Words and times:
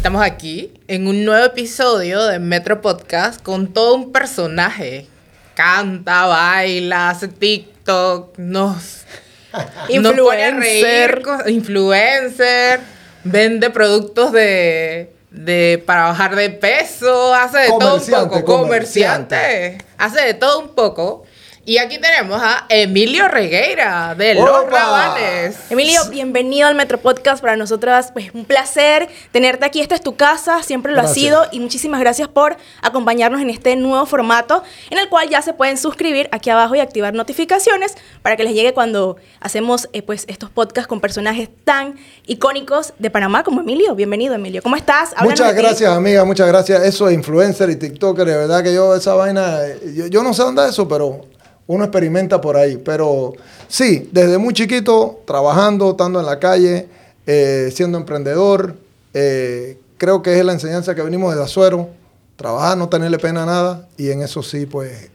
Estamos 0.00 0.22
aquí 0.22 0.72
en 0.88 1.06
un 1.06 1.26
nuevo 1.26 1.44
episodio 1.44 2.24
de 2.24 2.38
Metro 2.38 2.80
Podcast 2.80 3.42
con 3.42 3.66
todo 3.74 3.94
un 3.96 4.12
personaje. 4.12 5.06
Canta, 5.54 6.24
baila, 6.24 7.10
hace 7.10 7.28
TikTok, 7.28 8.38
nos, 8.38 9.02
nos 10.00 10.16
reír, 10.16 11.22
co- 11.22 11.48
influencer, 11.50 12.80
vende 13.24 13.68
productos 13.68 14.32
de, 14.32 15.12
de 15.30 15.82
para 15.84 16.04
bajar 16.06 16.34
de 16.34 16.48
peso, 16.48 17.34
hace 17.34 17.58
de 17.58 17.66
todo 17.68 17.74
un 17.76 17.80
Comerciante, 18.00 18.40
poco, 18.40 18.44
comerciante, 18.62 19.78
hace 19.98 20.20
de 20.22 20.32
todo 20.34 20.60
un 20.60 20.68
poco. 20.74 21.24
Y 21.66 21.76
aquí 21.76 21.98
tenemos 21.98 22.40
a 22.42 22.64
Emilio 22.70 23.28
Regueira 23.28 24.14
de 24.16 24.34
Los 24.34 24.48
¡Opa! 24.48 24.70
Rabanes. 24.70 25.56
Emilio, 25.68 26.00
bienvenido 26.08 26.66
al 26.66 26.74
Metro 26.74 26.98
Podcast. 26.98 27.42
Para 27.42 27.54
nosotras, 27.54 28.12
pues 28.12 28.32
un 28.32 28.46
placer 28.46 29.08
tenerte 29.30 29.66
aquí. 29.66 29.82
Esta 29.82 29.94
es 29.94 30.00
tu 30.00 30.16
casa, 30.16 30.62
siempre 30.62 30.92
lo 30.92 31.00
ha 31.00 31.02
Gracias. 31.02 31.22
sido. 31.22 31.46
Y 31.52 31.60
muchísimas 31.60 32.00
gracias 32.00 32.28
por 32.28 32.56
acompañarnos 32.80 33.42
en 33.42 33.50
este 33.50 33.76
nuevo 33.76 34.06
formato, 34.06 34.62
en 34.88 34.98
el 34.98 35.10
cual 35.10 35.28
ya 35.28 35.42
se 35.42 35.52
pueden 35.52 35.76
suscribir 35.76 36.30
aquí 36.32 36.48
abajo 36.48 36.74
y 36.76 36.80
activar 36.80 37.12
notificaciones 37.12 37.94
para 38.22 38.36
que 38.36 38.44
les 38.44 38.54
llegue 38.54 38.72
cuando 38.72 39.16
hacemos 39.40 39.90
eh, 39.92 40.00
pues 40.00 40.24
estos 40.28 40.48
podcasts 40.48 40.88
con 40.88 41.00
personajes 41.02 41.50
tan 41.64 41.96
icónicos 42.26 42.94
de 42.98 43.10
Panamá 43.10 43.44
como 43.44 43.60
Emilio. 43.60 43.94
Bienvenido, 43.94 44.34
Emilio. 44.34 44.62
¿Cómo 44.62 44.76
estás? 44.76 45.10
Háblanos 45.12 45.38
Muchas 45.38 45.54
gracias, 45.54 45.92
amiga, 45.92 46.24
muchas 46.24 46.48
gracias. 46.48 46.82
Eso 46.84 47.06
de 47.06 47.12
influencer 47.12 47.68
y 47.68 47.76
TikToker, 47.76 48.26
de 48.26 48.36
verdad 48.36 48.62
que 48.62 48.72
yo 48.72 48.96
esa 48.96 49.12
vaina, 49.12 49.66
eh, 49.66 49.92
yo, 49.94 50.06
yo 50.06 50.22
no 50.22 50.32
sé 50.32 50.42
dónde 50.42 50.64
es 50.64 50.70
eso, 50.70 50.88
pero 50.88 51.20
uno 51.70 51.84
experimenta 51.84 52.40
por 52.40 52.56
ahí. 52.56 52.76
Pero 52.84 53.32
sí, 53.68 54.08
desde 54.12 54.38
muy 54.38 54.52
chiquito, 54.54 55.20
trabajando, 55.26 55.90
estando 55.92 56.18
en 56.20 56.26
la 56.26 56.38
calle, 56.38 56.88
eh, 57.26 57.70
siendo 57.72 57.96
emprendedor, 57.98 58.74
eh, 59.14 59.78
creo 59.98 60.22
que 60.22 60.38
es 60.38 60.44
la 60.44 60.52
enseñanza 60.52 60.94
que 60.94 61.02
venimos 61.02 61.34
de 61.36 61.42
Azuero, 61.42 61.88
trabajar, 62.36 62.76
no 62.76 62.88
tenerle 62.88 63.18
pena 63.18 63.42
a 63.44 63.46
nada, 63.46 63.88
y 63.96 64.10
en 64.10 64.22
eso 64.22 64.42
sí, 64.42 64.66
pues 64.66 65.10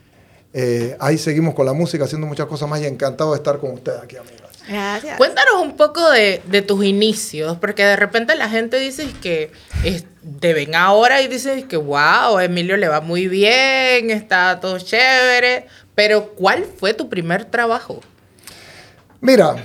eh, 0.53 0.95
ahí 0.99 1.17
seguimos 1.17 1.55
con 1.55 1.65
la 1.65 1.73
música, 1.73 2.05
haciendo 2.05 2.27
muchas 2.27 2.45
cosas 2.45 2.69
más 2.69 2.79
y 2.81 2.85
encantado 2.85 3.31
de 3.31 3.37
estar 3.37 3.57
con 3.59 3.71
ustedes 3.73 3.99
aquí, 4.01 4.15
amigas. 4.15 4.41
Gracias. 4.67 5.17
Cuéntanos 5.17 5.61
un 5.61 5.75
poco 5.75 6.09
de, 6.09 6.41
de 6.49 6.61
tus 6.63 6.83
inicios, 6.85 7.57
porque 7.59 7.83
de 7.85 7.95
repente 7.97 8.35
la 8.35 8.49
gente 8.49 8.79
dice 8.79 9.07
que 9.21 9.51
es- 9.83 10.05
te 10.39 10.53
ven 10.55 10.73
ahora 10.73 11.21
y 11.21 11.27
dices 11.27 11.65
que 11.65 11.77
wow, 11.77 12.39
Emilio 12.39 12.75
le 12.77 12.87
va 12.87 12.99
muy 13.01 13.27
bien, 13.27 14.09
está 14.09 14.59
todo 14.59 14.79
chévere, 14.79 15.67
pero 15.95 16.33
¿cuál 16.35 16.65
fue 16.65 16.93
tu 16.93 17.09
primer 17.09 17.45
trabajo? 17.45 18.01
Mira, 19.21 19.55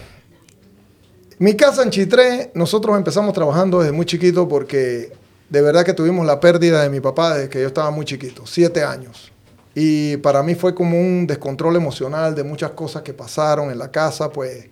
mi 1.38 1.54
casa 1.54 1.82
en 1.82 1.90
Chitré, 1.90 2.50
nosotros 2.54 2.96
empezamos 2.96 3.34
trabajando 3.34 3.80
desde 3.80 3.92
muy 3.92 4.06
chiquito 4.06 4.48
porque 4.48 5.12
de 5.48 5.62
verdad 5.62 5.84
que 5.84 5.92
tuvimos 5.92 6.24
la 6.24 6.38
pérdida 6.38 6.82
de 6.82 6.88
mi 6.88 7.00
papá 7.00 7.34
desde 7.34 7.48
que 7.48 7.60
yo 7.60 7.66
estaba 7.66 7.90
muy 7.90 8.04
chiquito, 8.04 8.46
siete 8.46 8.84
años. 8.84 9.32
Y 9.74 10.16
para 10.18 10.42
mí 10.42 10.54
fue 10.54 10.74
como 10.74 10.98
un 10.98 11.26
descontrol 11.26 11.76
emocional 11.76 12.34
de 12.34 12.44
muchas 12.44 12.70
cosas 12.72 13.02
que 13.02 13.12
pasaron 13.12 13.70
en 13.70 13.78
la 13.78 13.90
casa, 13.90 14.30
pues 14.30 14.68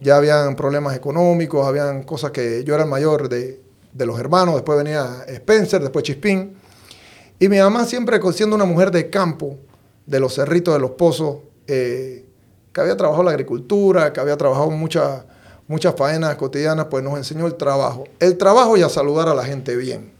ya 0.00 0.16
habían 0.16 0.56
problemas 0.56 0.96
económicos, 0.96 1.66
habían 1.66 2.02
cosas 2.02 2.30
que 2.32 2.64
yo 2.64 2.74
era 2.74 2.84
el 2.84 2.90
mayor 2.90 3.28
de, 3.28 3.60
de 3.92 4.06
los 4.06 4.18
hermanos, 4.18 4.54
después 4.54 4.78
venía 4.78 5.24
Spencer, 5.28 5.80
después 5.80 6.04
Chispín. 6.04 6.56
Y 7.38 7.48
mi 7.48 7.58
mamá 7.58 7.84
siempre 7.84 8.20
siendo 8.32 8.56
una 8.56 8.64
mujer 8.64 8.90
de 8.90 9.10
campo, 9.10 9.58
de 10.06 10.20
los 10.20 10.34
cerritos, 10.34 10.74
de 10.74 10.80
los 10.80 10.92
pozos, 10.92 11.38
eh, 11.66 12.24
que 12.72 12.80
había 12.80 12.96
trabajado 12.96 13.24
la 13.24 13.30
agricultura, 13.30 14.12
que 14.12 14.20
había 14.20 14.36
trabajado 14.36 14.70
muchas 14.70 15.24
muchas 15.72 15.94
faenas 15.96 16.36
cotidianas, 16.36 16.86
pues 16.90 17.02
nos 17.02 17.16
enseñó 17.16 17.46
el 17.46 17.54
trabajo. 17.54 18.04
El 18.18 18.36
trabajo 18.36 18.76
y 18.76 18.82
a 18.82 18.90
saludar 18.90 19.28
a 19.28 19.34
la 19.34 19.44
gente 19.44 19.74
bien. 19.74 20.12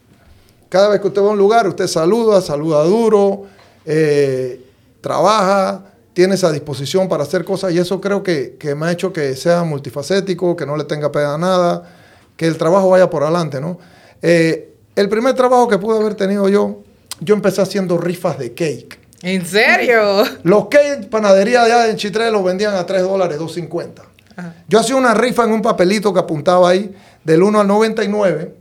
Cada 0.70 0.89
vez 0.89 1.00
que 1.00 1.08
usted 1.08 1.20
va 1.20 1.27
a 1.27 1.30
un 1.33 1.39
lugar, 1.39 1.69
usted 1.69 1.86
saluda, 1.86 2.41
saluda 2.41 2.83
duro, 2.84 3.42
eh, 3.84 4.64
trabaja, 5.02 5.84
tiene 6.14 6.36
esa 6.36 6.51
disposición 6.51 7.07
para 7.07 7.24
hacer 7.24 7.45
cosas 7.45 7.73
y 7.73 7.78
eso 7.78 8.01
creo 8.01 8.23
que, 8.23 8.57
que 8.58 8.74
me 8.74 8.86
ha 8.86 8.92
hecho 8.92 9.12
que 9.12 9.36
sea 9.36 9.62
multifacético, 9.64 10.57
que 10.57 10.64
no 10.64 10.77
le 10.77 10.84
tenga 10.84 11.12
pena 11.12 11.34
a 11.34 11.39
nada, 11.39 11.83
que 12.36 12.46
el 12.46 12.57
trabajo 12.57 12.89
vaya 12.89 13.11
por 13.11 13.23
adelante, 13.23 13.61
¿no? 13.61 13.78
Eh, 14.23 14.74
el 14.96 15.08
primer 15.11 15.34
trabajo 15.34 15.68
que 15.68 15.77
pude 15.77 15.98
haber 15.98 16.14
tenido 16.14 16.48
yo, 16.48 16.83
yo 17.20 17.34
empecé 17.34 17.61
haciendo 17.61 17.98
rifas 17.98 18.39
de 18.39 18.55
cake. 18.55 19.02
¿En 19.22 19.46
serio? 19.46 20.24
Los 20.42 20.66
cakes, 20.66 21.06
panadería 21.10 21.62
allá 21.62 21.88
en 21.88 21.96
Chitré 21.96 22.30
los 22.30 22.42
vendían 22.42 22.74
a 22.74 22.84
3 22.84 23.02
dólares, 23.02 23.38
2.50. 23.38 24.02
Ajá. 24.36 24.55
Yo 24.66 24.80
hacía 24.80 24.96
una 24.96 25.14
rifa 25.14 25.44
en 25.44 25.52
un 25.52 25.62
papelito 25.62 26.12
que 26.12 26.20
apuntaba 26.20 26.68
ahí 26.68 26.94
del 27.22 27.42
1 27.42 27.60
al 27.60 27.66
99 27.66 28.55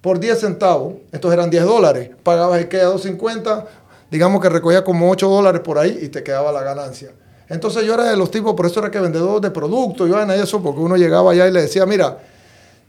por 0.00 0.18
10 0.18 0.40
centavos. 0.40 0.94
Estos 1.12 1.32
eran 1.32 1.50
10 1.50 1.64
dólares. 1.64 2.10
Pagabas 2.22 2.58
el 2.58 2.68
cake 2.68 2.82
a 2.82 2.90
2.50. 2.90 3.64
Digamos 4.10 4.40
que 4.40 4.48
recogía 4.48 4.82
como 4.82 5.10
8 5.10 5.28
dólares 5.28 5.60
por 5.60 5.78
ahí 5.78 5.98
y 6.02 6.08
te 6.08 6.22
quedaba 6.22 6.50
la 6.50 6.62
ganancia. 6.62 7.12
Entonces 7.48 7.84
yo 7.84 7.94
era 7.94 8.04
de 8.04 8.16
los 8.16 8.30
tipos, 8.30 8.54
por 8.54 8.66
eso 8.66 8.80
era 8.80 8.90
que 8.90 9.00
vendedor 9.00 9.40
de 9.40 9.50
productos, 9.50 10.08
yo 10.08 10.20
era 10.20 10.34
eso, 10.34 10.62
porque 10.62 10.80
uno 10.80 10.96
llegaba 10.96 11.32
allá 11.32 11.46
y 11.46 11.52
le 11.52 11.62
decía, 11.62 11.86
mira, 11.86 12.18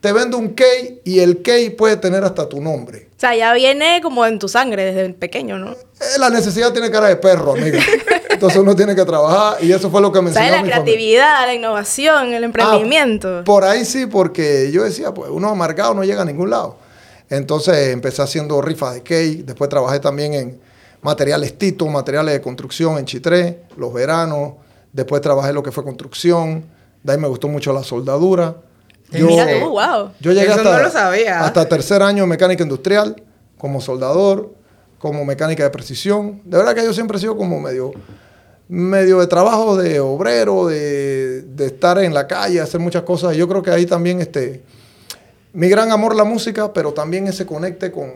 te 0.02 0.12
vendo 0.14 0.38
un 0.38 0.50
cake 0.50 1.02
y 1.04 1.20
el 1.20 1.42
cake 1.42 1.76
puede 1.76 1.98
tener 1.98 2.24
hasta 2.24 2.48
tu 2.48 2.62
nombre. 2.62 3.10
O 3.18 3.20
sea, 3.20 3.36
ya 3.36 3.54
viene 3.54 4.00
como 4.02 4.26
en 4.26 4.40
tu 4.40 4.48
sangre 4.48 4.86
desde 4.86 5.14
pequeño, 5.14 5.58
¿no? 5.58 5.72
Eh, 5.72 6.18
La 6.20 6.30
necesidad 6.30 6.72
tiene 6.72 6.90
cara 6.90 7.08
de 7.08 7.18
perro, 7.18 7.52
amiga. 7.54 7.80
Entonces 8.30 8.60
uno 8.60 8.74
tiene 8.76 8.96
que 8.96 9.04
trabajar 9.04 9.62
y 9.62 9.72
eso 9.74 9.90
fue 9.92 10.02
lo 10.02 10.12
que 10.12 10.22
me 10.22 10.30
O 10.30 10.34
sea, 10.34 10.44
enseñó 10.44 10.56
la 10.58 10.64
mi 10.64 10.70
familia. 10.70 10.84
creatividad, 10.86 11.46
la 11.46 11.54
innovación, 11.54 12.34
el 12.34 12.44
emprendimiento. 12.46 13.40
Ah, 13.40 13.44
por 13.44 13.66
ahí 13.66 13.84
sí, 13.84 14.06
porque 14.06 14.72
yo 14.72 14.84
decía, 14.84 15.14
pues 15.14 15.30
uno 15.30 15.50
amargado 15.50 15.94
no 15.94 16.04
llega 16.06 16.22
a 16.22 16.26
ningún 16.26 16.50
lado. 16.50 16.78
Entonces 17.30 17.90
empecé 17.90 18.22
haciendo 18.22 18.62
rifas 18.62 18.94
de 18.94 19.04
cake, 19.04 19.44
después 19.46 19.70
trabajé 19.70 20.00
también 20.00 20.34
en 20.34 20.60
materiales 21.02 21.58
Tito, 21.58 21.86
materiales 21.88 22.34
de 22.34 22.42
construcción 22.42 22.98
en 22.98 23.06
Chitré, 23.06 23.64
los 23.78 23.94
veranos, 23.94 24.54
después 24.94 25.22
trabajé 25.22 25.52
lo 25.54 25.62
que 25.62 25.72
fue 25.72 25.84
construcción, 25.84 26.66
de 27.04 27.12
ahí 27.14 27.18
me 27.20 27.28
gustó 27.28 27.48
mucho 27.50 27.74
la 27.74 27.84
soldadura. 27.84 28.56
Mira 29.12 29.48
tú, 29.60 29.70
wow. 29.70 30.12
Yo 30.20 30.32
llegué 30.32 30.48
Eso 30.48 30.58
hasta, 30.58 30.78
no 30.78 30.84
lo 30.84 30.92
sabía. 30.92 31.46
hasta 31.46 31.68
tercer 31.68 32.02
año 32.04 32.28
mecánica 32.28 32.64
industrial, 32.64 33.22
como 33.58 33.82
soldador, 33.82 34.54
como 35.00 35.26
mecánica 35.26 35.64
de 35.64 35.70
precisión. 35.70 36.42
De 36.46 36.58
verdad 36.58 36.76
que 36.76 36.84
yo 36.84 36.94
siempre 36.94 37.18
he 37.18 37.20
sido 37.20 37.36
como 37.36 37.60
medio, 37.60 37.92
medio 38.68 39.20
de 39.20 39.28
trabajo 39.28 39.76
de 39.78 40.00
obrero, 40.00 40.68
de, 40.68 41.42
de 41.42 41.66
estar 41.66 41.98
en 42.00 42.14
la 42.14 42.28
calle, 42.28 42.62
hacer 42.62 42.80
muchas 42.80 43.04
cosas. 43.04 43.36
Yo 43.36 43.48
creo 43.48 43.64
que 43.64 43.72
ahí 43.72 43.86
también 43.86 44.22
este, 44.22 44.64
mi 45.54 45.70
gran 45.70 45.92
amor 45.92 46.16
la 46.16 46.24
música, 46.24 46.72
pero 46.74 46.94
también 46.94 47.28
ese 47.28 47.46
conecte 47.46 47.92
con, 47.92 48.14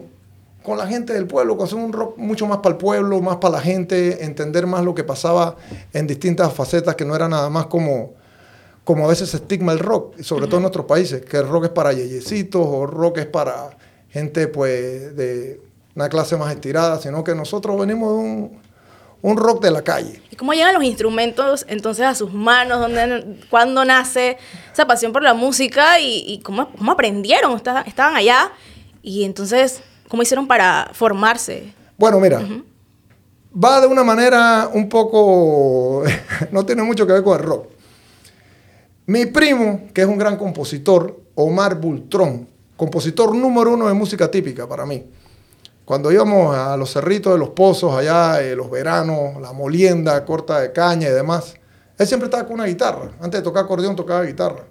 con 0.62 0.78
la 0.78 0.88
gente 0.88 1.14
del 1.14 1.26
pueblo, 1.26 1.58
con 1.58 1.66
hacer 1.66 1.78
un 1.80 1.92
rock 1.92 2.18
mucho 2.18 2.46
más 2.46 2.60
para 2.60 2.74
el 2.74 2.78
pueblo, 2.78 3.22
más 3.22 3.38
para 3.38 3.56
la 3.56 3.62
gente, 3.62 4.24
entender 4.24 4.68
más 4.68 4.84
lo 4.84 4.94
que 4.94 5.04
pasaba 5.04 5.56
en 5.92 6.06
distintas 6.06 6.54
facetas, 6.54 6.96
que 6.96 7.06
no 7.06 7.16
era 7.16 7.28
nada 7.28 7.50
más 7.50 7.66
como, 7.66 8.14
como 8.84 9.06
a 9.06 9.08
veces 9.08 9.30
se 9.30 9.38
estigma 9.38 9.72
el 9.72 9.80
rock, 9.80 10.20
sobre 10.22 10.46
todo 10.48 10.58
en 10.58 10.64
nuestros 10.64 10.86
países, 10.86 11.24
que 11.26 11.38
el 11.38 11.48
rock 11.48 11.66
es 11.66 11.70
para 11.72 11.94
yeyecitos 11.94 12.62
o 12.66 12.86
rock 12.86 13.20
es 13.20 13.26
para 13.26 13.78
gente 14.10 14.48
pues 14.48 15.16
de 15.16 15.62
una 15.96 16.10
clase 16.10 16.36
más 16.38 16.54
estirada, 16.54 17.00
sino 17.00 17.24
que 17.24 17.34
nosotros 17.36 17.80
venimos 17.80 18.10
de 18.10 18.16
un, 18.18 18.62
un 19.22 19.38
rock 19.38 19.64
de 19.64 19.72
la 19.72 19.82
calle. 19.84 20.22
¿Y 20.32 20.36
cómo 20.36 20.54
llegan 20.54 20.74
los 20.74 20.84
instrumentos 20.84 21.66
entonces 21.70 22.06
a 22.06 22.14
sus 22.16 22.34
manos? 22.34 22.80
¿Dónde, 22.80 23.40
¿Cuándo 23.50 23.86
nace 23.86 24.38
esa 24.74 24.86
pasión 24.86 25.14
por 25.14 25.24
la 25.24 25.34
música? 25.34 26.00
¿Y, 26.00 26.24
y 26.28 26.40
cómo, 26.42 26.70
cómo 26.72 26.92
aprendieron? 26.92 27.56
Esta- 27.56 27.82
Estaban 27.82 28.16
allá 28.16 28.52
y 29.02 29.24
entonces, 29.24 29.82
¿cómo 30.10 30.24
hicieron 30.24 30.48
para 30.48 30.90
formarse? 30.94 31.74
Bueno, 31.98 32.20
mira, 32.20 32.42
va 33.64 33.80
de 33.82 33.88
una 33.88 34.04
manera 34.04 34.70
un 34.74 34.90
poco, 34.90 36.04
no 36.52 36.66
tiene 36.66 36.84
mucho 36.84 37.06
que 37.08 37.14
ver 37.14 37.24
con 37.24 37.40
el 37.40 37.46
rock. 37.46 37.68
Mi 39.06 39.26
primo, 39.26 39.90
que 39.94 40.02
es 40.02 40.08
un 40.08 40.18
gran 40.18 40.38
compositor, 40.38 41.20
Omar 41.36 41.76
Bultrón, 41.76 42.48
compositor 42.78 43.36
número 43.36 43.74
uno 43.74 43.90
de 43.90 43.94
música 43.94 44.32
típica 44.32 44.66
para 44.66 44.86
mí. 44.86 45.04
Cuando 45.84 46.10
íbamos 46.10 46.56
a 46.56 46.78
los 46.78 46.94
cerritos 46.94 47.34
de 47.34 47.40
los 47.40 47.50
pozos, 47.50 47.94
allá, 47.94 48.42
eh, 48.42 48.56
los 48.56 48.72
veranos, 48.72 49.42
la 49.42 49.52
molienda, 49.52 50.24
corta 50.24 50.62
de 50.62 50.72
caña 50.72 51.10
y 51.10 51.12
demás, 51.12 51.54
él 51.98 52.08
siempre 52.08 52.28
estaba 52.28 52.46
con 52.46 52.54
una 52.54 52.66
guitarra. 52.66 53.12
Antes 53.20 53.42
de 53.42 53.44
tocar 53.44 53.66
acordeón, 53.66 53.94
tocaba 53.94 54.24
guitarra. 54.24 54.64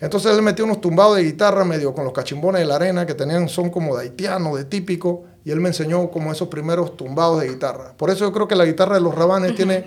Entonces 0.00 0.34
él 0.34 0.40
metió 0.40 0.64
unos 0.64 0.80
tumbados 0.80 1.16
de 1.16 1.24
guitarra 1.24 1.62
medio 1.66 1.92
con 1.92 2.04
los 2.04 2.14
cachimbones 2.14 2.60
de 2.60 2.66
la 2.66 2.76
arena 2.76 3.04
que 3.04 3.14
tenían 3.14 3.50
son 3.50 3.68
como 3.68 3.96
de 3.98 4.04
haitiano, 4.04 4.56
de 4.56 4.64
típico, 4.64 5.24
y 5.44 5.50
él 5.50 5.60
me 5.60 5.68
enseñó 5.68 6.10
como 6.10 6.32
esos 6.32 6.48
primeros 6.48 6.96
tumbados 6.96 7.42
de 7.42 7.48
guitarra. 7.48 7.92
Por 7.98 8.08
eso 8.08 8.24
yo 8.24 8.32
creo 8.32 8.48
que 8.48 8.56
la 8.56 8.64
guitarra 8.64 8.94
de 8.94 9.02
los 9.02 9.14
rabanes 9.14 9.54
tiene 9.54 9.84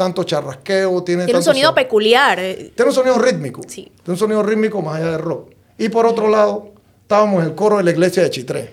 tanto 0.00 0.24
charrasqueo, 0.24 1.02
tiene, 1.04 1.26
Tiene 1.26 1.40
un 1.40 1.44
sonido 1.44 1.66
son- 1.68 1.74
peculiar. 1.74 2.38
tiene 2.38 2.88
un 2.88 2.92
sonido 2.94 3.18
rítmico. 3.18 3.60
Sí. 3.68 3.82
Tiene 4.02 4.12
un 4.14 4.16
sonido 4.16 4.42
rítmico 4.42 4.80
más 4.80 4.96
allá 4.96 5.10
del 5.12 5.20
rock. 5.20 5.50
Y 5.76 5.90
por 5.90 6.06
otro 6.06 6.26
lado, 6.28 6.70
estábamos 7.02 7.42
en 7.42 7.50
el 7.50 7.54
coro 7.54 7.76
de 7.76 7.82
la 7.84 7.90
iglesia 7.90 8.22
de 8.22 8.30
Chitré. 8.30 8.72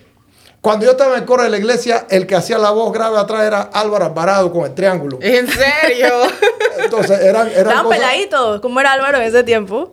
Cuando 0.62 0.86
yo 0.86 0.92
estaba 0.92 1.16
en 1.16 1.20
el 1.20 1.26
coro 1.26 1.44
de 1.44 1.50
la 1.50 1.58
iglesia, 1.58 2.08
el 2.10 2.26
que 2.26 2.36
hacía 2.36 2.58
la 2.58 2.72
voz 2.72 2.94
grave 2.94 3.18
atrás 3.18 3.44
era 3.44 3.62
Álvaro 3.64 4.06
Alvarado 4.06 4.54
con 4.54 4.64
el 4.66 4.74
triángulo. 4.74 5.20
¿En 5.22 5.48
serio? 5.50 6.08
Entonces 6.82 7.20
eran, 7.20 7.48
eran 7.48 7.58
Estaban 7.58 7.84
cosas- 7.84 8.00
peladitos. 8.00 8.62
¿Cómo 8.62 8.80
era 8.80 8.94
Álvaro 8.94 9.18
en 9.18 9.24
ese 9.24 9.44
tiempo? 9.44 9.92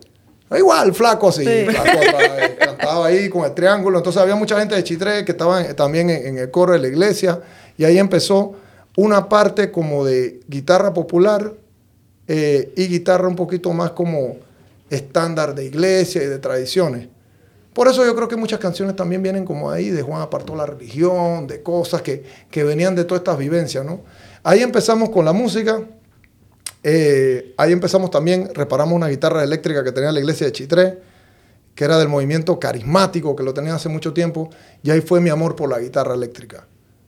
Igual, 0.56 0.94
flaco 0.94 1.30
así. 1.30 1.44
Flaco, 1.44 1.98
cantaba 2.60 3.06
ahí 3.06 3.28
con 3.28 3.44
el 3.44 3.54
triángulo. 3.54 3.98
Entonces 3.98 4.22
había 4.22 4.36
mucha 4.36 4.56
gente 4.56 4.76
de 4.76 4.84
Chitré 4.84 5.24
que 5.24 5.32
estaba 5.32 5.64
también 5.74 6.10
en, 6.10 6.38
el 6.38 6.50
coro 6.52 6.74
de 6.74 6.78
la 6.78 6.86
iglesia. 6.86 7.40
Y 7.76 7.84
ahí 7.84 7.98
empezó 7.98 8.54
una 8.96 9.28
parte 9.28 9.70
como 9.70 10.04
de 10.04 10.40
guitarra 10.48 10.92
popular 10.92 11.52
eh, 12.28 12.72
y 12.76 12.86
guitarra 12.86 13.28
un 13.28 13.36
poquito 13.36 13.72
más 13.72 13.90
como 13.90 14.36
estándar 14.90 15.54
de 15.54 15.64
iglesia 15.64 16.22
y 16.22 16.26
de 16.26 16.38
tradiciones. 16.38 17.08
Por 17.72 17.88
eso 17.88 18.04
yo 18.04 18.14
creo 18.14 18.28
que 18.28 18.36
muchas 18.36 18.60
canciones 18.60 18.94
también 18.94 19.22
vienen 19.22 19.44
como 19.44 19.70
ahí, 19.70 19.90
de 19.90 20.00
Juan 20.02 20.22
apartó 20.22 20.54
la 20.54 20.64
religión, 20.64 21.48
de 21.48 21.60
cosas 21.62 22.02
que, 22.02 22.24
que 22.48 22.62
venían 22.62 22.94
de 22.94 23.04
todas 23.04 23.20
estas 23.20 23.36
vivencias, 23.36 23.84
¿no? 23.84 24.02
Ahí 24.44 24.62
empezamos 24.62 25.10
con 25.10 25.24
la 25.24 25.32
música. 25.32 25.82
Eh, 26.84 27.54
ahí 27.56 27.72
empezamos 27.72 28.10
también, 28.10 28.50
reparamos 28.54 28.94
una 28.94 29.08
guitarra 29.08 29.42
eléctrica 29.42 29.82
que 29.82 29.90
tenía 29.90 30.12
la 30.12 30.20
iglesia 30.20 30.46
de 30.46 30.52
Chitré, 30.52 30.98
que 31.74 31.84
era 31.84 31.98
del 31.98 32.08
movimiento 32.08 32.60
carismático, 32.60 33.34
que 33.34 33.42
lo 33.42 33.54
tenía 33.54 33.74
hace 33.74 33.88
mucho 33.88 34.12
tiempo, 34.12 34.50
y 34.82 34.90
ahí 34.90 35.00
fue 35.00 35.20
mi 35.20 35.30
amor 35.30 35.56
por 35.56 35.70
la 35.70 35.80
guitarra 35.80 36.14
eléctrica. 36.14 36.66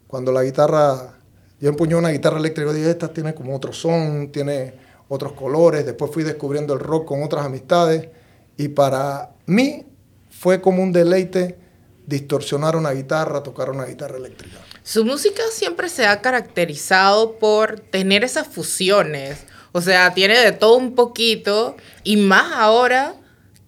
Cuando 0.08 0.32
la 0.32 0.42
guitarra, 0.42 1.15
yo 1.60 1.68
empuñé 1.68 1.94
una 1.94 2.10
guitarra 2.10 2.38
eléctrica, 2.38 2.72
dije, 2.72 2.90
esta 2.90 3.12
tiene 3.12 3.34
como 3.34 3.54
otro 3.56 3.72
son, 3.72 4.30
tiene 4.30 4.74
otros 5.08 5.32
colores, 5.32 5.86
después 5.86 6.10
fui 6.10 6.22
descubriendo 6.22 6.74
el 6.74 6.80
rock 6.80 7.06
con 7.06 7.22
otras 7.22 7.46
amistades, 7.46 8.08
y 8.56 8.68
para 8.68 9.30
mí 9.46 9.86
fue 10.30 10.60
como 10.60 10.82
un 10.82 10.92
deleite 10.92 11.58
distorsionar 12.06 12.76
una 12.76 12.92
guitarra, 12.92 13.42
tocar 13.42 13.70
una 13.70 13.84
guitarra 13.84 14.16
eléctrica. 14.16 14.58
Su 14.82 15.04
música 15.04 15.42
siempre 15.50 15.88
se 15.88 16.06
ha 16.06 16.20
caracterizado 16.22 17.38
por 17.38 17.80
tener 17.80 18.22
esas 18.22 18.46
fusiones. 18.46 19.38
O 19.72 19.80
sea, 19.80 20.14
tiene 20.14 20.38
de 20.38 20.52
todo 20.52 20.76
un 20.76 20.94
poquito 20.94 21.76
y 22.04 22.16
más 22.16 22.52
ahora 22.52 23.16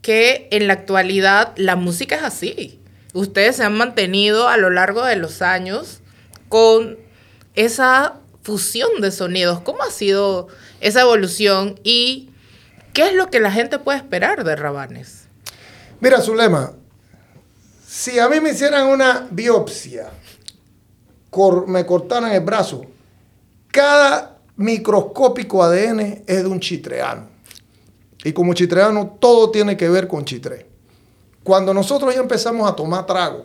que 0.00 0.49
en 0.52 0.69
la 0.69 0.75
actualidad 0.75 1.52
la 1.56 1.75
música 1.75 2.17
es 2.17 2.23
así. 2.23 2.81
Ustedes 3.14 3.56
se 3.56 3.64
han 3.64 3.76
mantenido 3.76 4.49
a 4.49 4.56
lo 4.56 4.70
largo 4.70 5.05
de 5.05 5.17
los 5.17 5.43
años 5.43 6.00
con 6.49 6.99
esa 7.58 8.14
fusión 8.43 9.00
de 9.00 9.10
sonidos. 9.10 9.60
¿Cómo 9.60 9.82
ha 9.82 9.90
sido 9.90 10.46
esa 10.81 11.00
evolución 11.00 11.78
y 11.82 12.31
qué 12.93 13.08
es 13.08 13.14
lo 13.14 13.31
que 13.31 13.40
la 13.40 13.50
gente 13.50 13.81
puede 13.81 13.99
esperar 13.99 14.44
de 14.44 14.55
Rabanes? 14.55 15.25
Mira, 16.00 16.20
Zulema, 16.20 16.72
si 17.84 18.20
a 18.20 18.28
mí 18.28 18.40
me 18.40 18.50
hicieran 18.50 18.87
una 18.87 19.26
biopsia 19.31 20.08
me 21.66 21.84
cortaran 21.84 22.32
el 22.32 22.40
brazo, 22.40 22.84
cada 23.70 24.38
microscópico 24.56 25.62
ADN 25.62 26.25
es 26.26 26.43
de 26.43 26.46
un 26.46 26.58
chitreano. 26.58 27.28
Y 28.25 28.32
como 28.32 28.54
chitreano, 28.54 29.16
todo 29.20 29.50
tiene 29.50 29.76
que 29.76 29.88
ver 29.88 30.08
con 30.08 30.25
chitre. 30.25 30.66
Cuando 31.44 31.72
nosotros 31.72 32.14
ya 32.14 32.20
empezamos 32.20 32.69
a 32.69 32.75
tomar 32.75 33.06
trago, 33.06 33.44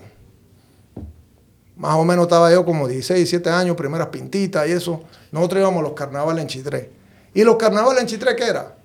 más 1.75 1.95
o 1.95 2.05
menos 2.05 2.23
estaba 2.23 2.51
yo 2.51 2.65
como 2.65 2.87
16, 2.87 3.17
17 3.17 3.49
años, 3.49 3.75
primeras 3.75 4.07
pintitas 4.07 4.67
y 4.67 4.71
eso, 4.71 5.01
nosotros 5.31 5.61
íbamos 5.61 5.79
a 5.79 5.83
los 5.83 5.93
carnavales 5.93 6.43
en 6.43 6.47
Chitré. 6.47 6.91
¿Y 7.33 7.43
los 7.43 7.55
carnavales 7.55 8.01
en 8.01 8.07
Chitré 8.07 8.35
qué 8.35 8.45
era? 8.45 8.75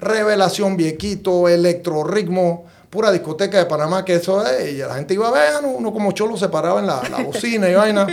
Revelación 0.00 0.76
Viequito, 0.76 1.48
Electroritmo, 1.48 2.64
pura 2.90 3.12
discoteca 3.12 3.58
de 3.58 3.66
Panamá, 3.66 4.04
que 4.04 4.16
eso 4.16 4.44
es, 4.46 4.72
y 4.72 4.78
la 4.78 4.94
gente 4.94 5.14
iba 5.14 5.28
a 5.28 5.32
ver, 5.32 5.64
uno 5.64 5.92
como 5.92 6.12
cholo 6.12 6.36
se 6.36 6.48
paraba 6.48 6.80
en 6.80 6.86
la, 6.86 7.22
bocina 7.24 7.68
y 7.68 7.74
vaina. 7.74 8.06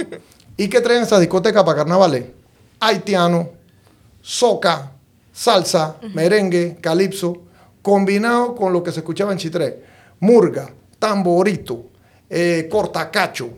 ¿Y 0.57 0.67
qué 0.67 0.81
traen 0.81 1.03
esas 1.03 1.19
discotecas 1.19 1.63
para 1.63 1.77
carnavales? 1.77 2.25
Haitiano, 2.79 3.49
soca, 4.21 4.91
salsa, 5.31 5.95
merengue, 6.13 6.77
calipso, 6.79 7.43
combinado 7.81 8.55
con 8.55 8.71
lo 8.73 8.83
que 8.83 8.91
se 8.91 8.99
escuchaba 8.99 9.31
en 9.31 9.37
Chitré. 9.37 9.83
Murga, 10.19 10.69
tamborito, 10.99 11.85
eh, 12.29 12.67
cortacacho, 12.69 13.49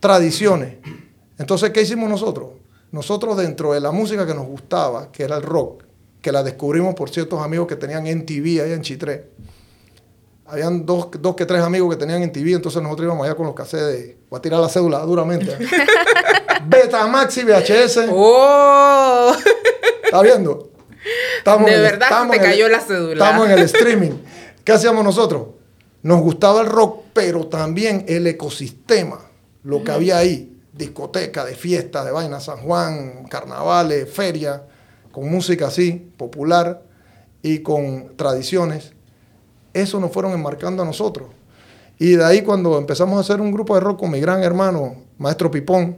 tradiciones. 0.00 0.76
Entonces, 1.38 1.70
¿qué 1.70 1.82
hicimos 1.82 2.08
nosotros? 2.08 2.48
Nosotros 2.92 3.36
dentro 3.36 3.72
de 3.72 3.80
la 3.80 3.90
música 3.90 4.26
que 4.26 4.34
nos 4.34 4.46
gustaba, 4.46 5.10
que 5.12 5.22
era 5.22 5.36
el 5.36 5.42
rock, 5.42 5.84
que 6.22 6.32
la 6.32 6.42
descubrimos 6.42 6.94
por 6.94 7.10
ciertos 7.10 7.42
amigos 7.42 7.66
que 7.66 7.76
tenían 7.76 8.06
en 8.06 8.24
TV 8.24 8.60
allá 8.62 8.74
en 8.74 8.82
Chitré, 8.82 9.30
habían 10.48 10.86
dos, 10.86 11.08
dos 11.20 11.34
que 11.34 11.44
tres 11.44 11.60
amigos 11.60 11.90
que 11.90 11.96
tenían 11.96 12.22
en 12.22 12.32
TV, 12.32 12.52
entonces 12.52 12.80
nosotros 12.80 13.06
íbamos 13.06 13.26
allá 13.26 13.34
con 13.34 13.46
los 13.46 13.54
cassettes 13.54 13.86
de, 13.86 14.16
voy 14.30 14.38
a 14.38 14.42
tirar 14.42 14.60
la 14.60 14.68
cédula 14.68 15.00
duramente. 15.00 15.56
Betamax 16.66 17.36
y 17.38 17.44
VHS. 17.44 18.08
¡Oh! 18.10 19.34
¿Está 20.04 20.22
viendo? 20.22 20.70
Estamos 21.38 21.70
de 21.70 21.78
verdad 21.78 22.28
te 22.30 22.38
cayó 22.38 22.68
la 22.68 22.80
cédula. 22.80 23.24
Estamos 23.24 23.46
en 23.46 23.52
el 23.52 23.64
streaming. 23.64 24.12
¿Qué 24.64 24.72
hacíamos 24.72 25.04
nosotros? 25.04 25.48
Nos 26.02 26.20
gustaba 26.20 26.60
el 26.60 26.66
rock, 26.66 27.04
pero 27.12 27.46
también 27.46 28.04
el 28.08 28.26
ecosistema, 28.26 29.20
lo 29.66 29.84
que 29.84 29.92
había 29.92 30.18
ahí, 30.18 30.56
discoteca, 30.72 31.44
de 31.44 31.54
fiesta, 31.54 32.04
de 32.04 32.10
vaina, 32.10 32.40
San 32.40 32.58
Juan, 32.58 33.24
carnavales, 33.28 34.10
feria, 34.10 34.62
con 35.12 35.30
música 35.30 35.66
así, 35.66 36.10
popular 36.16 36.82
y 37.42 37.60
con 37.60 38.16
tradiciones 38.16 38.96
eso 39.82 40.00
nos 40.00 40.10
fueron 40.10 40.32
enmarcando 40.32 40.82
a 40.82 40.86
nosotros. 40.86 41.28
Y 41.98 42.12
de 42.12 42.24
ahí 42.24 42.42
cuando 42.42 42.78
empezamos 42.78 43.16
a 43.16 43.20
hacer 43.20 43.40
un 43.40 43.52
grupo 43.52 43.74
de 43.74 43.80
rock 43.80 44.00
con 44.00 44.10
mi 44.10 44.20
gran 44.20 44.42
hermano, 44.42 45.04
Maestro 45.18 45.50
Pipón, 45.50 45.96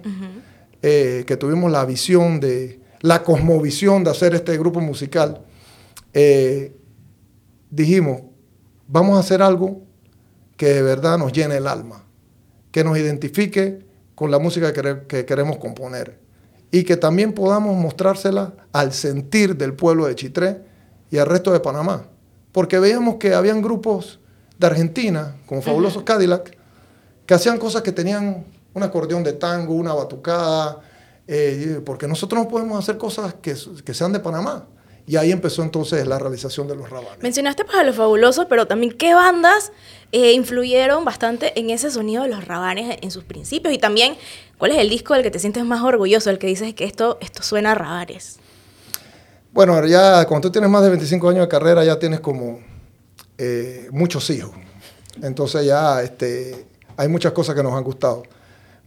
eh, 0.82 1.24
que 1.26 1.36
tuvimos 1.36 1.70
la 1.70 1.84
visión 1.84 2.40
de, 2.40 2.80
la 3.00 3.22
cosmovisión 3.22 4.04
de 4.04 4.10
hacer 4.10 4.34
este 4.34 4.56
grupo 4.58 4.80
musical, 4.80 5.42
eh, 6.12 6.76
dijimos, 7.70 8.22
vamos 8.86 9.16
a 9.16 9.20
hacer 9.20 9.42
algo 9.42 9.82
que 10.56 10.66
de 10.66 10.82
verdad 10.82 11.18
nos 11.18 11.32
llene 11.32 11.56
el 11.56 11.66
alma, 11.66 12.04
que 12.70 12.84
nos 12.84 12.98
identifique 12.98 13.86
con 14.14 14.30
la 14.30 14.38
música 14.38 14.72
que, 14.72 15.02
que 15.06 15.24
queremos 15.24 15.58
componer 15.58 16.18
y 16.70 16.84
que 16.84 16.96
también 16.96 17.32
podamos 17.32 17.76
mostrársela 17.76 18.52
al 18.72 18.92
sentir 18.92 19.56
del 19.56 19.74
pueblo 19.74 20.06
de 20.06 20.14
Chitré 20.14 20.60
y 21.10 21.18
al 21.18 21.26
resto 21.26 21.52
de 21.52 21.60
Panamá 21.60 22.04
porque 22.52 22.78
veíamos 22.78 23.16
que 23.16 23.34
habían 23.34 23.62
grupos 23.62 24.18
de 24.58 24.66
Argentina, 24.66 25.36
como 25.46 25.62
Fabulosos 25.62 26.02
Cadillac, 26.02 26.56
que 27.26 27.34
hacían 27.34 27.58
cosas 27.58 27.82
que 27.82 27.92
tenían 27.92 28.44
un 28.74 28.82
acordeón 28.82 29.22
de 29.22 29.34
tango, 29.34 29.74
una 29.74 29.94
batucada, 29.94 30.80
eh, 31.26 31.80
porque 31.84 32.08
nosotros 32.08 32.42
no 32.42 32.48
podemos 32.48 32.78
hacer 32.78 32.98
cosas 32.98 33.34
que, 33.34 33.54
sean 33.94 34.12
de 34.12 34.20
Panamá. 34.20 34.66
Y 35.08 35.16
ahí 35.16 35.32
empezó 35.32 35.62
entonces 35.62 36.06
la 36.06 36.18
realización 36.18 36.68
de 36.68 36.76
los 36.76 36.90
rabanes. 36.90 37.22
Mencionaste 37.22 37.64
pues 37.64 37.78
a 37.78 37.82
los 37.82 37.96
fabulosos, 37.96 38.44
pero 38.46 38.66
también 38.66 38.92
qué 38.92 39.14
bandas 39.14 39.72
eh, 40.12 40.34
influyeron 40.34 41.02
bastante 41.06 41.58
en 41.58 41.70
ese 41.70 41.90
sonido 41.90 42.24
de 42.24 42.28
los 42.28 42.46
rabanes 42.46 42.98
en 43.00 43.10
sus 43.10 43.24
principios. 43.24 43.72
Y 43.72 43.78
también, 43.78 44.16
¿cuál 44.58 44.72
es 44.72 44.76
el 44.76 44.90
disco 44.90 45.14
del 45.14 45.22
que 45.22 45.30
te 45.30 45.38
sientes 45.38 45.64
más 45.64 45.82
orgulloso, 45.82 46.28
el 46.28 46.38
que 46.38 46.46
dices 46.46 46.74
que 46.74 46.84
esto, 46.84 47.16
esto 47.22 47.42
suena 47.42 47.72
a 47.72 47.74
rabanes? 47.74 48.38
Bueno, 49.50 49.82
ya 49.86 50.26
cuando 50.26 50.48
tú 50.48 50.52
tienes 50.52 50.68
más 50.68 50.82
de 50.82 50.90
25 50.90 51.30
años 51.30 51.40
de 51.40 51.48
carrera, 51.48 51.82
ya 51.82 51.98
tienes 51.98 52.20
como 52.20 52.60
eh, 53.38 53.88
muchos 53.90 54.28
hijos. 54.28 54.50
Entonces 55.22 55.64
ya 55.64 56.02
este, 56.02 56.66
hay 56.98 57.08
muchas 57.08 57.32
cosas 57.32 57.54
que 57.54 57.62
nos 57.62 57.72
han 57.72 57.82
gustado. 57.82 58.24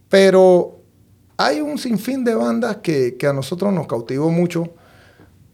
Pero 0.08 0.82
hay 1.36 1.62
un 1.62 1.80
sinfín 1.80 2.24
de 2.24 2.36
bandas 2.36 2.78
que, 2.78 3.18
que 3.18 3.26
a 3.26 3.34
nosotros 3.34 3.74
nos 3.74 3.88
cautivó 3.88 4.30
mucho. 4.30 4.70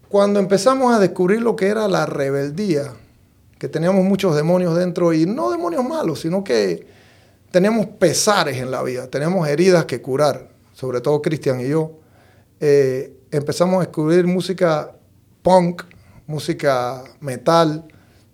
Cuando 0.09 0.39
empezamos 0.39 0.93
a 0.93 0.99
descubrir 0.99 1.41
lo 1.41 1.55
que 1.55 1.67
era 1.67 1.87
la 1.87 2.05
rebeldía, 2.05 2.93
que 3.59 3.67
teníamos 3.67 4.05
muchos 4.05 4.35
demonios 4.35 4.75
dentro, 4.75 5.13
y 5.13 5.25
no 5.25 5.51
demonios 5.51 5.83
malos, 5.83 6.21
sino 6.21 6.43
que 6.43 6.87
teníamos 7.51 7.87
pesares 7.87 8.57
en 8.57 8.71
la 8.71 8.83
vida, 8.83 9.07
teníamos 9.07 9.47
heridas 9.47 9.85
que 9.85 10.01
curar, 10.01 10.49
sobre 10.73 11.01
todo 11.01 11.21
Cristian 11.21 11.59
y 11.59 11.69
yo. 11.69 11.91
Eh, 12.59 13.17
empezamos 13.31 13.77
a 13.77 13.85
descubrir 13.85 14.25
música 14.27 14.93
punk, 15.41 15.83
música 16.25 17.03
metal. 17.19 17.85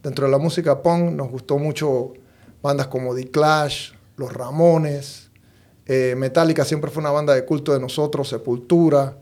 Dentro 0.02 0.26
de 0.26 0.32
la 0.32 0.38
música 0.38 0.82
punk 0.82 1.12
nos 1.12 1.30
gustó 1.30 1.58
mucho 1.58 2.14
bandas 2.62 2.88
como 2.88 3.16
The 3.16 3.32
Clash, 3.32 3.94
Los 4.18 4.34
Ramones, 4.34 5.32
eh, 5.86 6.16
Metallica 6.18 6.64
siempre 6.64 6.90
fue 6.90 7.02
una 7.02 7.12
banda 7.12 7.34
de 7.34 7.46
culto 7.46 7.74
de 7.74 7.80
nosotros, 7.80 8.30
Sepultura. 8.30 9.18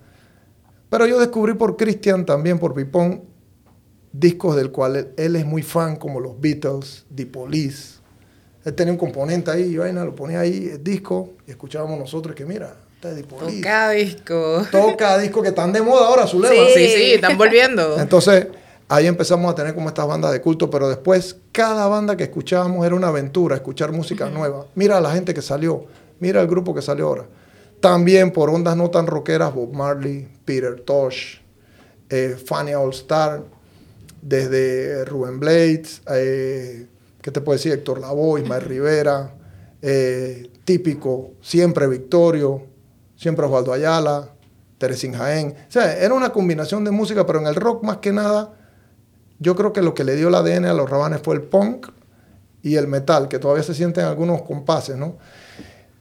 Pero 0.91 1.05
yo 1.05 1.19
descubrí 1.19 1.53
por 1.53 1.77
Christian, 1.77 2.25
también 2.25 2.60
por 2.60 2.74
Pipón, 2.74 3.24
discos 4.12 4.57
del 4.57 4.71
cual 4.71 5.13
él, 5.15 5.36
es 5.38 5.45
muy 5.45 5.63
fan, 5.63 5.95
como 5.95 6.19
los 6.19 6.41
Beatles, 6.41 7.05
The 7.15 7.27
Police. 7.27 8.00
Él 8.65 8.74
tenía 8.75 8.91
un 8.91 9.00
componente 9.00 9.50
ahí, 9.50 9.63
y 9.63 9.77
vaina, 9.77 10.03
lo 10.03 10.13
ponía 10.13 10.41
ahí, 10.41 10.69
el 10.74 10.83
disco, 10.83 11.29
y 11.48 11.51
escuchábamos 11.51 11.98
nosotros 11.98 12.36
que 12.36 12.45
mira, 12.45 12.75
Toca 13.00 13.89
disco. 13.91 14.67
Toca 14.71 15.17
disco 15.17 15.41
que 15.41 15.48
están 15.48 15.71
de 15.71 15.81
moda 15.81 16.07
ahora, 16.07 16.27
su 16.27 16.43
Sí, 16.43 16.57
sí, 16.75 16.88
sí, 16.89 17.13
están 17.13 17.38
volviendo. 17.38 17.98
Entonces, 18.00 18.48
ahí 18.89 19.07
empezamos 19.07 19.50
a 19.50 19.55
tener 19.55 19.74
como 19.74 19.88
estas 19.88 20.05
bandas 20.05 20.33
de 20.33 20.41
culto, 20.41 20.69
pero 20.69 20.89
después 20.89 21.38
cada 21.53 21.88
banda 21.88 22.17
que 22.17 22.24
escuchábamos 22.24 22.86
era 22.86 22.95
una 22.95 23.07
aventura, 23.07 23.55
escuchar 23.55 23.93
música 23.93 24.29
nueva. 24.29 24.65
Mira 24.75 24.98
a 24.98 25.01
la 25.01 25.13
gente 25.13 25.33
que 25.33 25.41
salió, 25.41 25.86
mira 26.19 26.41
el 26.41 26.48
grupo 26.48 26.75
que 26.75 26.81
salió 26.81 27.07
ahora. 27.07 27.27
También 27.82 28.32
por 28.32 28.50
ondas 28.50 28.78
no 28.78 28.92
tan 28.92 29.08
rockeras, 29.08 29.54
Bob 29.54 29.74
Marley, 29.74 30.28
Peter 30.46 30.80
Tosh, 30.82 31.40
eh, 32.10 32.38
Fanny 32.44 32.74
All 32.74 32.92
Star. 32.92 33.44
desde 34.22 35.04
Rubén 35.04 35.40
Blades, 35.40 36.04
eh, 36.14 36.86
¿qué 37.24 37.32
te 37.32 37.42
puedo 37.42 37.58
decir? 37.58 37.72
Héctor 37.72 38.00
Lavoe, 38.00 38.42
Ismael 38.42 38.62
Rivera, 38.62 39.34
eh, 39.82 40.52
típico, 40.64 41.32
siempre 41.42 41.88
Victorio, 41.88 42.68
siempre 43.16 43.48
Osvaldo 43.48 43.74
Ayala, 43.74 44.30
Teresín 44.78 45.14
Jaén. 45.14 45.56
O 45.68 45.72
sea, 45.72 45.98
era 45.98 46.14
una 46.14 46.32
combinación 46.32 46.84
de 46.84 46.92
música, 46.92 47.26
pero 47.26 47.40
en 47.40 47.48
el 47.48 47.56
rock 47.56 47.84
más 47.84 47.98
que 47.98 48.12
nada, 48.12 48.54
yo 49.40 49.56
creo 49.56 49.74
que 49.74 49.82
lo 49.82 49.96
que 49.96 50.04
le 50.04 50.16
dio 50.16 50.28
el 50.28 50.36
ADN 50.36 50.66
a 50.66 50.74
los 50.74 50.88
rabanes 50.88 51.22
fue 51.24 51.34
el 51.34 51.42
punk 51.42 51.88
y 52.62 52.76
el 52.76 52.88
metal, 52.88 53.28
que 53.28 53.40
todavía 53.40 53.64
se 53.64 53.74
sienten 53.74 54.06
algunos 54.06 54.44
compases, 54.44 54.98
¿no? 54.98 55.18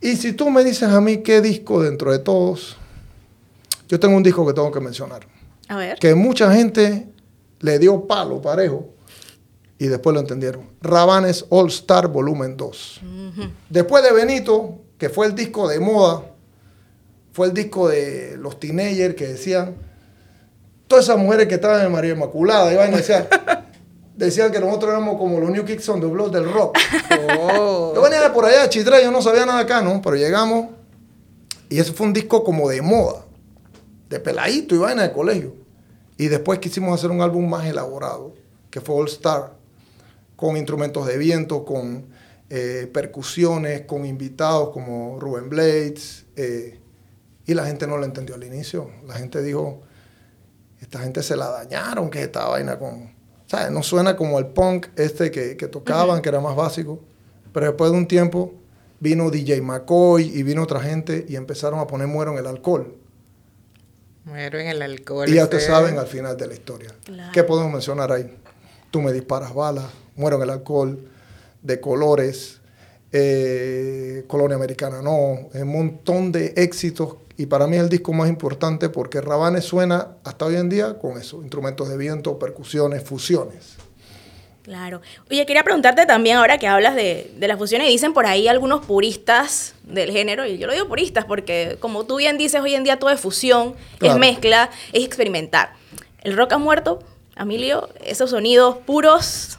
Y 0.01 0.17
si 0.17 0.33
tú 0.33 0.51
me 0.51 0.65
dices 0.65 0.89
a 0.89 1.01
mí 1.01 1.19
qué 1.19 1.41
disco 1.41 1.83
dentro 1.83 2.11
de 2.13 2.19
todos, 2.19 2.77
yo 3.89 4.01
tengo 4.01 4.17
un 4.17 4.23
disco 4.23 4.47
que 4.47 4.53
tengo 4.53 4.71
que 4.71 4.81
mencionar. 4.81 5.27
A 5.69 5.77
ver. 5.77 5.99
Que 5.99 6.15
mucha 6.15 6.53
gente 6.53 7.09
le 7.61 7.79
dio 7.79 8.07
palo 8.07 8.41
parejo 8.41 8.95
y 9.79 9.87
después 9.87 10.15
lo 10.15 10.21
entendieron. 10.21 10.69
Rabanes 10.81 11.45
All 11.49 11.69
Star 11.69 12.09
Volumen 12.09 12.57
2. 12.57 13.01
Después 13.69 14.03
de 14.03 14.13
Benito, 14.13 14.79
que 14.99 15.09
fue 15.09 15.27
el 15.27 15.35
disco 15.35 15.69
de 15.69 15.81
moda, 15.81 16.23
fue 17.33 17.47
el 17.49 17.55
disco 17.55 17.89
de 17.89 18.37
los 18.39 18.59
teenagers 18.61 19.15
que 19.15 19.29
decían, 19.29 19.77
todas 20.87 21.05
esas 21.05 21.19
mujeres 21.19 21.47
que 21.47 21.55
estaban 21.55 21.85
en 21.85 21.93
María 21.93 22.13
Inmaculada, 22.13 22.73
iban 22.73 22.93
a 22.93 22.97
decir, 22.97 23.27
decían 24.25 24.53
que 24.53 24.61
nosotros 24.61 24.91
éramos 24.91 25.17
como 25.19 25.41
los 25.41 25.51
New 25.51 25.65
Kicks 25.65 25.89
on 25.89 26.01
the 26.01 26.07
Block 26.07 26.31
del 26.33 26.51
rock. 26.51 26.79
Oh. 27.39 27.93
Yo 27.95 28.03
venía 28.03 28.21
de 28.23 28.31
por 28.31 28.45
allá 28.45 28.63
de 28.63 28.69
Chitré, 28.69 29.03
yo 29.03 29.11
no 29.11 29.21
sabía 29.21 29.45
nada 29.45 29.61
acá, 29.61 29.83
¿no? 29.83 30.01
Pero 30.01 30.17
llegamos 30.17 30.69
y 31.69 31.79
ese 31.79 31.93
fue 31.93 32.07
un 32.07 32.13
disco 32.13 32.45
como 32.45 32.69
de 32.69 32.83
moda, 32.83 33.25
de 34.09 34.21
peladito 34.21 34.75
y 34.75 34.79
vaina 34.79 35.03
de 35.03 35.13
colegio. 35.13 35.55
Y 36.17 36.29
después 36.29 36.59
quisimos 36.59 36.95
hacer 36.95 37.11
un 37.11 37.21
álbum 37.21 37.49
más 37.49 37.67
elaborado, 37.67 38.35
que 38.71 38.81
fue 38.81 38.95
All 38.95 39.09
Star, 39.09 39.55
con 40.37 40.57
instrumentos 40.57 41.07
de 41.07 41.19
viento, 41.19 41.65
con 41.65 42.07
eh, 42.49 42.89
percusiones, 42.93 43.83
con 43.83 44.05
invitados 44.05 44.71
como 44.71 45.19
Rubén 45.19 45.49
Blades. 45.49 46.27
eh, 46.37 46.81
y 47.47 47.55
la 47.55 47.67
gente 47.67 47.87
no 47.87 47.97
lo 47.97 48.05
entendió 48.05 48.37
al 48.37 48.45
inicio. 48.45 48.91
La 49.09 49.15
gente 49.15 49.43
dijo, 49.43 49.83
esta 50.81 51.01
gente 51.01 51.21
se 51.23 51.37
la 51.37 51.49
dañaron, 51.51 52.09
que 52.09 52.23
esta 52.23 52.47
vaina 52.47 52.79
con... 52.79 53.13
¿Sabes? 53.51 53.73
No 53.73 53.83
suena 53.83 54.15
como 54.15 54.39
el 54.39 54.47
punk 54.47 54.87
este 54.95 55.33
que, 55.33 55.57
que 55.57 55.67
tocaban, 55.67 56.23
que 56.23 56.29
era 56.29 56.39
más 56.39 56.55
básico. 56.55 57.01
Pero 57.53 57.67
después 57.67 57.91
de 57.91 57.99
un 57.99 58.07
tiempo 58.07 58.55
vino 59.01 59.29
DJ 59.29 59.61
McCoy 59.61 60.23
y 60.39 60.45
vino 60.45 60.63
otra 60.63 60.79
gente 60.79 61.27
y 61.29 61.35
empezaron 61.35 61.81
a 61.81 61.87
poner 61.89 62.07
muero 62.07 62.31
en 62.31 62.39
el 62.39 62.47
alcohol. 62.47 62.95
Muero 64.25 64.61
en 64.61 64.69
el 64.69 64.83
alcohol. 64.83 65.29
Y 65.29 65.35
ya 65.35 65.43
ustedes 65.43 65.67
saben 65.67 65.99
al 65.99 66.07
final 66.07 66.37
de 66.37 66.47
la 66.47 66.55
historia. 66.55 66.95
Claro. 67.03 67.33
¿Qué 67.33 67.43
podemos 67.43 67.73
mencionar 67.73 68.13
ahí? 68.13 68.39
Tú 68.93 69.03
me 69.03 69.13
disparas 69.13 69.53
balas, 69.53 69.87
muero 70.15 70.37
en 70.37 70.43
el 70.43 70.51
alcohol, 70.51 71.09
de 71.61 71.81
colores, 71.81 72.61
eh, 73.11 74.23
Colonia 74.29 74.55
Americana 74.55 75.03
no, 75.03 75.49
un 75.53 75.73
montón 75.73 76.31
de 76.31 76.53
éxitos. 76.57 77.17
Y 77.41 77.47
para 77.47 77.67
mí 77.67 77.77
es 77.77 77.83
el 77.83 77.89
disco 77.89 78.13
más 78.13 78.29
importante 78.29 78.91
porque 78.91 79.23
Rabanes 79.23 79.65
suena 79.65 80.09
hasta 80.25 80.45
hoy 80.45 80.57
en 80.57 80.69
día 80.69 80.99
con 80.99 81.17
eso, 81.19 81.41
instrumentos 81.41 81.89
de 81.89 81.97
viento, 81.97 82.39
percusiones, 82.39 83.03
fusiones. 83.03 83.77
Claro. 84.63 85.01
Oye, 85.31 85.47
quería 85.47 85.65
preguntarte 85.65 86.05
también, 86.05 86.37
ahora 86.37 86.59
que 86.59 86.69
hablas 86.69 86.95
de, 86.95 87.33
de 87.35 87.49
las 87.49 87.57
fusiones, 87.57 87.89
y 87.89 87.93
dicen 87.93 88.13
por 88.13 88.27
ahí 88.27 88.47
algunos 88.47 88.85
puristas 88.85 89.75
del 89.85 90.11
género, 90.11 90.45
y 90.45 90.59
yo 90.59 90.67
lo 90.67 90.75
digo 90.75 90.87
puristas 90.87 91.25
porque, 91.25 91.79
como 91.81 92.05
tú 92.05 92.17
bien 92.19 92.37
dices, 92.37 92.61
hoy 92.61 92.75
en 92.75 92.85
día 92.85 92.99
todo 92.99 93.09
es 93.09 93.19
fusión, 93.19 93.75
Claro. 93.97 94.17
es 94.17 94.21
mezcla, 94.21 94.69
es 94.93 95.03
experimentar. 95.03 95.73
¿El 96.21 96.37
rock 96.37 96.53
ha 96.53 96.59
muerto, 96.59 97.03
Emilio? 97.39 97.89
¿Esos 98.05 98.29
sonidos 98.29 98.77
puros 98.85 99.59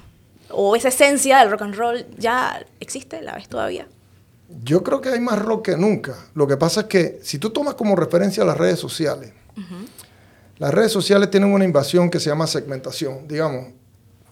o 0.50 0.75
esa 0.75 0.89
esencia 0.89 1.39
del 1.39 1.50
rock 1.50 1.63
and 1.63 1.73
roll 1.73 2.05
ya 2.19 2.63
existe? 2.79 3.23
¿La 3.23 3.33
ves 3.33 3.50
todavía? 3.50 3.88
Yo 4.63 4.84
creo 4.84 5.01
que 5.01 5.10
hay 5.10 5.20
más 5.20 5.39
rock 5.39 5.65
que 5.65 5.77
nunca. 5.77 6.15
Lo 6.34 6.48
que 6.48 6.58
pasa 6.58 6.81
es 6.81 6.86
que 6.88 7.20
si 7.24 7.38
tú 7.39 7.50
tomas 7.50 7.75
como 7.75 7.96
referencia 7.96 8.43
las 8.43 8.58
redes 8.58 8.79
sociales, 8.79 9.34
las 10.58 10.74
redes 10.74 10.91
sociales 10.91 11.31
tienen 11.31 11.51
una 11.51 11.65
invasión 11.65 12.10
que 12.10 12.20
se 12.20 12.29
llama 12.29 12.48
segmentación. 12.48 13.27
Digamos, 13.27 13.67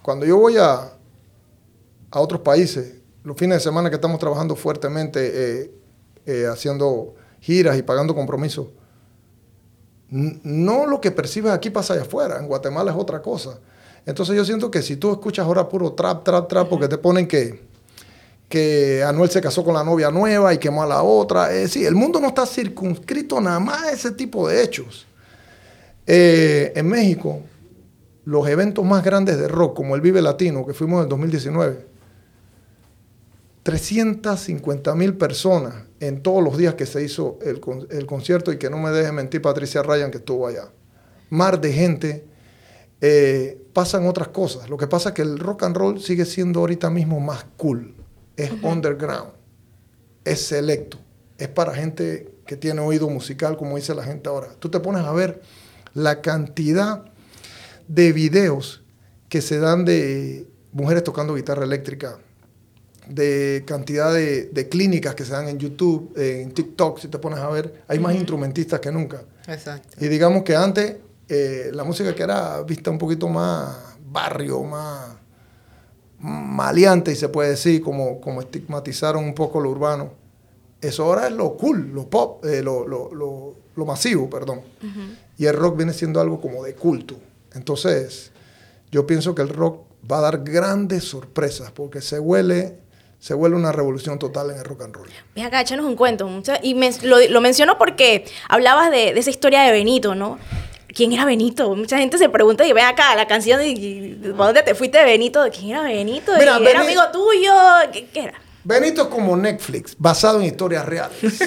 cuando 0.02 0.26
yo 0.26 0.38
voy 0.38 0.58
a, 0.58 0.94
a 2.12 2.20
otros 2.20 2.42
países, 2.42 2.96
los 3.24 3.38
fines 3.38 3.58
de 3.58 3.64
semana 3.64 3.90
que 3.90 3.96
estamos 3.96 4.20
trabajando 4.20 4.56
fuertemente, 4.56 5.32
eh, 5.34 5.72
eh, 6.26 6.48
haciendo 6.48 7.16
giras 7.40 7.78
y 7.78 7.82
pagando 7.82 8.14
compromisos, 8.16 8.68
no 10.10 10.88
lo 10.88 11.00
que 11.02 11.12
percibes 11.12 11.52
aquí 11.52 11.70
pasa 11.70 11.94
allá 11.94 12.04
afuera. 12.04 12.40
En 12.40 12.48
Guatemala 12.48 12.92
es 12.92 12.98
otra 12.98 13.22
cosa. 13.22 13.60
Entonces 14.06 14.36
yo 14.36 14.44
siento 14.44 14.72
que 14.72 14.82
si 14.82 14.96
tú 14.96 15.12
escuchas 15.12 15.46
ahora 15.46 15.70
puro 15.70 15.94
trap, 15.94 16.24
trap, 16.24 16.48
trap, 16.48 16.70
porque 16.70 16.88
te 16.88 16.98
ponen 16.98 17.28
que 17.28 17.69
que 18.50 19.04
Anuel 19.04 19.30
se 19.30 19.40
casó 19.40 19.64
con 19.64 19.76
la 19.76 19.84
novia 19.84 20.10
nueva 20.10 20.54
y 20.54 20.58
quemó 20.58 20.84
a 20.84 20.88
la 20.88 21.04
otra. 21.04 21.54
Es 21.54 21.62
decir, 21.62 21.86
el 21.86 21.96
mundo 21.96 22.20
no 22.20 22.28
está 22.28 22.46
circunscrito 22.46 23.40
nada 23.40 23.60
más 23.60 23.84
a 23.84 23.92
ese 23.92 24.12
tipo 24.12 24.50
de 24.50 24.64
hechos. 24.64 25.06
Eh, 26.08 26.74
en 26.76 26.88
México, 26.88 27.42
los 28.26 28.48
eventos 28.48 28.84
más 28.84 29.04
grandes 29.04 29.38
de 29.38 29.48
rock, 29.48 29.76
como 29.76 29.96
el 29.96 30.02
Vive 30.02 30.22
Latino, 30.22 30.66
que 30.66 30.74
fuimos 30.74 30.98
en 30.98 31.04
el 31.04 31.10
2019, 31.10 31.86
350 33.62 34.96
mil 34.96 35.16
personas 35.16 35.76
en 36.00 36.24
todos 36.24 36.44
los 36.44 36.58
días 36.58 36.74
que 36.74 36.88
se 36.88 37.04
hizo 37.04 37.38
el, 37.44 37.62
el 37.92 38.06
concierto 38.08 38.52
y 38.52 38.58
que 38.58 38.70
no 38.70 38.80
me 38.80 38.90
deje 38.90 39.12
mentir 39.12 39.44
Patricia 39.44 39.84
Ryan 39.84 40.10
que 40.10 40.18
estuvo 40.18 40.48
allá. 40.48 40.70
Mar 41.30 41.62
de 41.62 41.72
gente, 41.72 42.26
eh, 43.02 43.62
pasan 43.74 44.08
otras 44.08 44.30
cosas. 44.30 44.70
Lo 44.70 44.78
que 44.78 44.88
pasa 44.88 45.10
es 45.10 45.16
que 45.16 45.22
el 45.22 45.38
rock 45.38 45.64
and 45.64 45.78
roll 45.78 46.02
sigue 46.02 46.26
siendo 46.26 46.62
ahorita 46.62 46.90
mismo 46.90 47.20
más 47.20 47.46
cool. 47.58 47.99
Es 48.44 48.52
underground, 48.62 49.32
es 50.24 50.42
selecto, 50.46 50.98
es 51.38 51.48
para 51.48 51.74
gente 51.74 52.32
que 52.46 52.58
tiene 52.58 52.82
oído 52.82 53.10
musical, 53.10 53.58
como 53.58 53.76
dice 53.76 53.94
la 53.94 54.04
gente 54.04 54.30
ahora. 54.30 54.50
Tú 54.60 54.70
te 54.70 54.80
pones 54.80 55.04
a 55.04 55.12
ver 55.12 55.42
la 55.94 56.22
cantidad 56.22 57.06
de 57.88 58.14
videos 58.14 58.84
que 59.28 59.42
se 59.42 59.60
dan 59.60 59.86
de 59.86 60.48
mujeres 60.72 61.04
tocando 61.04 61.36
guitarra 61.36 61.64
eléctrica, 61.64 62.18
de 63.08 63.64
cantidad 63.66 64.14
de, 64.14 64.46
de 64.46 64.70
clínicas 64.70 65.16
que 65.16 65.26
se 65.26 65.32
dan 65.32 65.48
en 65.48 65.58
YouTube, 65.58 66.14
en 66.16 66.52
TikTok, 66.52 67.00
si 67.00 67.08
te 67.08 67.18
pones 67.18 67.40
a 67.40 67.50
ver, 67.50 67.84
hay 67.88 68.00
más 68.00 68.16
instrumentistas 68.16 68.80
que 68.80 68.92
nunca. 68.92 69.24
Exacto. 69.48 70.04
Y 70.04 70.08
digamos 70.08 70.44
que 70.44 70.56
antes 70.56 70.96
eh, 71.28 71.70
la 71.74 71.84
música 71.84 72.16
que 72.16 72.24
era 72.24 72.62
vista 72.64 72.90
un 72.90 72.98
poquito 72.98 73.28
más 73.28 73.76
barrio, 74.04 74.64
más 74.64 75.19
maleante, 76.20 77.12
y 77.12 77.16
se 77.16 77.30
puede 77.30 77.50
decir, 77.52 77.82
como, 77.82 78.20
como 78.22 78.42
estigmatizaron 78.42 79.24
un 79.24 79.34
poco 79.34 79.60
lo 79.60 79.70
urbano. 79.70 80.12
Eso 80.82 81.04
ahora 81.06 81.28
es 81.28 81.34
lo 81.34 81.56
cool, 81.58 81.92
lo 81.94 82.10
pop, 82.10 82.46
eh, 82.46 82.62
lo, 82.62 82.88
lo- 82.88 83.14
lo- 83.14 83.56
lo 83.76 83.86
masivo, 83.86 84.30
perdón. 84.30 84.62
Y 85.38 85.46
el 85.46 85.56
rock 85.56 85.78
viene 85.78 85.94
siendo 85.94 86.20
algo 86.20 86.42
como 86.42 86.64
de 86.64 86.74
culto. 86.76 87.16
Entonces, 87.54 88.32
yo 88.92 89.08
pienso 89.08 89.34
que 89.36 89.42
el 89.42 89.50
rock 89.50 89.84
va 90.10 90.18
a 90.20 90.22
dar 90.22 90.44
grandes 90.44 91.04
sorpresas 91.06 91.72
porque 91.72 92.02
se 92.02 92.20
huele, 92.20 92.78
se 93.20 93.34
huele 93.34 93.56
una 93.56 93.72
revolución 93.72 94.20
total 94.20 94.52
en 94.52 94.58
el 94.58 94.66
rock 94.66 94.82
and 94.84 94.96
roll. 94.96 95.08
Ven 95.36 95.46
acá, 95.46 95.62
échanos 95.62 95.86
un 95.86 95.96
cuento. 95.96 96.30
Y 96.62 96.76
me- 96.76 96.92
lo, 97.04 97.20
lo 97.30 97.42
menciono 97.42 97.78
porque 97.78 98.26
hablabas 98.50 98.92
de, 98.92 99.14
de 99.14 99.20
esa 99.20 99.30
historia 99.30 99.62
de 99.64 99.72
Benito, 99.72 100.16
¿no? 100.16 100.38
¿Quién 100.94 101.14
era 101.14 101.26
Benito? 101.26 101.76
Mucha 101.76 101.98
gente 101.98 102.18
se 102.18 102.30
pregunta 102.30 102.66
y 102.66 102.74
ven 102.74 102.86
acá 102.86 103.16
la 103.16 103.28
canción 103.28 103.62
y- 103.64 104.14
¿de 104.16 104.30
dónde 104.30 104.64
te 104.64 104.74
fuiste 104.76 105.04
Benito? 105.04 105.42
¿Quién 105.52 105.72
era 105.72 105.84
Benito? 105.84 106.32
Mira, 106.38 106.60
¿Y 106.60 106.66
¿Era 106.68 106.82
amigo 106.82 107.02
tuyo? 107.12 107.54
¿Qué, 107.92 108.08
qué 108.08 108.20
era? 108.26 108.34
Benito 108.64 109.04
es 109.04 109.08
como 109.08 109.38
Netflix, 109.38 109.96
basado 109.98 110.40
en 110.40 110.46
historias 110.48 110.86
reales. 110.86 111.40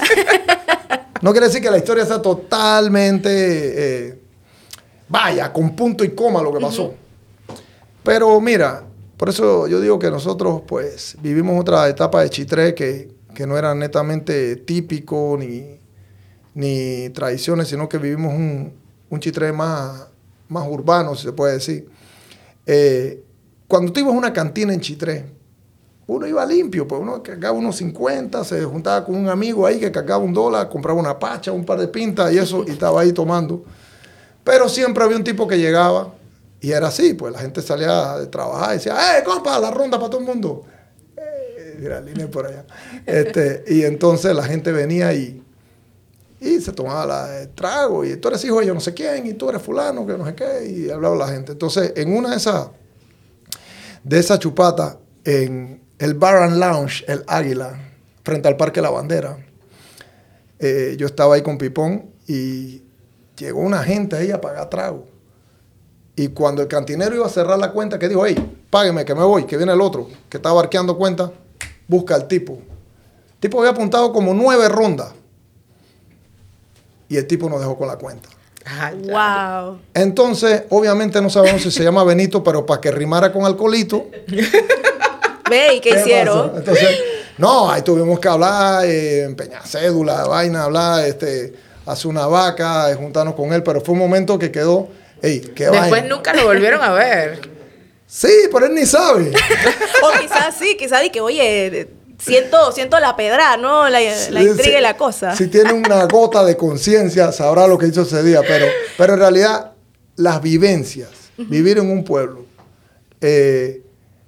no 1.20 1.32
quiere 1.32 1.46
decir 1.48 1.60
que 1.60 1.70
la 1.70 1.78
historia 1.78 2.06
sea 2.06 2.22
totalmente, 2.22 3.28
eh, 4.08 4.18
vaya, 5.08 5.52
con 5.52 5.74
punto 5.76 6.04
y 6.04 6.10
coma 6.14 6.40
lo 6.42 6.52
que 6.52 6.60
pasó. 6.60 6.94
Pero 8.02 8.40
mira, 8.40 8.84
por 9.16 9.28
eso 9.28 9.66
yo 9.68 9.80
digo 9.80 9.98
que 9.98 10.10
nosotros 10.10 10.62
pues 10.66 11.16
vivimos 11.20 11.60
otra 11.60 11.88
etapa 11.88 12.22
de 12.22 12.30
Chitré 12.30 12.74
que, 12.74 13.10
que 13.34 13.46
no 13.46 13.56
era 13.58 13.74
netamente 13.74 14.56
típico 14.56 15.36
ni, 15.38 15.78
ni 16.54 17.10
tradiciones, 17.10 17.68
sino 17.68 17.88
que 17.88 17.98
vivimos 17.98 18.32
un, 18.34 18.72
un 19.12 19.20
Chitré 19.20 19.52
más, 19.52 20.06
más 20.48 20.66
urbano, 20.66 21.14
si 21.14 21.24
se 21.24 21.32
puede 21.32 21.54
decir. 21.54 21.86
Eh, 22.64 23.22
cuando 23.68 23.92
tú 23.92 24.00
ibas 24.00 24.14
a 24.14 24.16
una 24.16 24.32
cantina 24.32 24.72
en 24.72 24.80
Chitré, 24.80 25.26
uno 26.06 26.26
iba 26.26 26.46
limpio, 26.46 26.88
pues 26.88 26.98
uno 26.98 27.22
cargaba 27.22 27.56
unos 27.56 27.76
50, 27.76 28.42
se 28.42 28.64
juntaba 28.64 29.04
con 29.04 29.14
un 29.14 29.28
amigo 29.28 29.66
ahí 29.66 29.78
que 29.78 29.92
cargaba 29.92 30.24
un 30.24 30.32
dólar, 30.32 30.70
compraba 30.70 30.98
una 30.98 31.18
pacha, 31.18 31.52
un 31.52 31.66
par 31.66 31.78
de 31.78 31.88
pintas 31.88 32.32
y 32.32 32.38
eso, 32.38 32.64
y 32.66 32.70
estaba 32.72 33.02
ahí 33.02 33.12
tomando. 33.12 33.62
Pero 34.42 34.66
siempre 34.70 35.04
había 35.04 35.18
un 35.18 35.24
tipo 35.24 35.46
que 35.46 35.58
llegaba 35.58 36.14
y 36.58 36.72
era 36.72 36.88
así, 36.88 37.12
pues 37.12 37.34
la 37.34 37.38
gente 37.38 37.60
salía 37.60 38.16
de 38.16 38.28
trabajar 38.28 38.70
y 38.70 38.74
decía, 38.78 39.18
¡eh, 39.18 39.22
compa, 39.24 39.58
la 39.58 39.70
ronda 39.70 39.98
para 39.98 40.08
todo 40.08 40.20
el 40.22 40.26
mundo! 40.26 40.64
Eh, 41.18 41.76
mira, 41.78 42.00
línea 42.00 42.30
por 42.30 42.46
allá. 42.46 42.64
Este, 43.04 43.62
y 43.68 43.82
entonces 43.82 44.34
la 44.34 44.44
gente 44.44 44.72
venía 44.72 45.12
y, 45.12 45.41
Y 46.42 46.60
se 46.60 46.72
tomaba 46.72 47.38
el 47.38 47.50
trago, 47.50 48.04
y 48.04 48.16
tú 48.16 48.26
eres 48.26 48.44
hijo 48.44 48.58
de 48.58 48.66
yo 48.66 48.74
no 48.74 48.80
sé 48.80 48.92
quién, 48.92 49.24
y 49.28 49.34
tú 49.34 49.48
eres 49.48 49.62
fulano, 49.62 50.04
que 50.04 50.18
no 50.18 50.26
sé 50.26 50.34
qué, 50.34 50.66
y 50.66 50.90
hablaba 50.90 51.14
la 51.14 51.28
gente. 51.28 51.52
Entonces, 51.52 51.92
en 51.94 52.16
una 52.16 52.30
de 52.30 52.36
esas, 52.36 52.66
de 54.02 54.18
esas 54.18 54.40
chupatas, 54.40 54.96
en 55.24 55.80
el 56.00 56.14
Bar 56.14 56.50
Lounge, 56.50 57.04
el 57.06 57.22
Águila, 57.28 57.78
frente 58.24 58.48
al 58.48 58.56
Parque 58.56 58.82
La 58.82 58.90
Bandera, 58.90 59.38
eh, 60.58 60.96
yo 60.98 61.06
estaba 61.06 61.36
ahí 61.36 61.42
con 61.42 61.58
Pipón 61.58 62.10
y 62.26 62.82
llegó 63.36 63.60
una 63.60 63.84
gente 63.84 64.16
ahí 64.16 64.32
a 64.32 64.40
pagar 64.40 64.68
trago. 64.68 65.06
Y 66.16 66.28
cuando 66.28 66.60
el 66.60 66.66
cantinero 66.66 67.14
iba 67.14 67.26
a 67.26 67.30
cerrar 67.30 67.56
la 67.60 67.70
cuenta, 67.70 68.00
que 68.00 68.08
dijo, 68.08 68.26
hey, 68.26 68.64
págueme, 68.68 69.04
que 69.04 69.14
me 69.14 69.22
voy, 69.22 69.44
que 69.44 69.56
viene 69.56 69.74
el 69.74 69.80
otro, 69.80 70.08
que 70.28 70.38
estaba 70.38 70.60
arqueando 70.60 70.98
cuenta, 70.98 71.30
busca 71.86 72.16
al 72.16 72.26
tipo. 72.26 72.54
El 72.54 73.38
tipo 73.38 73.60
había 73.60 73.70
apuntado 73.70 74.12
como 74.12 74.34
nueve 74.34 74.68
rondas. 74.68 75.21
Y 77.12 77.18
el 77.18 77.26
tipo 77.26 77.46
nos 77.46 77.60
dejó 77.60 77.76
con 77.76 77.88
la 77.88 77.96
cuenta. 77.96 78.30
wow. 79.02 79.78
Entonces, 79.92 80.62
obviamente 80.70 81.20
no 81.20 81.28
sabemos 81.28 81.60
si 81.60 81.70
se 81.70 81.84
llama 81.84 82.04
Benito, 82.04 82.42
pero 82.42 82.64
para 82.64 82.80
que 82.80 82.90
rimara 82.90 83.30
con 83.30 83.44
alcoholito. 83.44 84.06
Ve, 85.50 85.74
¿y 85.74 85.80
qué, 85.80 85.90
hicieron? 85.90 86.52
Entonces, 86.56 86.88
no, 87.36 87.70
ahí 87.70 87.82
tuvimos 87.82 88.18
que 88.18 88.28
hablar, 88.28 88.86
eh, 88.86 89.24
empeñar 89.24 89.66
cédula, 89.66 90.26
vaina, 90.26 90.64
hablar, 90.64 91.04
este, 91.04 91.52
hacer 91.84 92.06
una 92.06 92.26
vaca, 92.26 92.90
eh, 92.90 92.94
juntarnos 92.94 93.34
con 93.34 93.52
él, 93.52 93.62
pero 93.62 93.82
fue 93.82 93.92
un 93.92 93.98
momento 93.98 94.38
que 94.38 94.50
quedó, 94.50 94.88
ey, 95.20 95.40
qué 95.54 95.66
Después 95.66 96.06
nunca 96.06 96.32
lo 96.32 96.46
volvieron 96.46 96.80
a 96.80 96.92
ver. 96.92 97.40
Sí, 98.06 98.48
pero 98.50 98.64
él 98.64 98.74
ni 98.74 98.86
sabe. 98.86 99.32
o 100.02 100.18
quizás 100.18 100.56
sí, 100.58 100.78
quizás 100.78 101.02
di 101.02 101.10
que, 101.10 101.20
oye, 101.20 101.90
siento, 102.22 102.72
siento 102.72 103.00
la 103.00 103.16
pedra, 103.16 103.56
¿no? 103.56 103.88
La, 103.88 104.02
intriga 104.02 104.78
y 104.78 104.82
la 104.82 104.96
cosa. 104.96 105.34
Si 105.36 105.48
tiene 105.48 105.72
una 105.72 106.04
gota 106.06 106.44
de 106.44 106.56
conciencia, 106.56 107.32
sabrá 107.32 107.66
lo 107.66 107.76
que 107.78 107.86
hizo 107.86 108.02
ese 108.02 108.22
día, 108.22 108.40
pero, 108.46 108.66
pero 108.96 109.14
en 109.14 109.18
realidad 109.18 109.72
las 110.16 110.40
vivencias, 110.40 111.10
vivir 111.36 111.78
en 111.78 111.90
un 111.90 112.04
pueblo, 112.04 112.44
eh, 113.20 113.82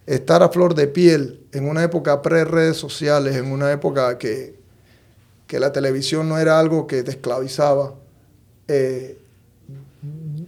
estar 0.06 0.42
a 0.42 0.48
flor 0.48 0.74
de 0.74 0.86
piel 0.88 1.46
en 1.52 1.68
una 1.68 1.84
época 1.84 2.20
pre-redes 2.20 2.76
sociales, 2.76 3.36
en 3.36 3.50
una 3.50 3.70
época 3.70 4.18
que, 4.18 4.58
que, 5.46 5.60
la 5.60 5.72
televisión 5.72 6.28
no 6.28 6.38
era 6.38 6.58
algo 6.58 6.86
que 6.86 7.02
te 7.02 7.12
esclavizaba, 7.12 7.94
eh, 8.66 9.18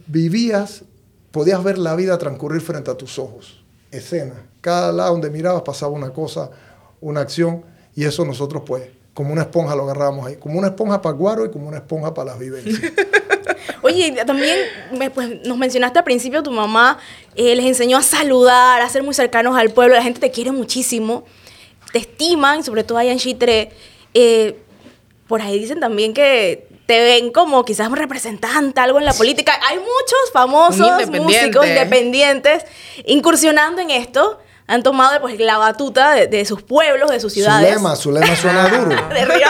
vivías, 0.07 0.83
podías 1.31 1.63
ver 1.63 1.77
la 1.77 1.95
vida 1.95 2.17
transcurrir 2.17 2.61
frente 2.61 2.91
a 2.91 2.95
tus 2.95 3.17
ojos, 3.17 3.63
escena. 3.91 4.35
Cada 4.59 4.91
lado 4.91 5.11
donde 5.11 5.29
mirabas 5.29 5.61
pasaba 5.61 5.91
una 5.93 6.11
cosa, 6.11 6.49
una 7.01 7.21
acción, 7.21 7.63
y 7.95 8.05
eso 8.05 8.25
nosotros 8.25 8.63
pues 8.65 8.83
como 9.13 9.33
una 9.33 9.41
esponja 9.41 9.75
lo 9.75 9.83
agarramos 9.83 10.27
ahí, 10.27 10.35
como 10.35 10.59
una 10.59 10.67
esponja 10.67 11.01
para 11.01 11.15
guaro 11.15 11.45
y 11.45 11.49
como 11.49 11.67
una 11.67 11.77
esponja 11.77 12.13
para 12.13 12.31
las 12.31 12.39
vivencias. 12.39 12.79
Oye, 13.81 14.11
también 14.25 14.59
pues, 15.13 15.41
nos 15.43 15.57
mencionaste 15.57 15.97
al 15.97 16.05
principio, 16.05 16.43
tu 16.43 16.51
mamá 16.51 16.99
eh, 17.35 17.55
les 17.55 17.65
enseñó 17.65 17.97
a 17.97 18.03
saludar, 18.03 18.79
a 18.79 18.89
ser 18.89 19.01
muy 19.01 19.15
cercanos 19.15 19.57
al 19.57 19.71
pueblo, 19.71 19.95
la 19.95 20.03
gente 20.03 20.19
te 20.19 20.29
quiere 20.29 20.51
muchísimo, 20.51 21.25
te 21.91 21.97
estiman, 21.97 22.63
sobre 22.63 22.83
todo 22.83 22.99
allá 22.99 23.11
en 23.11 23.17
Chitre. 23.17 23.71
Eh, 24.13 24.59
por 25.27 25.41
ahí 25.41 25.57
dicen 25.57 25.79
también 25.79 26.13
que 26.13 26.67
te 26.85 26.99
ven 26.99 27.31
como 27.31 27.65
quizás 27.65 27.89
un 27.89 27.95
representante, 27.95 28.79
algo 28.79 28.99
en 28.99 29.05
la 29.05 29.13
política. 29.13 29.59
Hay 29.67 29.77
muchos 29.77 30.31
famosos 30.31 31.09
músicos 31.09 31.67
independientes 31.67 32.65
incursionando 33.05 33.81
en 33.81 33.89
esto 33.89 34.39
han 34.67 34.83
tomado 34.83 35.21
pues, 35.21 35.39
la 35.39 35.57
batuta 35.57 36.13
de, 36.13 36.45
sus 36.45 36.61
pueblos, 36.61 37.09
de 37.09 37.19
sus 37.19 37.33
ciudades. 37.33 37.69
Su 37.69 37.75
lema, 37.75 37.95
su 37.95 38.11
lema 38.11 38.35
suena 38.35 38.67
duro. 38.77 38.89
de 38.89 39.25
río 39.25 39.47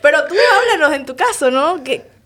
Pero 0.00 0.18
tú 0.28 0.34
háblanos 0.52 0.96
en 0.96 1.04
tu 1.04 1.16
caso, 1.16 1.50
¿no? 1.50 1.78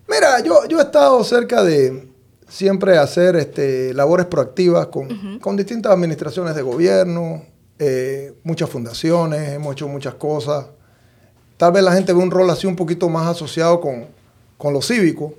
Mira, 0.07 0.39
yo, 0.43 0.65
yo 0.67 0.79
he 0.79 0.83
estado 0.83 1.23
cerca 1.23 1.63
de 1.63 2.07
siempre 2.47 2.97
hacer 2.97 3.35
este, 3.35 3.93
labores 3.93 4.27
proactivas 4.27 4.87
con, 4.87 5.39
con 5.39 5.57
distintas 5.57 5.91
administraciones 5.91 6.55
de 6.55 6.61
gobierno, 6.61 7.43
eh, 7.77 8.33
muchas 8.43 8.69
fundaciones, 8.69 9.49
hemos 9.49 9.73
hecho 9.73 9.87
muchas 9.87 10.13
cosas. 10.15 10.65
Tal 11.57 11.71
vez 11.71 11.83
la 11.83 11.93
gente 11.93 12.13
ve 12.13 12.19
un 12.19 12.31
rol 12.31 12.49
así 12.49 12.67
un 12.67 12.75
poquito 12.75 13.09
más 13.09 13.27
asociado 13.27 13.81
con, 13.81 14.07
con 14.57 14.73
lo 14.73 14.81
cívico. 14.81 15.33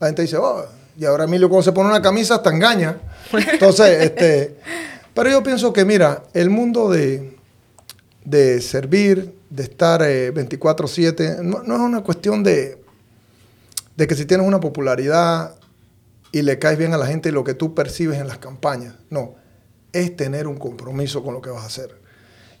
La 0.00 0.08
gente 0.08 0.22
dice, 0.22 0.36
oh, 0.36 0.64
y 0.96 1.04
ahora 1.04 1.24
Emilio 1.24 1.48
cuando 1.48 1.62
se 1.62 1.72
pone 1.72 1.90
una 1.90 2.02
camisa 2.02 2.36
hasta 2.36 2.50
engaña. 2.50 2.98
Entonces, 3.32 4.02
este, 4.02 4.56
pero 5.14 5.30
yo 5.30 5.42
pienso 5.42 5.72
que, 5.72 5.84
mira, 5.84 6.24
el 6.32 6.50
mundo 6.50 6.90
de, 6.90 7.36
de 8.24 8.60
servir, 8.60 9.34
de 9.48 9.62
estar 9.62 10.02
24/7, 10.02 11.20
eh, 11.20 11.36
no, 11.42 11.62
es 11.62 11.80
una 11.80 12.02
cuestión 12.02 12.42
de, 12.42 12.82
de 13.96 14.06
que 14.06 14.14
si 14.14 14.26
tienes 14.26 14.46
una 14.46 14.60
popularidad 14.60 15.54
y 16.32 16.42
le 16.42 16.58
caes 16.58 16.76
bien 16.76 16.92
a 16.92 16.98
la 16.98 17.06
gente 17.06 17.28
y 17.28 17.32
lo 17.32 17.44
que 17.44 17.54
tú 17.54 17.74
percibes 17.74 18.18
en 18.18 18.26
las 18.26 18.38
campañas. 18.38 18.96
No, 19.08 19.36
es 19.92 20.16
tener 20.16 20.48
un 20.48 20.56
compromiso 20.56 21.22
con 21.22 21.32
lo 21.32 21.40
que 21.40 21.50
vas 21.50 21.62
a 21.62 21.66
hacer. 21.66 21.94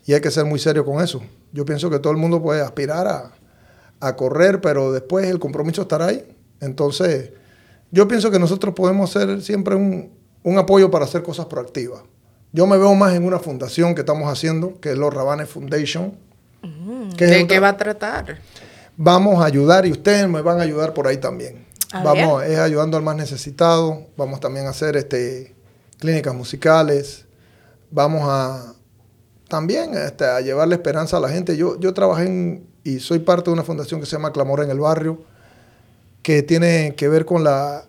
Y 0.06 0.12
hay 0.12 0.20
que 0.20 0.30
ser 0.30 0.44
muy 0.44 0.60
serio 0.60 0.84
con 0.84 1.02
eso. 1.02 1.20
Yo 1.52 1.64
pienso 1.64 1.90
que 1.90 1.98
todo 1.98 2.12
el 2.12 2.18
mundo 2.18 2.40
puede 2.40 2.60
aspirar 2.60 3.08
a, 3.08 3.32
a 3.98 4.16
correr, 4.16 4.60
pero 4.60 4.92
después 4.92 5.26
el 5.26 5.40
compromiso 5.40 5.82
estará 5.82 6.06
ahí. 6.06 6.24
Entonces, 6.60 7.30
yo 7.90 8.06
pienso 8.06 8.30
que 8.30 8.38
nosotros 8.38 8.74
podemos 8.74 9.10
ser 9.10 9.42
siempre 9.42 9.74
un, 9.74 10.12
un 10.44 10.58
apoyo 10.58 10.90
para 10.90 11.06
hacer 11.06 11.22
cosas 11.22 11.46
proactivas. 11.46 12.02
Yo 12.54 12.68
me 12.68 12.78
veo 12.78 12.94
más 12.94 13.12
en 13.14 13.24
una 13.24 13.40
fundación 13.40 13.96
que 13.96 14.02
estamos 14.02 14.30
haciendo, 14.30 14.78
que 14.80 14.92
es 14.92 14.96
los 14.96 15.12
Rabanes 15.12 15.48
Foundation. 15.48 16.14
Mm. 16.62 17.10
¿De 17.10 17.46
qué 17.48 17.58
va 17.58 17.70
a 17.70 17.76
tratar? 17.76 18.38
Vamos 18.96 19.42
a 19.42 19.46
ayudar 19.46 19.84
y 19.86 19.90
ustedes 19.90 20.28
me 20.28 20.40
van 20.40 20.60
a 20.60 20.62
ayudar 20.62 20.94
por 20.94 21.08
ahí 21.08 21.16
también. 21.16 21.66
vamos, 21.92 22.44
es 22.44 22.56
ayudando 22.60 22.96
al 22.96 23.02
más 23.02 23.16
necesitado. 23.16 24.06
Vamos 24.16 24.38
también 24.38 24.66
a 24.66 24.68
hacer 24.68 24.96
este, 24.96 25.52
clínicas 25.98 26.32
musicales. 26.32 27.24
Vamos 27.90 28.22
a 28.24 28.74
también 29.48 29.94
este, 29.94 30.24
a 30.24 30.40
llevarle 30.40 30.76
esperanza 30.76 31.16
a 31.16 31.20
la 31.20 31.30
gente. 31.30 31.56
Yo, 31.56 31.80
yo 31.80 31.92
trabajé 31.92 32.62
y 32.84 33.00
soy 33.00 33.18
parte 33.18 33.50
de 33.50 33.54
una 33.54 33.64
fundación 33.64 33.98
que 33.98 34.06
se 34.06 34.12
llama 34.12 34.32
Clamor 34.32 34.62
en 34.62 34.70
el 34.70 34.78
Barrio, 34.78 35.24
que 36.22 36.44
tiene 36.44 36.94
que 36.96 37.08
ver 37.08 37.24
con 37.24 37.42
la 37.42 37.84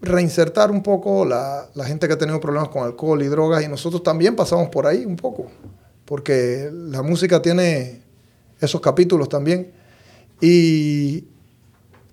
reinsertar 0.00 0.70
un 0.70 0.82
poco 0.82 1.24
la, 1.24 1.68
gente 1.84 2.06
que 2.06 2.14
ha 2.14 2.18
tenido 2.18 2.40
problemas 2.40 2.68
con 2.68 2.84
alcohol 2.84 3.22
y 3.22 3.26
drogas 3.26 3.64
y 3.64 3.68
nosotros 3.68 4.02
también 4.02 4.36
pasamos 4.36 4.68
por 4.68 4.86
ahí 4.86 5.04
un 5.04 5.16
poco, 5.16 5.46
porque 6.04 6.70
la 6.72 7.02
música 7.02 7.40
tiene 7.40 8.02
esos 8.60 8.80
capítulos 8.80 9.28
también 9.28 9.72
y 10.40 11.24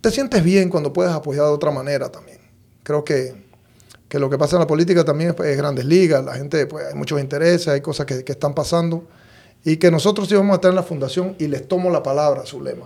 te 0.02 0.12
sientes 0.12 0.44
bien 0.44 0.70
cuando 0.70 0.92
puedes 0.94 1.12
apoyar 1.12 1.46
de 1.46 1.52
otra 1.52 1.72
manera 1.72 2.10
también. 2.12 2.40
Creo 2.84 3.04
que, 3.04 3.44
lo 4.12 4.30
que 4.30 4.38
pasa 4.38 4.58
en 4.58 4.60
la 4.60 4.68
política 4.68 5.04
también 5.04 5.36
es, 5.38 5.58
grandes 5.58 5.86
ligas, 5.86 6.24
la 6.24 6.36
gente, 6.36 6.68
pues 6.68 6.86
hay 6.86 6.94
muchos 6.94 7.20
intereses, 7.20 7.68
hay 7.68 7.82
cosas 7.82 8.06
que, 8.06 8.24
que 8.24 8.34
están 8.34 8.54
pasando 8.54 9.08
y 9.66 9.78
que 9.78 9.90
nosotros 9.90 10.32
íbamos 10.32 10.52
a 10.52 10.56
estar 10.56 10.70
en 10.70 10.76
la 10.76 10.84
fundación 10.84 11.36
y 11.40 11.48
les 11.48 11.68
tomo 11.68 11.90
la 11.90 12.04
palabra, 12.04 12.46
su 12.46 12.62
lema 12.62 12.86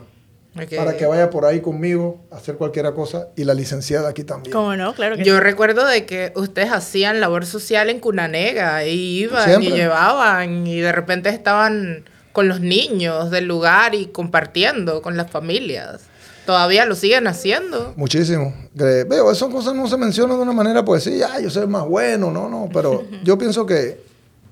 para 0.75 0.97
que 0.97 1.05
vaya 1.05 1.29
por 1.29 1.45
ahí 1.45 1.61
conmigo 1.61 2.25
a 2.31 2.37
hacer 2.37 2.55
cualquier 2.55 2.91
cosa 2.93 3.29
y 3.35 3.43
la 3.43 3.53
licenciada 3.53 4.09
aquí 4.09 4.23
también. 4.23 4.53
¿Cómo 4.53 4.75
no? 4.75 4.93
Claro 4.93 5.17
que 5.17 5.23
Yo 5.23 5.39
recuerdo 5.39 5.85
de 5.85 6.05
que 6.05 6.31
ustedes 6.35 6.71
hacían 6.71 7.19
labor 7.19 7.45
social 7.45 7.89
en 7.89 7.99
Cunanega 7.99 8.85
y 8.85 9.19
iban 9.19 9.61
y 9.61 9.71
llevaban 9.71 10.65
y 10.65 10.79
de 10.79 10.91
repente 10.91 11.29
estaban 11.29 12.05
con 12.31 12.47
los 12.47 12.61
niños 12.61 13.31
del 13.31 13.45
lugar 13.45 13.95
y 13.95 14.07
compartiendo 14.07 15.01
con 15.01 15.17
las 15.17 15.29
familias. 15.29 16.01
¿Todavía 16.45 16.85
lo 16.85 16.95
siguen 16.95 17.27
haciendo? 17.27 17.93
Muchísimo. 17.97 18.53
Veo, 18.73 19.31
esas 19.31 19.49
cosas 19.49 19.75
no 19.75 19.87
se 19.87 19.97
mencionan 19.97 20.37
de 20.37 20.43
una 20.43 20.53
manera, 20.53 20.85
pues 20.85 21.03
sí, 21.03 21.21
ah, 21.21 21.41
yo 21.41 21.49
soy 21.49 21.67
más 21.67 21.85
bueno, 21.85 22.31
no, 22.31 22.47
no, 22.47 22.69
pero 22.71 23.03
yo 23.23 23.37
pienso 23.37 23.65
que, 23.65 24.01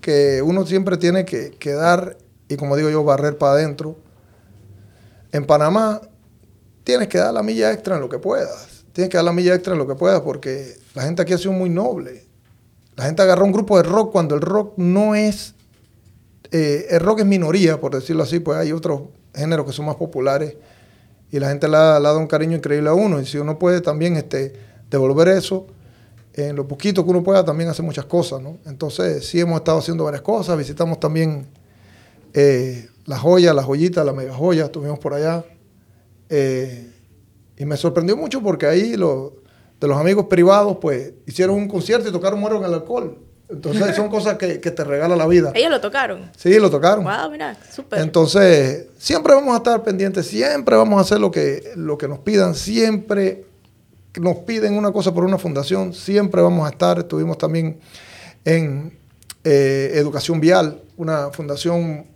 que 0.01 0.41
uno 0.41 0.65
siempre 0.65 0.97
tiene 0.97 1.23
que, 1.23 1.51
que 1.51 1.71
dar, 1.71 2.17
y 2.49 2.57
como 2.57 2.75
digo 2.75 2.89
yo, 2.89 3.03
barrer 3.03 3.37
para 3.37 3.53
adentro 3.53 3.95
en 5.35 5.45
Panamá 5.45 6.01
tienes 6.83 7.07
que 7.07 7.17
dar 7.17 7.33
la 7.33 7.43
milla 7.43 7.71
extra 7.71 7.95
en 7.95 8.01
lo 8.01 8.09
que 8.09 8.19
puedas. 8.19 8.85
Tienes 8.93 9.09
que 9.09 9.17
dar 9.17 9.25
la 9.25 9.33
milla 9.33 9.53
extra 9.53 9.73
en 9.73 9.79
lo 9.79 9.87
que 9.87 9.95
puedas 9.95 10.21
porque 10.21 10.77
la 10.93 11.03
gente 11.03 11.21
aquí 11.21 11.33
ha 11.33 11.37
sido 11.37 11.51
muy 11.51 11.69
noble. 11.69 12.25
La 12.95 13.05
gente 13.05 13.21
agarró 13.21 13.43
un 13.43 13.51
grupo 13.51 13.75
de 13.77 13.83
rock 13.83 14.11
cuando 14.11 14.35
el 14.35 14.41
rock 14.41 14.73
no 14.77 15.15
es... 15.15 15.53
Eh, 16.51 16.87
el 16.91 17.01
rock 17.01 17.19
es 17.19 17.25
minoría, 17.25 17.81
por 17.81 17.93
decirlo 17.93 18.23
así, 18.23 18.39
pues 18.39 18.57
hay 18.57 18.71
otros 18.71 19.01
géneros 19.33 19.65
que 19.65 19.73
son 19.73 19.87
más 19.87 19.95
populares 19.95 20.55
y 21.31 21.39
la 21.39 21.49
gente 21.49 21.67
le 21.67 21.75
ha, 21.75 21.99
dado 21.99 22.17
un 22.19 22.27
cariño 22.27 22.55
increíble 22.55 22.89
a 22.89 22.93
uno. 22.93 23.19
Y 23.19 23.25
si 23.25 23.37
uno 23.37 23.59
puede 23.59 23.81
también 23.81 24.15
este, 24.15 24.53
devolver 24.89 25.27
eso, 25.27 25.67
en 26.33 26.55
lo 26.55 26.65
poquito 26.65 27.03
que 27.03 27.09
uno 27.09 27.23
pueda, 27.23 27.43
también 27.43 27.69
hace 27.69 27.81
muchas 27.81 28.05
cosas, 28.05 28.41
¿no? 28.41 28.57
Entonces, 28.65 29.27
sí 29.27 29.41
hemos 29.41 29.57
estado 29.57 29.79
haciendo 29.79 30.05
varias 30.05 30.21
cosas, 30.21 30.57
visitamos 30.57 30.99
también 30.99 31.47
eh, 32.33 32.87
la 33.05 33.17
joya, 33.17 33.53
la 33.53 33.63
joyita, 33.63 34.03
la 34.03 34.13
mega 34.13 34.33
joya, 34.33 34.65
estuvimos 34.65 34.99
por 34.99 35.13
allá. 35.13 35.43
Eh, 36.29 36.91
y 37.57 37.65
me 37.65 37.77
sorprendió 37.77 38.17
mucho 38.17 38.41
porque 38.41 38.65
ahí 38.65 38.97
los, 38.97 39.31
de 39.79 39.87
los 39.87 39.97
amigos 39.97 40.25
privados, 40.25 40.77
pues, 40.81 41.13
hicieron 41.25 41.55
un 41.55 41.67
concierto 41.67 42.09
y 42.09 42.11
tocaron 42.11 42.39
Muero 42.39 42.57
en 42.57 42.65
el 42.65 42.73
Alcohol. 42.73 43.19
Entonces 43.47 43.95
son 43.95 44.09
cosas 44.09 44.37
que, 44.37 44.59
que 44.59 44.71
te 44.71 44.83
regala 44.83 45.15
la 45.15 45.27
vida. 45.27 45.51
Ellos 45.53 45.69
lo 45.69 45.79
tocaron. 45.79 46.31
Sí, 46.35 46.57
lo 46.57 46.71
tocaron. 46.71 47.03
Wow, 47.03 47.29
mira, 47.31 47.55
súper. 47.71 47.99
Entonces, 47.99 48.87
siempre 48.97 49.35
vamos 49.35 49.53
a 49.53 49.57
estar 49.57 49.83
pendientes, 49.83 50.25
siempre 50.25 50.75
vamos 50.75 50.97
a 50.97 51.01
hacer 51.01 51.19
lo 51.19 51.29
que, 51.29 51.71
lo 51.75 51.95
que 51.95 52.07
nos 52.07 52.19
pidan, 52.19 52.55
siempre 52.55 53.45
nos 54.19 54.37
piden 54.37 54.75
una 54.75 54.91
cosa 54.91 55.13
por 55.13 55.23
una 55.23 55.37
fundación, 55.37 55.93
siempre 55.93 56.41
vamos 56.41 56.65
a 56.65 56.71
estar. 56.71 56.97
Estuvimos 56.97 57.37
también 57.37 57.79
en 58.43 58.97
eh, 59.43 59.91
Educación 59.93 60.39
Vial, 60.39 60.81
una 60.97 61.29
fundación 61.29 62.14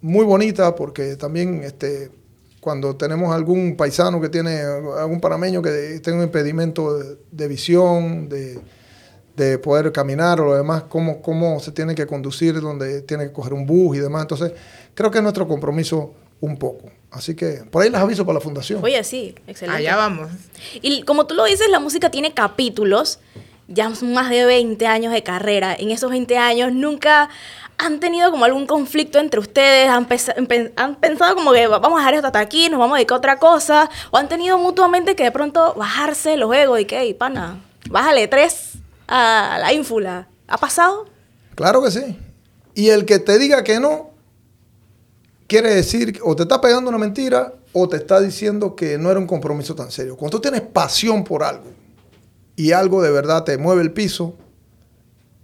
muy 0.00 0.24
bonita 0.24 0.74
porque 0.74 1.16
también 1.16 1.62
este, 1.64 2.10
cuando 2.60 2.96
tenemos 2.96 3.34
algún 3.34 3.76
paisano 3.76 4.20
que 4.20 4.28
tiene, 4.28 4.60
algún 4.60 5.20
panameño 5.20 5.60
que 5.62 6.00
tiene 6.00 6.18
un 6.20 6.24
impedimento 6.24 6.96
de, 6.96 7.16
de 7.30 7.48
visión, 7.48 8.28
de, 8.28 8.60
de, 9.36 9.58
poder 9.58 9.90
caminar 9.92 10.40
o 10.40 10.44
lo 10.44 10.56
demás, 10.56 10.84
cómo, 10.88 11.20
cómo 11.20 11.58
se 11.60 11.72
tiene 11.72 11.94
que 11.94 12.06
conducir, 12.06 12.60
donde 12.60 13.02
tiene 13.02 13.24
que 13.24 13.32
coger 13.32 13.52
un 13.52 13.66
bus 13.66 13.96
y 13.96 14.00
demás. 14.00 14.22
Entonces, 14.22 14.52
creo 14.94 15.10
que 15.10 15.18
es 15.18 15.22
nuestro 15.22 15.48
compromiso 15.48 16.14
un 16.40 16.56
poco. 16.56 16.90
Así 17.10 17.34
que 17.34 17.64
por 17.70 17.82
ahí 17.82 17.90
les 17.90 18.00
aviso 18.00 18.24
para 18.24 18.34
la 18.34 18.40
fundación. 18.40 18.82
Oye, 18.82 19.02
sí, 19.04 19.34
excelente. 19.46 19.78
Allá 19.78 19.96
vamos. 19.96 20.30
Y 20.80 21.02
como 21.02 21.26
tú 21.26 21.34
lo 21.34 21.44
dices, 21.44 21.68
la 21.68 21.78
música 21.78 22.10
tiene 22.10 22.32
capítulos, 22.32 23.18
ya 23.68 23.94
son 23.94 24.12
más 24.12 24.30
de 24.30 24.44
20 24.44 24.86
años 24.86 25.12
de 25.12 25.22
carrera. 25.22 25.74
En 25.78 25.90
esos 25.90 26.10
20 26.10 26.38
años 26.38 26.72
nunca 26.72 27.28
han 27.82 27.98
tenido 27.98 28.30
como 28.30 28.44
algún 28.44 28.66
conflicto 28.66 29.18
entre 29.18 29.40
ustedes, 29.40 29.88
han, 29.88 30.06
pensado 30.06 31.34
como 31.34 31.52
que 31.52 31.66
vamos 31.66 31.94
a 31.94 31.98
dejar 31.98 32.14
esto 32.14 32.26
hasta 32.28 32.38
aquí, 32.38 32.68
nos 32.68 32.78
vamos 32.78 32.94
a 32.94 32.98
dedicar 32.98 33.16
a 33.16 33.18
otra 33.18 33.38
cosa, 33.38 33.90
o 34.10 34.16
han 34.16 34.28
tenido 34.28 34.56
mutuamente 34.56 35.16
que 35.16 35.24
de 35.24 35.32
pronto 35.32 35.74
bajarse 35.74 36.36
los 36.36 36.54
egos 36.54 36.80
y 36.80 36.84
que, 36.84 37.00
hey, 37.00 37.14
pana, 37.14 37.60
bájale 37.90 38.28
tres 38.28 38.74
a 39.08 39.58
la 39.60 39.72
ínfula. 39.72 40.28
¿Ha 40.46 40.58
pasado? 40.58 41.06
Claro 41.54 41.82
que 41.82 41.90
sí. 41.90 42.16
Y 42.74 42.90
el 42.90 43.04
que 43.04 43.18
te 43.18 43.38
diga 43.38 43.64
que 43.64 43.80
no, 43.80 44.10
quiere 45.48 45.74
decir 45.74 46.20
o 46.22 46.36
te 46.36 46.44
está 46.44 46.60
pegando 46.60 46.88
una 46.88 46.98
mentira 46.98 47.54
o 47.72 47.88
te 47.88 47.96
está 47.96 48.20
diciendo 48.20 48.76
que 48.76 48.96
no 48.96 49.10
era 49.10 49.18
un 49.18 49.26
compromiso 49.26 49.74
tan 49.74 49.90
serio. 49.90 50.16
Cuando 50.16 50.38
tú 50.38 50.42
tienes 50.42 50.60
pasión 50.60 51.24
por 51.24 51.42
algo 51.42 51.70
y 52.54 52.72
algo 52.72 53.02
de 53.02 53.10
verdad 53.10 53.44
te 53.44 53.58
mueve 53.58 53.82
el 53.82 53.92
piso, 53.92 54.36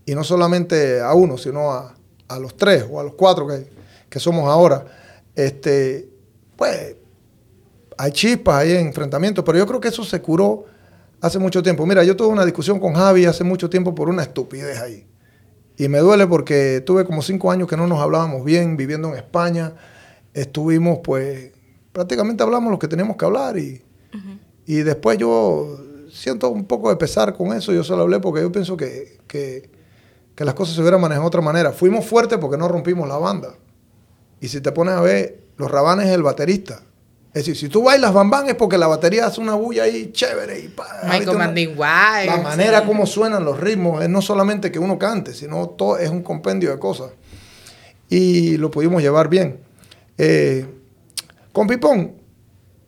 y 0.05 0.15
no 0.15 0.25
solamente 0.25 1.03
a 1.03 1.13
uno, 1.13 1.37
sino 1.37 1.71
a, 1.71 1.95
a 2.29 2.39
los 2.39 2.57
tres 2.57 2.85
o 2.91 3.01
a 3.01 3.05
los 3.05 3.15
cuatro 3.15 3.47
que, 3.47 3.67
que, 4.09 4.21
somos 4.21 4.49
ahora, 4.49 4.85
este, 5.35 6.09
pues 6.57 6.97
hay 7.97 8.13
chispas, 8.13 8.57
hay 8.57 8.77
enfrentamientos, 8.77 9.45
pero 9.45 9.59
yo 9.59 9.67
creo 9.67 9.81
que 9.81 9.89
eso 9.89 10.05
se 10.05 10.21
curó 10.21 10.67
hace 11.21 11.39
mucho 11.39 11.63
tiempo. 11.63 11.85
Mira, 11.87 12.05
yo 12.05 12.17
tuve 12.17 12.29
una 12.29 12.45
discusión 12.45 12.79
con 12.79 12.95
Javi 12.95 13.25
hace 13.25 13.45
mucho 13.45 13.69
tiempo 13.69 13.95
por 13.95 14.09
una 14.09 14.23
estupidez 14.23 14.81
ahí. 14.81 15.07
Y 15.77 15.89
me 15.89 15.99
duele 15.99 16.27
porque 16.27 16.83
tuve 16.85 17.05
como 17.05 17.23
cinco 17.23 17.51
años 17.51 17.69
que 17.69 17.77
no 17.77 17.87
nos 17.87 18.01
hablábamos 18.01 18.45
bien, 18.45 18.77
viviendo 18.77 19.09
en 19.09 19.15
España. 19.15 19.75
Estuvimos, 20.35 20.99
pues, 21.03 21.53
prácticamente 21.93 22.43
hablamos 22.43 22.71
lo 22.71 22.79
que 22.79 22.89
teníamos 22.89 23.17
que 23.17 23.25
hablar 23.25 23.59
y, 23.59 23.83
y 24.67 24.75
después 24.77 25.19
yo 25.19 25.79
siento 26.11 26.49
un 26.51 26.65
poco 26.65 26.91
de 26.91 26.97
pesar 26.97 27.35
con 27.35 27.53
eso. 27.53 27.73
Yo 27.73 27.85
solo 27.85 28.03
hablé 28.03 28.21
porque 28.21 28.41
yo 28.41 28.51
pienso 28.51 28.77
que, 28.77 29.19
que, 29.27 29.71
que 30.39 30.45
las 30.45 30.55
cosas 30.55 30.77
se 30.77 30.81
hubieran 30.83 31.01
manejado 31.01 31.25
de 31.25 31.27
otra 31.27 31.41
manera. 31.41 31.73
Fuimos 31.73 32.07
fuertes 32.07 32.39
porque 32.39 32.57
no 32.57 32.69
rompimos 32.69 33.09
la 33.09 33.17
banda. 33.17 33.57
Y 34.41 34.47
si 34.47 34.61
te 34.61 34.71
pones 34.71 34.95
a 34.95 35.01
ver, 35.01 35.41
los 35.57 35.69
rabanes 35.69 36.07
es 36.07 36.13
el 36.13 36.23
baterista. 36.23 36.81
Es 37.35 37.45
decir, 37.45 37.57
si 37.57 37.69
tú 37.69 37.83
bailas 37.83 38.15
bambán 38.15 38.49
es 38.49 38.55
porque 38.55 38.79
la 38.79 38.87
batería 38.87 39.27
hace 39.27 39.41
una 39.41 39.55
bulla 39.55 39.83
ahí 39.83 40.13
chévere 40.13 40.61
y 40.61 40.69
pa, 40.69 40.87
La 42.25 42.37
manera 42.37 42.85
como 42.85 43.05
suenan 43.05 43.45
los 43.45 43.59
ritmos 43.59 44.01
es 44.01 44.09
no 44.09 44.23
solamente 44.23 44.71
que 44.71 44.79
uno 44.79 44.97
cante, 44.97 45.35
sino 45.35 45.71
todo 45.71 45.99
es 45.99 46.09
un 46.09 46.23
compendio 46.23 46.71
de 46.71 46.79
cosas. 46.79 47.11
Y 48.09 48.59
lo 48.59 48.71
pudimos 48.71 49.03
llevar 49.03 49.29
bien. 49.29 49.59
Eh, 50.17 50.65
con 51.53 51.67
Pipón, 51.67 52.13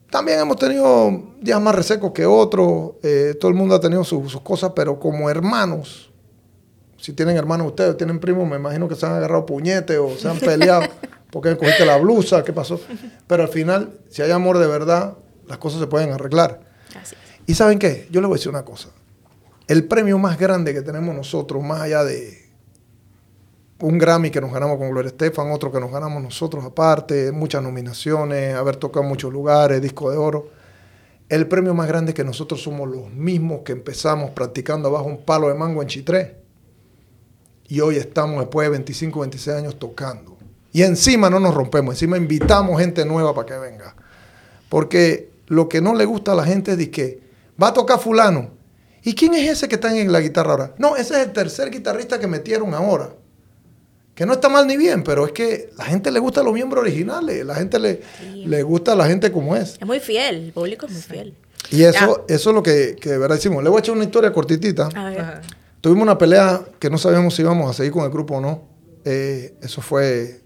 también 0.09 0.39
hemos 0.39 0.57
tenido 0.57 1.35
días 1.41 1.61
más 1.61 1.75
resecos 1.75 2.13
que 2.13 2.27
otros. 2.27 2.93
Eh, 3.03 3.35
todo 3.41 3.49
el 3.49 3.57
mundo 3.57 3.75
ha 3.75 3.81
tenido 3.81 4.05
sus 4.05 4.41
cosas, 4.41 4.71
pero 4.73 5.01
como 5.01 5.29
hermanos, 5.29 6.10
si 7.01 7.13
tienen 7.13 7.37
hermanos 7.37 7.69
ustedes, 7.69 7.97
tienen 7.97 8.21
primos, 8.21 8.49
me 8.49 8.57
imagino 8.57 8.89
que 8.89 8.95
se 8.95 9.07
han 9.07 9.13
agarrado 9.13 9.47
puñetes 9.47 9.99
o 9.99 10.17
se 10.17 10.29
han 10.29 10.39
peleado. 10.39 10.83
porque 11.31 11.57
cogiste 11.57 11.87
la 11.87 11.97
blusa? 11.97 12.45
¿Qué 12.45 12.53
pasó? 12.53 12.81
Pero 13.27 13.43
al 13.43 13.49
final, 13.49 13.99
si 14.09 14.23
hay 14.23 14.31
amor 14.31 14.59
de 14.59 14.67
verdad, 14.67 15.17
las 15.47 15.59
cosas 15.59 15.81
se 15.81 15.87
pueden 15.87 16.13
arreglar. 16.13 16.61
Y 17.47 17.55
¿saben 17.55 17.79
qué? 17.79 18.09
Yo 18.11 18.21
les 18.21 18.29
voy 18.29 18.37
a 18.37 18.39
decir 18.39 18.51
una 18.51 18.65
cosa. 18.65 18.91
El 19.67 19.85
premio 19.85 20.19
más 20.19 20.39
grande 20.39 20.75
que 20.75 20.83
tenemos 20.83 21.15
nosotros, 21.15 21.63
más 21.63 21.81
allá 21.83 22.05
de 22.05 22.51
un 23.81 23.99
Grammy 23.99 24.31
que 24.31 24.41
nos 24.41 24.53
ganamos 24.53 24.77
con 24.79 24.91
Gloria 24.91 25.09
Estefan, 25.09 25.51
otro 25.53 25.73
que 25.73 25.81
nos 25.81 25.91
ganamos 25.91 26.23
nosotros 26.23 26.65
aparte, 26.65 27.33
muchas 27.33 27.63
nominaciones, 27.63 28.55
haber 28.55 28.77
tocado 28.77 29.05
en 29.05 29.09
muchos 29.09 29.33
lugares, 29.33 29.81
disco 29.81 30.11
de 30.11 30.17
oro. 30.17 30.49
El 31.29 31.47
premio 31.47 31.73
más 31.75 31.87
grande 31.87 32.11
es 32.11 32.17
que 32.17 32.25
nosotros 32.25 32.61
somos 32.61 32.89
los 32.89 33.09
mismos 33.11 33.61
que 33.65 33.73
empezamos 33.73 34.33
practicando 34.33 34.89
abajo 34.89 35.07
un 35.07 35.25
palo 35.25 35.49
de 35.49 35.55
mango 35.55 35.81
en 35.81 35.89
Chitré. 35.89 36.39
Y 37.70 37.80
hoy 37.80 37.96
estamos, 37.96 38.40
después 38.40 38.66
de 38.66 38.70
25, 38.70 39.20
26 39.20 39.56
años, 39.56 39.78
tocando. 39.78 40.37
Y 40.72 40.83
encima 40.83 41.30
no 41.30 41.38
nos 41.38 41.54
rompemos, 41.54 41.94
encima 41.94 42.16
invitamos 42.16 42.80
gente 42.80 43.04
nueva 43.04 43.33
para 43.33 43.46
que 43.46 43.59
venga. 43.59 43.94
Porque 44.68 45.30
lo 45.46 45.68
que 45.68 45.80
no 45.80 45.94
le 45.94 46.04
gusta 46.04 46.33
a 46.33 46.35
la 46.35 46.44
gente 46.44 46.72
es 46.72 46.88
que 46.88 47.20
va 47.62 47.68
a 47.68 47.72
tocar 47.72 48.00
fulano. 48.00 48.50
¿Y 49.04 49.14
quién 49.14 49.35
es 49.35 49.48
ese 49.48 49.68
que 49.68 49.76
está 49.76 49.96
en 49.96 50.11
la 50.11 50.20
guitarra 50.20 50.50
ahora? 50.50 50.74
No, 50.78 50.96
ese 50.96 51.14
es 51.14 51.26
el 51.28 51.33
tercer 51.33 51.70
guitarrista 51.70 52.18
que 52.18 52.26
metieron 52.26 52.74
ahora. 52.74 53.11
Que 54.16 54.26
no 54.26 54.33
está 54.33 54.48
mal 54.48 54.66
ni 54.66 54.76
bien, 54.76 55.04
pero 55.04 55.24
es 55.24 55.30
que 55.30 55.70
la 55.78 55.85
gente 55.85 56.11
le 56.11 56.18
gusta 56.18 56.40
a 56.40 56.44
los 56.44 56.52
miembros 56.52 56.83
originales, 56.83 57.46
la 57.46 57.54
gente 57.54 57.78
le, 57.78 58.02
le 58.35 58.62
gusta 58.64 58.92
a 58.92 58.96
la 58.96 59.06
gente 59.06 59.30
como 59.30 59.54
es. 59.54 59.76
Es 59.80 59.87
muy 59.87 60.00
fiel, 60.00 60.46
el 60.46 60.52
público 60.52 60.87
es 60.87 60.92
muy 60.92 61.02
fiel. 61.02 61.35
Y 61.70 61.85
eso, 61.85 62.24
eso 62.28 62.50
es 62.50 62.54
lo 62.54 62.64
que, 62.64 62.96
que 63.00 63.11
de 63.11 63.18
verdad 63.18 63.37
decimos. 63.37 63.62
Le 63.62 63.70
voy 63.70 63.78
a 63.78 63.80
echar 63.80 63.94
una 63.94 64.04
historia 64.04 64.33
cortitita. 64.33 64.88
Tuvimos 65.81 66.03
una 66.03 66.19
pelea 66.19 66.62
que 66.79 66.90
no 66.90 66.99
sabíamos 66.99 67.35
si 67.35 67.43
íbamos 67.43 67.71
a 67.71 67.73
seguir 67.73 67.93
con 67.93 68.05
el 68.05 68.11
grupo 68.11 68.37
o 68.37 68.40
no. 68.40 68.62
Eh, 69.05 69.55
eso 69.62 69.81
fue 69.81 70.43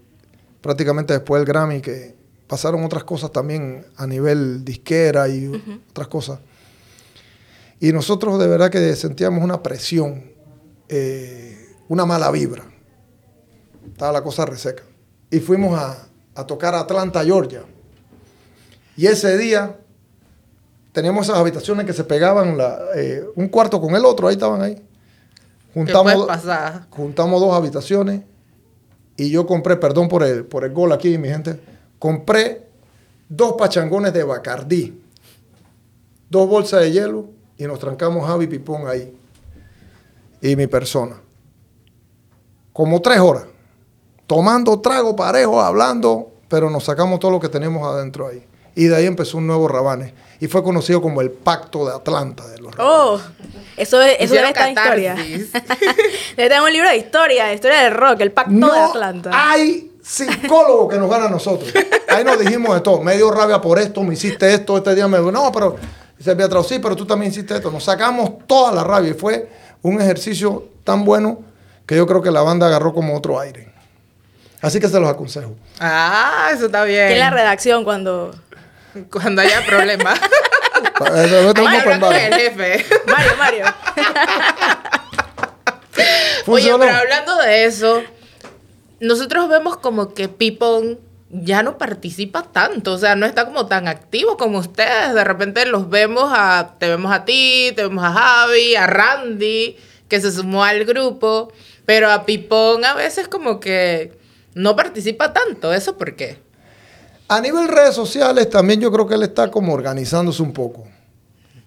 prácticamente 0.61 1.13
después 1.13 1.41
del 1.41 1.47
Grammy, 1.47 1.81
que 1.81 2.15
pasaron 2.47 2.83
otras 2.85 3.03
cosas 3.03 3.31
también 3.31 3.85
a 3.97 4.07
nivel 4.07 4.63
disquera 4.63 5.27
y 5.27 5.51
otras 5.89 6.07
cosas. 6.07 6.39
Y 7.81 7.91
nosotros 7.91 8.39
de 8.39 8.47
verdad 8.47 8.69
que 8.69 8.95
sentíamos 8.95 9.43
una 9.43 9.61
presión, 9.61 10.23
eh, 10.87 11.75
una 11.89 12.05
mala 12.05 12.31
vibra. 12.31 12.63
Estaba 13.91 14.13
la 14.13 14.23
cosa 14.23 14.45
reseca. 14.45 14.83
Y 15.29 15.39
fuimos 15.39 15.77
a, 15.77 16.45
tocar 16.45 16.75
a 16.75 16.81
Atlanta, 16.81 17.23
Georgia. 17.25 17.63
Y 18.95 19.07
ese 19.07 19.37
día 19.37 19.77
teníamos 20.93 21.27
esas 21.27 21.39
habitaciones 21.39 21.85
que 21.85 21.91
se 21.91 22.05
pegaban 22.05 22.57
eh, 22.95 23.25
un 23.35 23.49
cuarto 23.49 23.81
con 23.81 23.95
el 23.95 24.05
otro, 24.05 24.29
ahí 24.29 24.35
estaban 24.35 24.61
ahí. 24.61 24.81
Juntamos, 25.75 26.27
juntamos 26.89 27.41
dos 27.41 27.53
habitaciones 27.53 28.21
y 29.17 29.29
yo 29.29 29.45
compré, 29.45 29.75
perdón 29.75 30.07
por 30.07 30.23
el, 30.23 30.45
por 30.45 30.63
el 30.63 30.71
gol 30.71 30.93
aquí, 30.93 31.17
mi 31.17 31.27
gente, 31.27 31.59
compré 31.99 32.69
dos 33.27 33.55
pachangones 33.57 34.13
de 34.13 34.23
Bacardí, 34.23 35.03
dos 36.29 36.47
bolsas 36.47 36.79
de 36.79 36.93
hielo 36.93 37.27
y 37.57 37.65
nos 37.65 37.79
trancamos 37.79 38.25
Javi 38.25 38.47
Pipón 38.47 38.87
ahí 38.87 39.13
y 40.41 40.55
mi 40.55 40.67
persona. 40.67 41.17
Como 42.71 43.01
tres 43.01 43.19
horas, 43.19 43.43
tomando 44.27 44.79
trago 44.79 45.13
parejo, 45.13 45.59
hablando, 45.59 46.31
pero 46.47 46.69
nos 46.69 46.85
sacamos 46.85 47.19
todo 47.19 47.31
lo 47.31 47.39
que 47.41 47.49
tenemos 47.49 47.85
adentro 47.85 48.27
ahí. 48.27 48.45
Y 48.75 48.85
de 48.85 48.95
ahí 48.95 49.05
empezó 49.05 49.37
un 49.37 49.47
nuevo 49.47 49.67
Rabanes. 49.67 50.13
Y 50.39 50.47
fue 50.47 50.63
conocido 50.63 51.01
como 51.01 51.21
el 51.21 51.31
Pacto 51.31 51.85
de 51.85 51.95
Atlanta 51.95 52.45
de 52.47 52.59
los 52.59 52.73
Oh, 52.77 53.19
eso, 53.77 54.01
es, 54.01 54.17
eso 54.19 54.33
debe 54.33 54.49
estar 54.49 54.67
en 54.67 54.77
historia. 54.77 55.15
debe 56.35 56.49
tener 56.49 56.61
un 56.61 56.71
libro 56.71 56.89
de 56.89 56.97
historia, 56.97 57.53
historia 57.53 57.83
del 57.83 57.93
rock, 57.93 58.19
el 58.19 58.31
Pacto 58.31 58.71
de 58.71 58.79
Atlanta. 58.79 59.31
Hay 59.33 59.93
psicólogos 60.03 60.93
que 60.93 60.99
nos 60.99 61.09
ganan 61.09 61.27
a 61.27 61.31
nosotros. 61.31 61.71
Ahí 62.09 62.23
nos 62.23 62.37
dijimos 62.37 62.75
de 62.75 62.81
todo. 62.81 63.01
Me 63.01 63.15
dio 63.15 63.31
rabia 63.31 63.61
por 63.61 63.79
esto, 63.79 64.03
me 64.03 64.13
hiciste 64.13 64.53
esto, 64.53 64.77
este 64.77 64.93
día 64.93 65.07
me 65.07 65.17
dijo, 65.17 65.31
no, 65.31 65.51
pero 65.51 65.77
se 66.19 66.31
había 66.31 66.49
sí, 66.63 66.79
pero 66.79 66.95
tú 66.95 67.05
también 67.05 67.31
hiciste 67.31 67.55
esto. 67.55 67.71
Nos 67.71 67.83
sacamos 67.83 68.45
toda 68.45 68.73
la 68.73 68.83
rabia 68.83 69.11
y 69.11 69.13
fue 69.13 69.49
un 69.81 70.01
ejercicio 70.01 70.65
tan 70.83 71.05
bueno 71.05 71.39
que 71.85 71.95
yo 71.95 72.05
creo 72.05 72.21
que 72.21 72.31
la 72.31 72.41
banda 72.41 72.67
agarró 72.67 72.93
como 72.93 73.15
otro 73.15 73.39
aire. 73.39 73.73
Así 74.61 74.79
que 74.79 74.87
se 74.87 74.99
los 74.99 75.09
aconsejo. 75.09 75.55
Ah, 75.79 76.49
eso 76.51 76.65
está 76.67 76.83
bien. 76.83 77.09
¿Qué 77.09 77.19
la 77.19 77.29
redacción 77.29 77.83
cuando 77.83 78.33
cuando 79.11 79.41
haya 79.41 79.65
problemas. 79.65 80.19
Mario, 81.99 82.27
el 82.27 82.33
jefe. 82.33 82.85
Mario, 83.07 83.37
Mario. 83.37 83.65
Oye, 86.47 86.73
pero 86.77 86.95
hablando 86.95 87.37
de 87.37 87.65
eso, 87.65 88.03
nosotros 88.99 89.49
vemos 89.49 89.77
como 89.77 90.13
que 90.13 90.27
Pipon 90.27 90.99
ya 91.29 91.63
no 91.63 91.77
participa 91.77 92.43
tanto, 92.43 92.93
o 92.93 92.97
sea, 92.97 93.15
no 93.15 93.25
está 93.25 93.45
como 93.45 93.65
tan 93.65 93.87
activo 93.87 94.37
como 94.37 94.59
ustedes. 94.59 95.13
De 95.13 95.23
repente 95.23 95.65
los 95.65 95.89
vemos 95.89 96.31
a, 96.33 96.75
te 96.79 96.87
vemos 96.87 97.11
a 97.11 97.25
ti, 97.25 97.73
te 97.75 97.83
vemos 97.83 98.03
a 98.03 98.11
Javi, 98.11 98.75
a 98.75 98.87
Randy, 98.87 99.77
que 100.07 100.21
se 100.21 100.31
sumó 100.31 100.63
al 100.63 100.85
grupo, 100.85 101.51
pero 101.85 102.11
a 102.11 102.25
Pipón 102.25 102.85
a 102.85 102.93
veces 102.93 103.27
como 103.27 103.59
que 103.59 104.13
no 104.53 104.75
participa 104.75 105.33
tanto. 105.33 105.73
¿Eso 105.73 105.97
por 105.97 106.15
qué? 106.15 106.44
A 107.27 107.41
nivel 107.41 107.67
redes 107.67 107.95
sociales 107.95 108.49
también 108.49 108.79
yo 108.79 108.91
creo 108.91 109.07
que 109.07 109.15
él 109.15 109.23
está 109.23 109.49
como 109.49 109.73
organizándose 109.73 110.43
un 110.43 110.53
poco. 110.53 110.83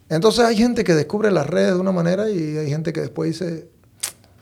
Entonces 0.09 0.45
hay 0.45 0.57
gente 0.57 0.85
que 0.85 0.95
descubre 0.95 1.31
las 1.31 1.47
redes 1.47 1.75
de 1.75 1.81
una 1.81 1.93
manera 1.93 2.31
y 2.31 2.57
hay 2.57 2.71
gente 2.71 2.93
que 2.93 3.01
después 3.01 3.33
dice, 3.39 3.69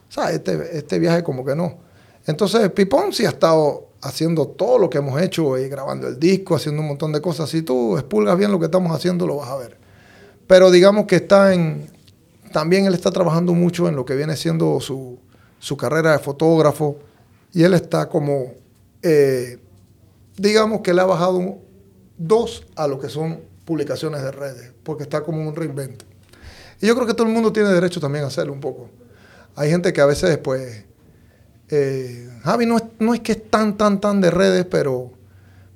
¿sabes? 0.09 0.37
Este, 0.37 0.77
este 0.77 0.99
viaje 0.99 1.23
como 1.23 1.45
que 1.45 1.57
no. 1.57 1.79
Entonces 2.27 2.71
Pipón 2.71 3.13
sí 3.13 3.25
ha 3.25 3.31
estado 3.31 3.89
haciendo 4.03 4.47
todo 4.47 4.79
lo 4.79 4.91
que 4.91 4.99
hemos 4.99 5.21
hecho, 5.21 5.59
y 5.59 5.69
grabando 5.69 6.07
el 6.07 6.19
disco, 6.19 6.55
haciendo 6.55 6.83
un 6.83 6.89
montón 6.89 7.13
de 7.13 7.21
cosas. 7.21 7.51
Si 7.51 7.63
tú 7.63 7.97
expulgas 7.97 8.37
bien 8.37 8.53
lo 8.53 8.59
que 8.59 8.67
estamos 8.67 8.95
haciendo, 8.95 9.27
lo 9.27 9.37
vas 9.37 9.49
a 9.49 9.57
ver. 9.57 9.77
Pero 10.47 10.71
digamos 10.71 11.07
que 11.07 11.17
está 11.17 11.53
en... 11.55 11.91
También 12.53 12.87
él 12.87 12.95
está 12.95 13.11
trabajando 13.11 13.53
mucho 13.53 13.89
en 13.89 13.97
lo 13.97 14.05
que 14.05 14.15
viene 14.15 14.37
siendo 14.37 14.81
su, 14.81 15.19
su 15.59 15.77
carrera 15.77 16.13
de 16.13 16.19
fotógrafo 16.19 16.97
y 17.53 17.63
él 17.65 17.75
está 17.75 18.09
como... 18.09 18.53
Eh, 19.03 19.59
digamos 20.37 20.81
que 20.81 20.93
le 20.93 21.01
ha 21.01 21.05
bajado 21.05 21.59
dos 22.19 22.67
a 22.77 22.87
lo 22.87 22.99
que 22.99 23.09
son 23.09 23.41
publicaciones 23.65 24.23
de 24.23 24.31
redes, 24.31 24.73
porque 24.83 25.03
está 25.03 25.23
como 25.23 25.47
un 25.47 25.55
reinvento. 25.55 26.05
Y 26.81 26.87
yo 26.87 26.95
creo 26.95 27.07
que 27.07 27.15
todo 27.15 27.27
el 27.27 27.33
mundo 27.33 27.53
tiene 27.53 27.71
derecho 27.71 28.01
también 28.01 28.25
a 28.25 28.29
hacerlo 28.29 28.53
un 28.53 28.61
poco. 28.61 28.89
Hay 29.55 29.71
gente 29.71 29.93
que 29.93 30.01
a 30.01 30.07
veces, 30.07 30.39
pues, 30.39 30.85
eh, 31.71 32.29
Javi 32.43 32.67
no 32.67 32.77
es, 32.77 32.85
no 32.99 33.15
es 33.15 33.21
que 33.21 33.33
es 33.33 33.51
tan, 33.51 33.77
tan, 33.77 34.01
tan 34.01 34.21
de 34.21 34.31
redes, 34.31 34.67
pero, 34.71 35.11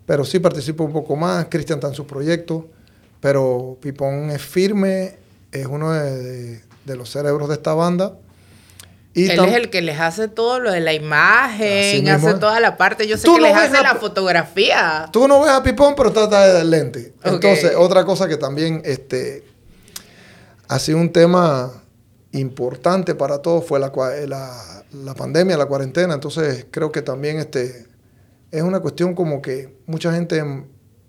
pero 0.06 0.24
sí 0.24 0.38
participa 0.38 0.84
un 0.84 0.92
poco 0.92 1.16
más. 1.16 1.46
Cristian 1.50 1.78
está 1.78 1.88
en 1.88 1.94
sus 1.94 2.06
proyectos, 2.06 2.64
pero 3.20 3.78
Pipón 3.80 4.30
es 4.30 4.42
firme, 4.42 5.16
es 5.50 5.66
uno 5.66 5.92
de 5.92 6.62
los 6.84 7.10
cerebros 7.10 7.48
de 7.48 7.54
esta 7.54 7.74
banda 7.74 8.16
él 9.14 9.40
es 9.44 9.54
el 9.54 9.70
que 9.70 9.82
les 9.82 9.98
hace 9.98 10.28
todo 10.28 10.60
lo 10.60 10.70
de 10.70 10.80
la 10.80 10.92
imagen, 10.92 12.08
hace 12.08 12.34
toda 12.34 12.60
la 12.60 12.76
parte. 12.76 13.08
Yo 13.08 13.16
sé 13.16 13.28
que 13.28 13.40
les 13.40 13.54
hace 13.54 13.82
la 13.82 13.96
fotografía. 13.96 15.08
Tú 15.12 15.26
no 15.26 15.40
ves 15.40 15.50
a 15.50 15.62
Pipón, 15.62 15.94
pero 15.96 16.12
trata 16.12 16.46
de 16.46 16.52
dar 16.52 16.66
lente. 16.66 17.12
Entonces, 17.24 17.72
otra 17.76 18.04
cosa 18.04 18.28
que 18.28 18.36
también 18.36 18.82
este, 18.84 19.44
ha 20.68 20.78
sido 20.78 20.98
un 20.98 21.12
tema 21.12 21.72
importante 22.32 23.16
para 23.16 23.38
todos 23.38 23.66
fue 23.66 23.80
la, 23.80 23.90
la, 24.28 24.84
la, 24.92 25.14
pandemia, 25.14 25.56
la 25.56 25.66
cuarentena. 25.66 26.14
Entonces, 26.14 26.66
creo 26.70 26.92
que 26.92 27.02
también 27.02 27.40
este, 27.40 27.86
es 28.52 28.62
una 28.62 28.78
cuestión 28.78 29.14
como 29.14 29.42
que 29.42 29.76
mucha 29.86 30.12
gente 30.12 30.44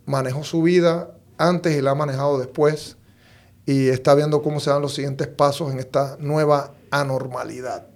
manejó 0.06 0.44
su 0.44 0.64
vida 0.64 1.12
antes 1.38 1.78
y 1.78 1.82
la 1.82 1.92
ha 1.92 1.96
manejado 1.96 2.40
después 2.40 2.98
y 3.68 3.90
está 3.90 4.16
viendo 4.16 4.42
cómo 4.42 4.60
se 4.60 4.72
dan 4.72 4.82
los 4.82 4.96
siguientes 4.96 5.28
pasos 5.28 5.72
en 5.72 5.78
esta 5.78 6.18
nueva 6.20 6.74
anormalidad 6.90 7.91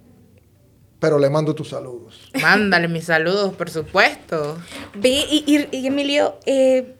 pero 0.98 1.18
le 1.18 1.28
mando 1.28 1.54
tus 1.54 1.70
saludos. 1.70 2.30
Mándale 2.40 2.88
mis 2.88 3.04
saludos, 3.04 3.54
por 3.54 3.70
supuesto. 3.70 4.58
Ve, 4.94 5.24
y, 5.30 5.86
Emilio, 5.86 6.36
eh, 6.46 6.94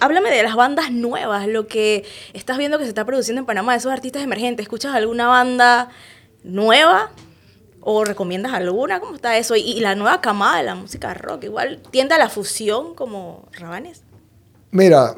háblame 0.00 0.30
de 0.30 0.42
las 0.42 0.56
bandas 0.56 0.90
nuevas, 0.90 1.46
lo 1.46 1.66
que 1.66 2.04
estás 2.32 2.58
viendo 2.58 2.78
que 2.78 2.84
se 2.84 2.88
está 2.88 3.04
produciendo 3.04 3.40
en 3.40 3.46
Panamá, 3.46 3.74
esos 3.76 3.92
artistas 3.92 4.22
emergentes. 4.22 4.64
¿Escuchas 4.64 4.94
alguna 4.94 5.26
banda 5.26 5.90
nueva? 6.42 7.10
¿O 7.80 8.04
recomiendas 8.04 8.52
alguna? 8.52 9.00
¿Cómo 9.00 9.16
está 9.16 9.36
eso? 9.36 9.56
Y, 9.56 9.80
la 9.80 9.94
nueva 9.94 10.20
camada 10.20 10.58
de 10.58 10.62
la 10.62 10.74
música 10.74 11.12
rock, 11.14 11.44
igual 11.44 11.82
tiende 11.90 12.14
a 12.14 12.18
la 12.18 12.30
fusión 12.30 12.94
como 12.94 13.48
Rabanes. 13.52 14.02
Mira, 14.70 15.16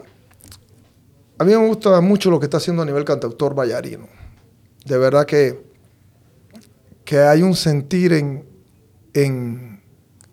a 1.39 1.45
mí 1.45 1.53
me 1.53 1.67
gusta 1.69 2.01
mucho 2.01 2.31
lo 2.31 2.41
que 2.41 2.47
está 2.47 2.57
haciendo 2.57 2.83
a 2.83 2.87
nivel 2.87 3.05
cantautor 3.05 3.55
Vallarino. 3.55 4.09
De 4.85 4.99
verdad 4.99 5.27
que 5.27 5.74
que 7.05 7.19
hay 7.21 7.43
un 7.43 7.55
sentir 7.55 8.13
en, 8.13 8.47
en, 9.13 9.83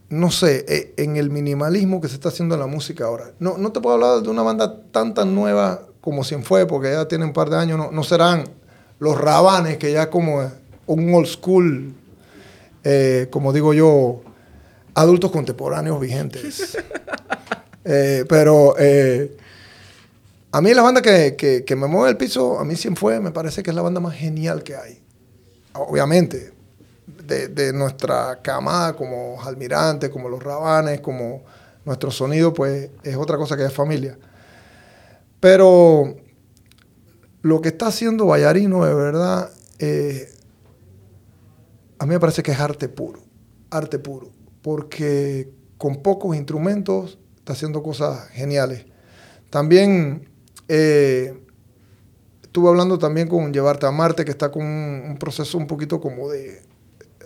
no 0.10 0.31
sé, 0.31 0.65
e, 0.67 1.03
en 1.03 1.17
el 1.17 1.29
minimalismo 1.29 2.01
que 2.01 2.07
se 2.07 2.15
está 2.15 2.29
haciendo 2.29 2.55
en 2.55 2.62
la 2.62 2.67
música 2.67 3.05
ahora. 3.05 3.31
No, 3.39 3.57
no 3.57 3.71
te 3.71 3.79
puedo 3.81 3.95
hablar 3.95 4.21
de 4.21 4.29
una 4.29 4.41
banda 4.41 4.81
tan 4.91 5.13
tan 5.13 5.36
nueva 5.36 5.88
como 6.01 6.23
Cien 6.23 6.43
Fue, 6.43 6.65
porque 6.65 6.91
ya 6.91 7.07
tienen 7.07 7.29
un 7.29 7.34
par 7.34 7.49
de 7.49 7.57
años, 7.57 7.77
no, 7.77 7.91
no 7.91 8.03
serán 8.03 8.45
los 8.99 9.19
Rabanes, 9.19 9.77
que 9.77 9.91
ya 9.91 10.10
como 10.10 10.51
un 10.88 11.13
old 11.13 11.27
school, 11.27 11.93
eh, 12.84 13.27
como 13.31 13.53
digo 13.53 13.73
yo, 13.73 14.21
adultos 14.93 15.31
contemporáneos 15.31 15.99
vigentes. 15.99 16.77
Eh, 17.84 18.25
pero 18.29 18.75
eh, 18.77 19.36
a 20.51 20.62
mí 20.62 20.71
la 20.71 20.84
banda 20.84 21.01
que, 21.01 21.36
que, 21.36 21.65
que, 21.65 21.75
me 21.75 21.88
mueve 21.88 22.12
el 22.12 22.15
piso, 22.15 22.60
a 22.60 22.63
mí 22.63 22.75
Fue, 22.75 23.19
me 23.19 23.31
parece 23.31 23.63
que 23.63 23.71
es 23.71 23.75
la 23.75 23.81
banda 23.81 23.99
más 23.99 24.13
genial 24.13 24.62
que 24.62 24.75
hay. 24.75 25.01
Obviamente, 25.73 26.53
de, 27.32 27.74
nuestra 27.74 28.41
camada, 28.41 28.94
como 28.94 29.41
Almirante, 29.41 30.10
como 30.10 30.30
los 30.30 30.44
Rabanes, 30.44 31.02
como 31.02 31.44
nuestro 31.86 32.12
sonido, 32.12 32.54
pues 32.54 32.89
es 33.04 33.15
otra 33.15 33.38
cosa 33.38 33.58
que 33.58 33.65
es 33.65 33.74
familia. 33.74 34.17
Pero 35.39 36.15
lo 37.41 37.62
que 37.62 37.70
está 37.70 37.88
haciendo 37.88 38.28
Vallarino, 38.28 38.86
de 38.86 38.94
verdad, 38.94 39.52
eh, 39.80 40.30
a 41.98 42.06
mí 42.06 42.13
me 42.13 42.20
parece 42.20 42.44
que 42.44 42.52
es 42.52 42.60
arte 42.60 42.89
puro, 42.89 43.22
arte 43.70 43.98
puro, 44.00 44.30
porque 44.62 45.52
con 45.78 45.98
pocos 46.04 46.36
instrumentos 46.36 47.17
está 47.38 47.54
haciendo 47.54 47.82
cosas 47.82 48.28
geniales. 48.30 48.86
También 49.50 50.30
eh, 50.67 51.41
estuve 52.44 52.70
hablando 52.70 53.00
también 53.00 53.28
con 53.28 53.52
Llevarte 53.52 53.86
a 53.86 53.91
Marte, 53.91 54.26
que 54.26 54.32
está 54.32 54.52
con 54.52 54.63
un 54.63 55.17
proceso 55.20 55.58
un 55.58 55.67
poquito 55.67 56.00
como 56.00 56.30
de 56.30 56.62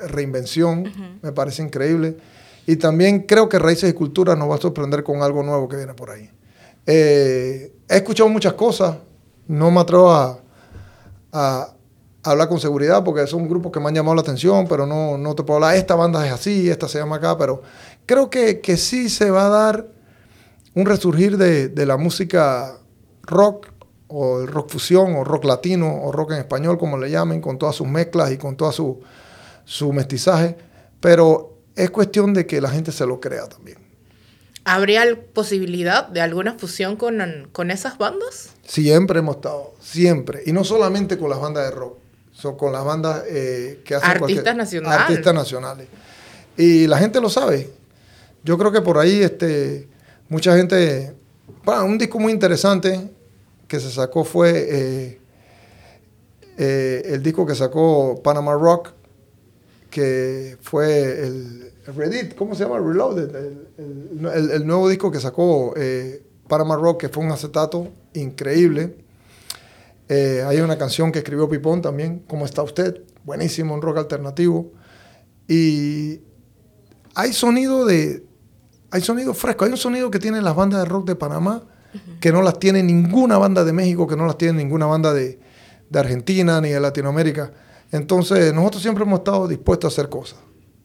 reinvención, 0.08 1.20
me 1.22 1.32
parece 1.32 1.64
increíble. 1.64 2.18
Y 2.68 2.78
también 2.78 3.22
creo 3.22 3.48
que 3.48 3.60
Raíces 3.60 3.90
y 3.90 3.94
Cultura 3.94 4.36
nos 4.36 4.50
va 4.50 4.56
a 4.56 4.60
sorprender 4.60 5.04
con 5.04 5.22
algo 5.22 5.44
nuevo 5.44 5.68
que 5.68 5.78
viene 5.78 5.94
por 5.94 6.10
ahí. 6.10 6.30
Eh, 6.86 7.74
he 7.88 7.96
escuchado 7.96 8.30
muchas 8.30 8.54
cosas, 8.54 8.98
no 9.48 9.72
me 9.72 9.82
atrevo 9.82 10.12
a, 10.12 10.40
hablar 12.24 12.48
con 12.48 12.60
seguridad 12.60 13.04
porque 13.04 13.28
son 13.28 13.48
grupos 13.48 13.72
que 13.72 13.80
me 13.80 13.90
han 13.90 13.96
llamado 13.96 14.16
la 14.16 14.22
atención, 14.22 14.68
pero 14.68 14.88
no, 14.88 15.18
no 15.18 15.36
te 15.36 15.44
puedo 15.44 15.58
hablar, 15.58 15.76
esta 15.76 15.96
banda 15.96 16.26
es 16.26 16.32
así, 16.32 16.70
esta 16.70 16.88
se 16.88 16.98
llama 16.98 17.18
acá, 17.18 17.38
pero 17.38 17.62
creo 18.06 18.30
que, 18.30 18.62
que 18.62 18.78
sí 18.78 19.10
se 19.10 19.30
va 19.30 19.46
a 19.46 19.50
dar 19.50 19.88
un 20.74 20.86
resurgir 20.86 21.38
de, 21.38 21.68
de 21.68 21.86
la 21.86 21.98
música 21.98 22.80
rock 23.24 23.68
o 24.08 24.40
el 24.40 24.48
rock 24.48 24.70
fusión 24.70 25.16
o 25.16 25.24
rock 25.24 25.46
latino 25.46 26.04
o 26.04 26.12
rock 26.12 26.32
en 26.32 26.38
español, 26.40 26.78
como 26.78 26.98
le 26.98 27.12
llamen, 27.12 27.42
con 27.42 27.58
todas 27.58 27.76
sus 27.76 27.88
mezclas 27.88 28.32
y 28.32 28.38
con 28.38 28.56
todas 28.56 28.76
sus 28.76 28.96
su 29.66 29.92
mestizaje, 29.92 30.56
pero 31.00 31.58
es 31.76 31.90
cuestión 31.92 32.34
de 32.34 32.46
que 32.46 32.62
la 32.62 32.70
gente 32.70 32.92
se 32.92 33.06
lo 33.06 33.20
crea 33.20 33.48
también. 33.48 33.78
¿Habría 34.64 35.04
posibilidad 35.34 36.08
de 36.08 36.22
alguna 36.22 36.58
fusión 36.58 36.96
con, 36.96 37.50
con 37.52 37.70
esas 37.70 37.98
bandas? 38.00 38.50
Siempre 38.64 39.20
hemos 39.20 39.36
estado, 39.36 39.76
siempre. 39.80 40.42
Y 40.46 40.54
no 40.54 40.64
solamente 40.64 41.18
con 41.18 41.30
las 41.30 41.40
bandas 41.40 41.66
de 41.66 41.72
rock, 41.72 41.98
son 42.32 42.58
con 42.58 42.74
las 42.74 42.84
bandas 42.84 43.24
eh, 43.30 43.82
que 43.86 43.96
hacen 43.96 44.10
artistas 44.10 44.56
nacionales. 44.56 45.00
Artistas 45.02 45.34
nacionales. 45.34 45.88
Y 46.58 46.88
la 46.88 46.98
gente 46.98 47.22
lo 47.22 47.30
sabe. 47.30 47.70
Yo 48.44 48.58
creo 48.58 48.72
que 48.72 48.82
por 48.82 48.98
ahí 48.98 49.22
este, 49.22 49.88
mucha 50.30 50.56
gente... 50.58 51.14
Bueno, 51.64 51.86
un 51.86 51.98
disco 51.98 52.20
muy 52.20 52.34
interesante 52.34 53.12
que 53.68 53.80
se 53.80 53.92
sacó 53.92 54.24
fue 54.24 54.52
eh, 54.52 55.22
eh, 56.58 57.02
el 57.06 57.22
disco 57.22 57.46
que 57.46 57.56
sacó 57.56 58.22
Panama 58.24 58.54
Rock, 58.54 58.94
que 59.96 60.58
fue 60.60 61.26
el, 61.26 61.72
Reddit, 61.88 62.36
¿cómo 62.36 62.54
se 62.54 62.66
llama? 62.66 62.80
Reloaded, 62.80 63.34
el, 63.78 64.68
nuevo 64.68 64.90
disco 64.90 65.10
que 65.10 65.22
sacó 65.22 65.74
eh, 65.78 66.22
Panama 66.50 66.76
Rock, 66.76 67.00
que 67.00 67.08
fue 67.08 67.24
un 67.24 67.32
acetato 67.32 67.88
increíble. 68.12 68.98
Eh, 70.10 70.44
hay 70.46 70.60
una 70.60 70.78
canción 70.78 71.14
que 71.14 71.20
escribió 71.20 71.48
Pipón 71.48 71.82
también, 71.82 72.26
¿Cómo 72.28 72.44
está 72.44 72.62
usted? 72.62 73.04
Buenísimo, 73.24 73.74
un 73.74 73.82
rock 73.82 74.00
alternativo. 74.00 74.74
Y 75.48 76.20
hay 77.14 77.32
sonido 77.32 77.86
de... 77.86 78.26
Hay 78.92 79.00
sonido 79.00 79.34
fresco, 79.34 79.64
hay 79.64 79.72
un 79.72 79.78
sonido 79.78 80.12
que 80.12 80.20
tienen 80.20 80.44
las 80.44 80.58
bandas 80.58 80.82
de 80.82 80.90
rock 80.90 81.08
de 81.08 81.16
Panamá 81.16 81.64
que 82.20 82.34
no 82.34 82.42
las 82.42 82.60
tiene 82.60 82.84
ninguna 82.84 83.38
banda 83.38 83.64
de 83.64 83.72
México, 83.72 84.08
que 84.08 84.18
no 84.18 84.26
las 84.26 84.38
tiene 84.38 84.62
ninguna 84.62 84.88
banda 84.88 85.14
de, 85.14 85.40
de 85.90 86.00
Argentina 86.00 86.60
ni 86.60 86.72
de 86.72 86.82
Latinoamérica. 86.82 87.54
Entonces, 87.92 88.54
nosotros 88.54 88.82
siempre 88.82 89.04
hemos 89.04 89.20
estado 89.20 89.48
dispuestos 89.48 89.92
a 89.92 89.94
hacer 89.94 90.10
cosas. 90.10 90.40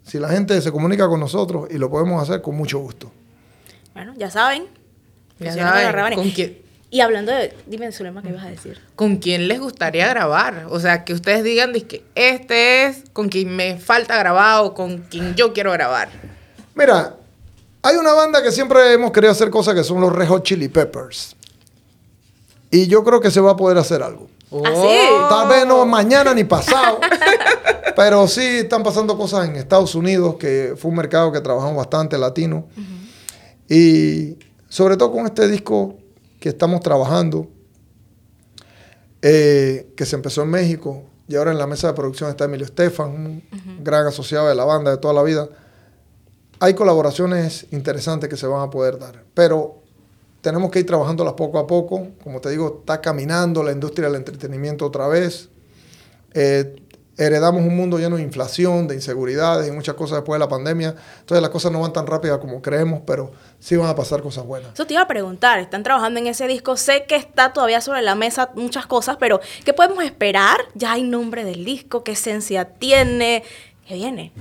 Si 0.05 0.19
la 0.19 0.29
gente 0.29 0.61
se 0.61 0.73
comunica 0.73 1.09
con 1.09 1.21
nosotros 1.21 1.69
y 1.71 1.79
lo 1.79 1.91
podemos 1.91 2.23
hacer 2.23 2.43
con 2.43 2.57
mucho 2.57 2.79
gusto. 2.79 3.11
Bueno, 3.95 4.15
ya 4.17 4.31
saben. 4.31 4.67
Ya 5.39 5.55
saben. 5.55 6.15
¿Con 6.15 6.31
quién? 6.31 6.59
Y 6.93 7.01
hablando 7.01 7.31
de, 7.31 7.57
dime, 7.67 7.93
Zulema, 7.93 8.21
¿qué 8.21 8.31
ibas 8.31 8.45
a 8.45 8.51
decir? 8.51 8.81
¿Con 8.97 9.19
quién 9.19 9.47
les 9.47 9.61
gustaría 9.61 10.09
grabar? 10.09 10.67
O 10.71 10.81
sea, 10.81 11.05
que 11.05 11.13
ustedes 11.13 11.45
digan 11.45 11.73
que 11.73 12.05
este 12.17 12.87
es 12.87 13.05
con 13.13 13.29
quien 13.29 13.55
me 13.55 13.79
falta 13.79 14.19
grabar 14.19 14.65
o 14.65 14.75
con 14.75 14.99
quien 15.03 15.37
yo 15.37 15.53
quiero 15.53 15.71
grabar. 15.71 16.09
Mira, 16.75 17.15
hay 17.83 17.97
una 17.97 18.13
banda 18.13 18.43
que 18.43 18.51
siempre 18.51 18.93
hemos 18.93 19.13
querido 19.13 19.31
hacer 19.31 19.51
cosas 19.51 19.75
que 19.75 19.85
son 19.85 20.01
los 20.01 20.13
Red 20.13 20.27
Hot 20.27 20.43
Chili 20.43 20.69
Peppers. 20.69 21.37
Y 22.73 22.89
yo 22.89 23.05
creo 23.05 23.21
que 23.21 23.31
se 23.31 23.41
va 23.41 23.53
a 23.53 23.57
poder 23.57 23.79
hacer 23.79 24.03
algo. 24.03 24.29
Oh. 24.51 25.29
Tal 25.29 25.49
vez 25.49 25.67
no 25.67 25.85
mañana 25.87 26.35
ni 26.35 26.45
pasado. 26.45 27.01
pero 27.97 28.27
sí 28.27 28.41
están 28.41 28.83
pasando 28.83 29.17
cosas 29.17 29.49
en 29.49 29.57
Estados 29.57 29.95
Unidos, 29.95 30.37
que 30.37 30.75
fue 30.77 30.91
un 30.91 30.97
mercado 30.97 31.31
que 31.33 31.41
trabajamos 31.41 31.77
bastante 31.77 32.17
latino. 32.19 32.67
Y 33.69 34.39
sobre 34.69 34.97
todo 34.97 35.13
con 35.13 35.27
este 35.27 35.47
disco 35.49 35.97
que 36.39 36.49
estamos 36.49 36.81
trabajando, 36.81 37.49
eh, 39.23 39.93
que 39.97 40.07
se 40.07 40.17
empezó 40.17 40.43
en 40.43 40.51
México 40.51 41.05
y 41.29 41.37
ahora 41.37 41.53
en 41.53 41.59
la 41.59 41.67
mesa 41.67 41.89
de 41.89 41.93
producción 41.93 42.31
está 42.31 42.47
Emilio 42.47 42.65
Estefan, 42.65 43.11
un 43.11 43.45
gran 43.85 44.07
asociado 44.07 44.49
de 44.49 44.55
la 44.55 44.65
banda 44.65 44.91
de 44.91 44.97
toda 44.97 45.15
la 45.15 45.23
vida. 45.23 45.49
Hay 46.59 46.75
colaboraciones 46.75 47.67
interesantes 47.71 48.29
que 48.29 48.37
se 48.37 48.47
van 48.47 48.63
a 48.63 48.71
poder 48.71 48.99
dar, 48.99 49.25
pero 49.35 49.80
tenemos 50.41 50.71
que 50.71 50.81
ir 50.81 50.87
trabajándolas 50.87 51.35
poco 51.35 51.59
a 51.59 51.67
poco. 51.67 52.09
Como 52.23 52.41
te 52.41 52.51
digo, 52.51 52.79
está 52.81 53.01
caminando 53.01 53.63
la 53.63 53.73
industria 53.73 54.09
del 54.09 54.17
entretenimiento 54.17 54.87
otra 54.87 55.09
vez. 55.09 55.49
Eh, 56.33 56.77
heredamos 57.17 57.63
un 57.63 57.77
mundo 57.77 57.99
lleno 57.99 58.17
de 58.17 58.23
inflación, 58.23 58.89
de 58.89 58.95
inseguridades 58.95 59.69
y 59.69 59.73
muchas 59.73 59.95
cosas 59.95 60.19
después 60.19 60.37
de 60.37 60.41
la 60.41 60.49
pandemia. 60.49 60.95
Entonces 61.21 61.43
las 61.43 61.51
cosas 61.51 61.71
no 61.71 61.81
van 61.81 61.93
tan 61.93 62.07
rápidas 62.07 62.39
como 62.39 62.63
creemos, 62.63 63.03
pero 63.07 63.31
sí 63.59 63.77
van 63.77 63.89
a 63.89 63.95
pasar 63.95 64.23
cosas 64.23 64.47
buenas. 64.47 64.73
Eso 64.73 64.87
te 64.87 64.95
iba 64.95 65.03
a 65.03 65.09
preguntar, 65.09 65.59
están 65.59 65.83
trabajando 65.83 66.19
en 66.19 66.27
ese 66.27 66.47
disco, 66.47 66.77
sé 66.79 67.05
que 67.07 67.17
está 67.17 67.53
todavía 67.53 67.83
sobre 67.83 68.01
la 68.01 68.15
mesa 68.15 68.51
muchas 68.55 68.87
cosas, 68.87 69.19
pero 69.21 69.41
¿qué 69.65 69.75
podemos 69.75 70.03
esperar? 70.03 70.57
Ya 70.75 70.93
hay 70.93 71.03
nombre 71.03 71.45
del 71.45 71.65
disco, 71.65 72.03
qué 72.05 72.13
esencia 72.13 72.65
tiene, 72.65 73.45
qué 73.87 73.95
viene. 73.95 74.33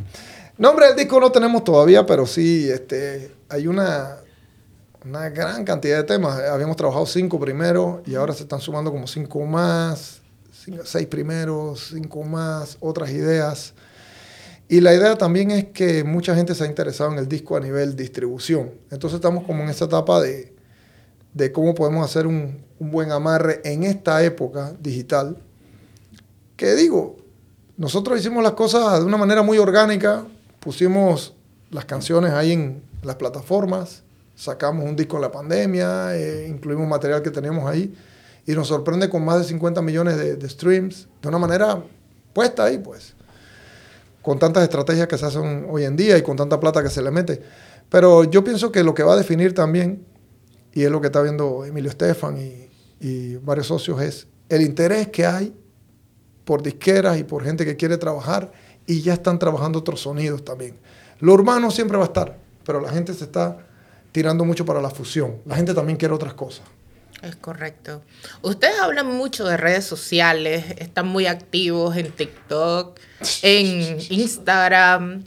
Nombre 0.57 0.87
del 0.87 0.95
disco 0.95 1.19
no 1.19 1.31
tenemos 1.31 1.65
todavía, 1.65 2.05
pero 2.05 2.25
sí 2.25 2.69
este, 2.69 3.31
hay 3.49 3.67
una, 3.67 4.19
una 5.05 5.29
gran 5.29 5.63
cantidad 5.63 5.97
de 5.97 6.03
temas. 6.03 6.39
Habíamos 6.39 6.75
trabajado 6.75 7.05
cinco 7.05 7.39
primero 7.39 8.01
y 8.05 8.15
ahora 8.15 8.33
se 8.33 8.43
están 8.43 8.59
sumando 8.59 8.91
como 8.91 9.07
cinco 9.07 9.45
más, 9.45 10.21
seis 10.83 11.07
primeros, 11.07 11.91
cinco 11.93 12.23
más, 12.23 12.77
otras 12.79 13.09
ideas. 13.11 13.73
Y 14.67 14.81
la 14.81 14.93
idea 14.93 15.17
también 15.17 15.51
es 15.51 15.65
que 15.65 16.03
mucha 16.03 16.35
gente 16.35 16.53
se 16.53 16.63
ha 16.63 16.67
interesado 16.67 17.11
en 17.11 17.17
el 17.17 17.27
disco 17.27 17.57
a 17.57 17.59
nivel 17.59 17.95
distribución. 17.95 18.71
Entonces 18.91 19.15
estamos 19.15 19.43
como 19.45 19.63
en 19.63 19.69
esa 19.69 19.85
etapa 19.85 20.21
de, 20.21 20.53
de 21.33 21.51
cómo 21.51 21.73
podemos 21.73 22.05
hacer 22.05 22.27
un, 22.27 22.63
un 22.77 22.91
buen 22.91 23.11
amarre 23.11 23.61
en 23.63 23.83
esta 23.83 24.23
época 24.23 24.73
digital. 24.79 25.37
Que 26.55 26.75
digo, 26.75 27.17
nosotros 27.77 28.19
hicimos 28.19 28.43
las 28.43 28.51
cosas 28.51 28.99
de 28.99 29.05
una 29.05 29.17
manera 29.17 29.41
muy 29.41 29.57
orgánica, 29.57 30.25
pusimos 30.59 31.33
las 31.71 31.85
canciones 31.85 32.33
ahí 32.33 32.51
en 32.51 32.83
las 33.01 33.15
plataformas, 33.15 34.03
sacamos 34.39 34.85
un 34.85 34.95
disco 34.95 35.17
en 35.17 35.21
la 35.21 35.31
pandemia, 35.31 36.15
eh, 36.15 36.47
incluimos 36.47 36.87
material 36.87 37.21
que 37.21 37.29
teníamos 37.29 37.69
ahí 37.69 37.93
y 38.47 38.53
nos 38.53 38.69
sorprende 38.69 39.09
con 39.09 39.25
más 39.25 39.39
de 39.39 39.43
50 39.43 39.81
millones 39.81 40.15
de, 40.17 40.49
streams 40.49 41.09
de 41.21 41.27
una 41.27 41.37
manera 41.37 41.83
puesta 42.31 42.63
ahí, 42.63 42.77
pues, 42.77 43.15
con 44.21 44.39
tantas 44.39 44.63
estrategias 44.63 45.09
que 45.09 45.17
se 45.17 45.25
hacen 45.25 45.67
hoy 45.69 45.83
en 45.83 45.97
día 45.97 46.17
y 46.17 46.21
con 46.21 46.37
tanta 46.37 46.57
plata 46.57 46.81
que 46.81 46.89
se 46.89 47.01
le 47.01 47.11
mete. 47.11 47.41
Pero 47.89 48.23
yo 48.23 48.41
pienso 48.41 48.71
que 48.71 48.81
lo 48.81 48.93
que 48.93 49.03
va 49.03 49.13
a 49.13 49.17
definir 49.17 49.53
también, 49.53 50.05
y 50.71 50.83
es 50.83 50.91
lo 50.91 51.01
que 51.01 51.07
está 51.07 51.21
viendo 51.21 51.65
Emilio 51.65 51.89
Estefan 51.89 52.37
y, 52.37 52.69
y 53.01 53.35
varios 53.35 53.67
socios, 53.67 54.01
es 54.01 54.27
el 54.47 54.61
interés 54.61 55.09
que 55.09 55.25
hay 55.25 55.53
por 56.45 56.63
disqueras 56.63 57.19
y 57.19 57.25
por 57.25 57.43
gente 57.43 57.65
que 57.65 57.75
quiere 57.75 57.97
trabajar 57.97 58.53
y 58.87 59.01
ya 59.01 59.13
están 59.13 59.37
trabajando 59.37 59.79
otros 59.79 59.99
sonidos 59.99 60.45
también. 60.45 60.77
Lo 61.19 61.33
urbano 61.33 61.71
siempre 61.71 61.97
va 61.97 62.05
a 62.05 62.07
estar, 62.07 62.37
pero 62.63 62.79
la 62.79 62.89
gente 62.89 63.13
se 63.13 63.25
está 63.25 63.65
tirando 64.11 64.45
mucho 64.45 64.65
para 64.65 64.81
la 64.81 64.89
fusión. 64.89 65.37
La 65.45 65.55
gente 65.55 65.73
también 65.73 65.97
quiere 65.97 66.13
otras 66.13 66.33
cosas. 66.33 66.63
Es 67.21 67.35
correcto. 67.35 68.01
Ustedes 68.41 68.79
hablan 68.79 69.07
mucho 69.07 69.45
de 69.45 69.57
redes 69.57 69.83
sociales, 69.83 70.63
están 70.77 71.07
muy 71.07 71.25
activos 71.25 71.97
en 71.97 72.11
TikTok, 72.11 72.97
en 73.41 73.99
Instagram. 74.09 75.25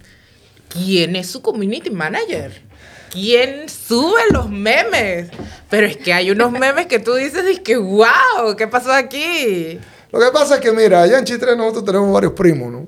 ¿Quién 0.68 1.16
es 1.16 1.27
su 1.27 1.42
community 1.42 1.90
manager? 1.90 2.62
¿Quién 3.11 3.68
sube 3.68 4.23
los 4.31 4.49
memes? 4.49 5.29
Pero 5.68 5.87
es 5.87 5.99
que 5.99 6.14
hay 6.14 6.31
unos 6.31 6.51
memes 6.51 6.87
que 6.87 6.99
tú 6.99 7.14
dices 7.14 7.45
y 7.53 7.59
que, 7.59 7.77
wow, 7.77 8.57
¿qué 8.57 8.66
pasó 8.66 8.90
aquí? 8.90 9.79
Lo 10.11 10.18
que 10.18 10.31
pasa 10.33 10.55
es 10.55 10.61
que, 10.62 10.73
mira, 10.73 11.03
allá 11.03 11.18
en 11.18 11.27
Chitre 11.27 11.55
nosotros 11.55 11.85
tenemos 11.85 12.11
varios 12.11 12.33
primos, 12.33 12.73
¿no? 12.73 12.87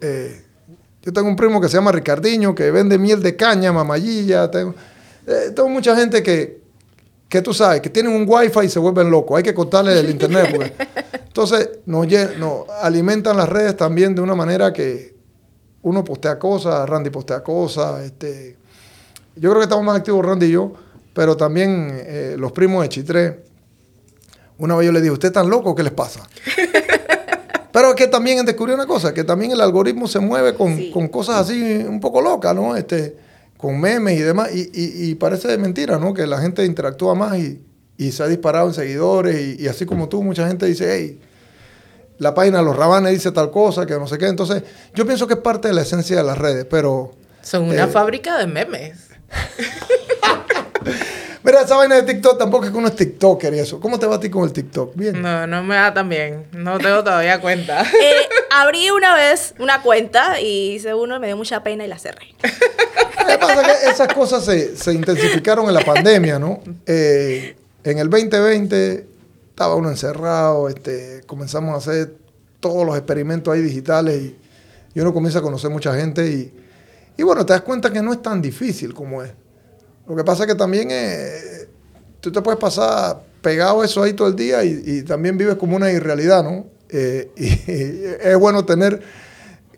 Eh, 0.00 0.42
yo 1.02 1.12
tengo 1.12 1.28
un 1.28 1.36
primo 1.36 1.60
que 1.60 1.68
se 1.68 1.76
llama 1.76 1.92
Ricardiño, 1.92 2.54
que 2.54 2.70
vende 2.70 2.96
miel 2.96 3.22
de 3.22 3.36
caña, 3.36 3.70
mamallilla. 3.70 4.50
Tengo, 4.50 4.74
eh, 5.26 5.52
tengo 5.54 5.68
mucha 5.68 5.96
gente 5.96 6.22
que, 6.22 6.60
que 7.28 7.42
tú 7.42 7.54
sabes, 7.54 7.80
que 7.80 7.90
tienen 7.90 8.12
un 8.12 8.24
wifi 8.26 8.66
y 8.66 8.68
se 8.68 8.78
vuelven 8.78 9.10
locos. 9.10 9.36
Hay 9.36 9.42
que 9.42 9.54
cortarle 9.54 9.98
el 9.98 10.10
internet. 10.10 10.48
Porque, 10.50 10.72
entonces, 11.26 11.70
nos, 11.86 12.06
nos 12.38 12.68
alimentan 12.82 13.36
las 13.36 13.48
redes 13.48 13.76
también 13.76 14.14
de 14.14 14.20
una 14.20 14.34
manera 14.34 14.72
que 14.72 15.14
uno 15.82 16.04
postea 16.04 16.38
cosas, 16.38 16.88
Randy 16.88 17.10
postea 17.10 17.42
cosas. 17.42 18.02
Este, 18.04 18.56
yo 19.36 19.50
creo 19.50 19.60
que 19.60 19.64
estamos 19.64 19.84
más 19.84 19.98
activos 19.98 20.24
Randy 20.24 20.46
y 20.46 20.52
yo, 20.52 20.72
pero 21.12 21.36
también 21.36 21.90
eh, 21.92 22.36
los 22.38 22.52
primos 22.52 22.82
de 22.82 22.88
Chitré. 22.88 23.44
Una 24.56 24.76
vez 24.76 24.86
yo 24.86 24.92
le 24.92 25.00
dije, 25.00 25.10
¿usted 25.10 25.32
tan 25.32 25.50
loco? 25.50 25.74
¿Qué 25.74 25.82
les 25.82 25.92
pasa? 25.92 26.28
Pero 27.72 27.88
es 27.88 27.94
que 27.96 28.06
también 28.06 28.46
descubrí 28.46 28.72
una 28.72 28.86
cosa, 28.86 29.12
que 29.12 29.24
también 29.24 29.50
el 29.50 29.60
algoritmo 29.60 30.06
se 30.06 30.20
mueve 30.20 30.54
con, 30.54 30.76
sí. 30.76 30.92
con 30.92 31.08
cosas 31.08 31.40
así 31.40 31.84
un 31.88 31.98
poco 31.98 32.20
locas, 32.20 32.54
¿no? 32.54 32.76
Este, 32.76 33.16
con 33.56 33.80
memes 33.80 34.18
y 34.18 34.22
demás, 34.22 34.50
y, 34.54 34.70
y, 34.72 35.10
y, 35.10 35.14
parece 35.14 35.48
de 35.48 35.58
mentira, 35.58 35.98
¿no? 35.98 36.12
Que 36.12 36.26
la 36.26 36.38
gente 36.38 36.64
interactúa 36.64 37.14
más 37.14 37.38
y, 37.38 37.62
y 37.96 38.12
se 38.12 38.22
ha 38.22 38.26
disparado 38.26 38.68
en 38.68 38.74
seguidores, 38.74 39.58
y, 39.60 39.68
así 39.68 39.86
como 39.86 40.08
tú, 40.08 40.22
mucha 40.22 40.46
gente 40.46 40.66
dice, 40.66 40.86
hey, 40.92 41.20
la 42.18 42.34
página 42.34 42.58
de 42.58 42.64
los 42.64 42.76
rabanes 42.76 43.12
dice 43.12 43.32
tal 43.32 43.50
cosa, 43.50 43.86
que 43.86 43.94
no 43.94 44.06
sé 44.06 44.18
qué. 44.18 44.26
Entonces, 44.26 44.62
yo 44.94 45.06
pienso 45.06 45.26
que 45.26 45.34
es 45.34 45.40
parte 45.40 45.68
de 45.68 45.74
la 45.74 45.82
esencia 45.82 46.16
de 46.16 46.24
las 46.24 46.38
redes, 46.38 46.66
pero... 46.68 47.12
Son 47.42 47.64
una 47.64 47.84
eh, 47.84 47.88
fábrica 47.88 48.38
de 48.38 48.46
memes. 48.46 49.08
Mira, 51.44 51.60
esa 51.60 51.76
vaina 51.76 51.96
de 51.96 52.04
TikTok 52.04 52.38
tampoco 52.38 52.64
es 52.64 52.70
que 52.70 52.78
uno 52.78 52.88
es 52.88 52.96
TikToker 52.96 53.52
y 53.52 53.58
eso. 53.58 53.78
¿Cómo 53.78 53.98
te 53.98 54.06
va 54.06 54.16
a 54.16 54.20
ti 54.20 54.30
con 54.30 54.44
el 54.44 54.52
TikTok? 54.54 54.96
Bien. 54.96 55.20
No, 55.20 55.46
no 55.46 55.62
me 55.62 55.74
da 55.74 55.92
tan 55.92 56.08
bien. 56.08 56.46
No 56.52 56.78
tengo 56.78 57.04
todavía 57.04 57.40
cuenta. 57.40 57.84
Eh, 58.04 58.28
abrí 58.50 58.90
una 58.90 59.14
vez 59.14 59.54
una 59.58 59.82
cuenta 59.82 60.40
y 60.40 60.74
hice 60.74 60.94
uno, 60.94 61.20
me 61.20 61.26
dio 61.26 61.36
mucha 61.36 61.62
pena 61.62 61.84
y 61.84 61.88
la 61.88 61.98
cerré. 61.98 62.34
Lo 63.20 63.26
que 63.26 63.38
pasa 63.38 63.60
es 63.60 63.78
que 63.78 63.90
esas 63.90 64.14
cosas 64.14 64.44
se, 64.44 64.76
se 64.76 64.92
intensificaron 64.92 65.66
en 65.68 65.74
la 65.74 65.84
pandemia, 65.84 66.38
¿no? 66.38 66.60
Eh, 66.86 67.56
en 67.82 67.98
el 67.98 68.08
2020 68.08 69.06
estaba 69.50 69.74
uno 69.74 69.90
encerrado, 69.90 70.68
este, 70.68 71.22
comenzamos 71.26 71.74
a 71.74 71.76
hacer 71.76 72.14
todos 72.60 72.86
los 72.86 72.96
experimentos 72.96 73.52
ahí 73.52 73.60
digitales 73.60 74.20
y, 74.20 74.36
y 74.94 75.00
uno 75.00 75.12
comienza 75.12 75.40
a 75.40 75.42
conocer 75.42 75.70
mucha 75.70 75.94
gente 75.94 76.26
y, 76.26 76.52
y 77.16 77.22
bueno, 77.22 77.44
te 77.44 77.52
das 77.52 77.62
cuenta 77.62 77.92
que 77.92 78.02
no 78.02 78.12
es 78.12 78.22
tan 78.22 78.40
difícil 78.40 78.94
como 78.94 79.22
es. 79.22 79.30
Lo 80.08 80.16
que 80.16 80.24
pasa 80.24 80.44
es 80.44 80.48
que 80.48 80.54
también 80.54 80.88
eh, 80.90 81.68
tú 82.20 82.30
te 82.30 82.42
puedes 82.42 82.60
pasar 82.60 83.22
pegado 83.40 83.84
eso 83.84 84.02
ahí 84.02 84.14
todo 84.14 84.28
el 84.28 84.36
día 84.36 84.64
y, 84.64 84.82
y 84.84 85.02
también 85.02 85.36
vives 85.36 85.56
como 85.56 85.76
una 85.76 85.90
irrealidad, 85.92 86.42
¿no? 86.42 86.66
Eh, 86.88 87.30
y, 87.36 87.46
y, 87.72 88.04
es 88.20 88.36
bueno 88.38 88.64
tener 88.64 89.00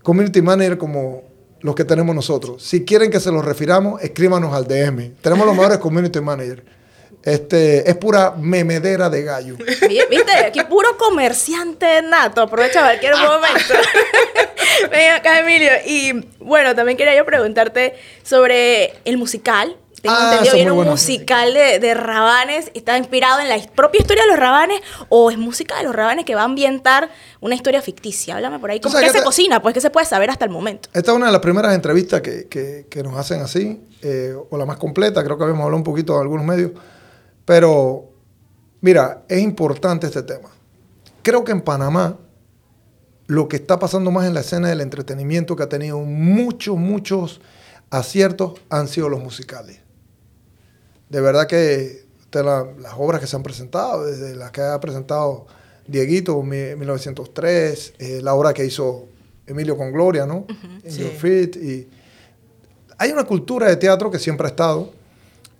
community 0.02 0.42
manager 0.42 0.78
como 0.78 1.24
los 1.60 1.74
que 1.74 1.84
tenemos 1.84 2.14
nosotros. 2.14 2.62
Si 2.62 2.84
quieren 2.84 3.10
que 3.10 3.20
se 3.20 3.32
los 3.32 3.44
refiramos, 3.44 4.02
escríbanos 4.02 4.54
al 4.54 4.66
DM. 4.66 5.14
Tenemos 5.20 5.46
los 5.46 5.56
mejores 5.56 5.78
community 5.78 6.20
managers. 6.20 6.62
Este, 7.22 7.90
es 7.90 7.96
pura 7.96 8.34
memedera 8.38 9.10
de 9.10 9.24
gallo. 9.24 9.56
¿Viste? 9.56 10.32
Aquí 10.46 10.60
puro 10.68 10.96
comerciante 10.96 12.02
nato. 12.02 12.42
Aprovecha 12.42 12.82
cualquier 12.82 13.14
momento. 13.16 13.74
Ven 14.92 15.10
acá, 15.10 15.40
Emilio. 15.40 15.72
Y 15.84 16.24
bueno, 16.38 16.74
también 16.76 16.96
quería 16.96 17.16
yo 17.16 17.24
preguntarte 17.24 17.94
sobre 18.22 18.94
el 19.04 19.18
musical 19.18 19.76
tengo 20.06 20.18
ah, 20.18 20.30
entendido, 20.30 20.54
viene 20.54 20.70
un 20.72 20.86
musical 20.86 21.52
de, 21.54 21.78
de, 21.78 21.94
Rabanes, 21.94 22.70
está 22.74 22.96
inspirado 22.96 23.40
en 23.40 23.48
la 23.48 23.58
propia 23.74 24.00
historia 24.00 24.24
de 24.24 24.30
los 24.30 24.38
Rabanes 24.38 24.80
o 25.08 25.30
es 25.30 25.38
música 25.38 25.76
de 25.76 25.84
los 25.84 25.94
Rabanes 25.94 26.24
que 26.24 26.34
va 26.34 26.42
a 26.42 26.44
ambientar 26.44 27.10
una 27.40 27.54
historia 27.54 27.82
ficticia. 27.82 28.36
Háblame 28.36 28.58
por 28.58 28.70
ahí. 28.70 28.80
¿Cómo 28.80 28.98
que 28.98 29.10
se 29.10 29.22
cocina? 29.22 29.60
Pues 29.60 29.74
que 29.74 29.80
se 29.80 29.90
puede 29.90 30.06
saber 30.06 30.30
hasta 30.30 30.44
el 30.44 30.50
momento. 30.50 30.88
Esta 30.92 31.10
es 31.10 31.16
una 31.16 31.26
de 31.26 31.32
las 31.32 31.40
primeras 31.40 31.74
entrevistas 31.74 32.20
que, 32.20 32.46
que, 32.48 32.86
que 32.88 33.02
nos 33.02 33.16
hacen 33.16 33.40
así, 33.40 33.80
eh, 34.02 34.34
o 34.50 34.56
la 34.56 34.66
más 34.66 34.76
completa, 34.76 35.24
creo 35.24 35.36
que 35.36 35.44
habíamos 35.44 35.64
hablado 35.64 35.78
un 35.78 35.84
poquito 35.84 36.14
en 36.14 36.20
algunos 36.20 36.46
medios, 36.46 36.72
pero 37.44 38.10
mira, 38.80 39.24
es 39.28 39.40
importante 39.40 40.06
este 40.06 40.22
tema. 40.22 40.50
Creo 41.22 41.44
que 41.44 41.52
en 41.52 41.60
Panamá 41.60 42.18
lo 43.26 43.48
que 43.48 43.56
está 43.56 43.78
pasando 43.78 44.10
más 44.10 44.26
en 44.26 44.34
la 44.34 44.40
escena 44.40 44.68
del 44.68 44.80
entretenimiento 44.80 45.56
que 45.56 45.64
ha 45.64 45.68
tenido 45.68 45.98
muchos, 45.98 46.76
muchos 46.76 47.40
aciertos 47.90 48.60
han 48.68 48.86
sido 48.88 49.08
los 49.08 49.20
musicales 49.20 49.80
de 51.08 51.20
verdad 51.20 51.46
que 51.46 52.06
de 52.32 52.42
la, 52.42 52.66
las 52.78 52.94
obras 52.96 53.20
que 53.20 53.26
se 53.26 53.36
han 53.36 53.42
presentado, 53.42 54.04
desde 54.04 54.34
las 54.36 54.50
que 54.50 54.60
ha 54.60 54.78
presentado 54.80 55.46
Dieguito, 55.86 56.42
1903, 56.42 57.94
eh, 57.98 58.20
la 58.22 58.34
obra 58.34 58.52
que 58.52 58.64
hizo 58.64 59.06
Emilio 59.46 59.76
con 59.76 59.92
Gloria, 59.92 60.26
¿no? 60.26 60.38
Uh 60.38 60.46
-huh, 60.46 60.84
In 60.84 60.92
sí. 60.92 61.00
Your 61.00 61.12
Feet. 61.12 61.56
Y 61.56 61.88
hay 62.98 63.12
una 63.12 63.24
cultura 63.24 63.68
de 63.68 63.76
teatro 63.76 64.10
que 64.10 64.18
siempre 64.18 64.46
ha 64.46 64.50
estado, 64.50 64.90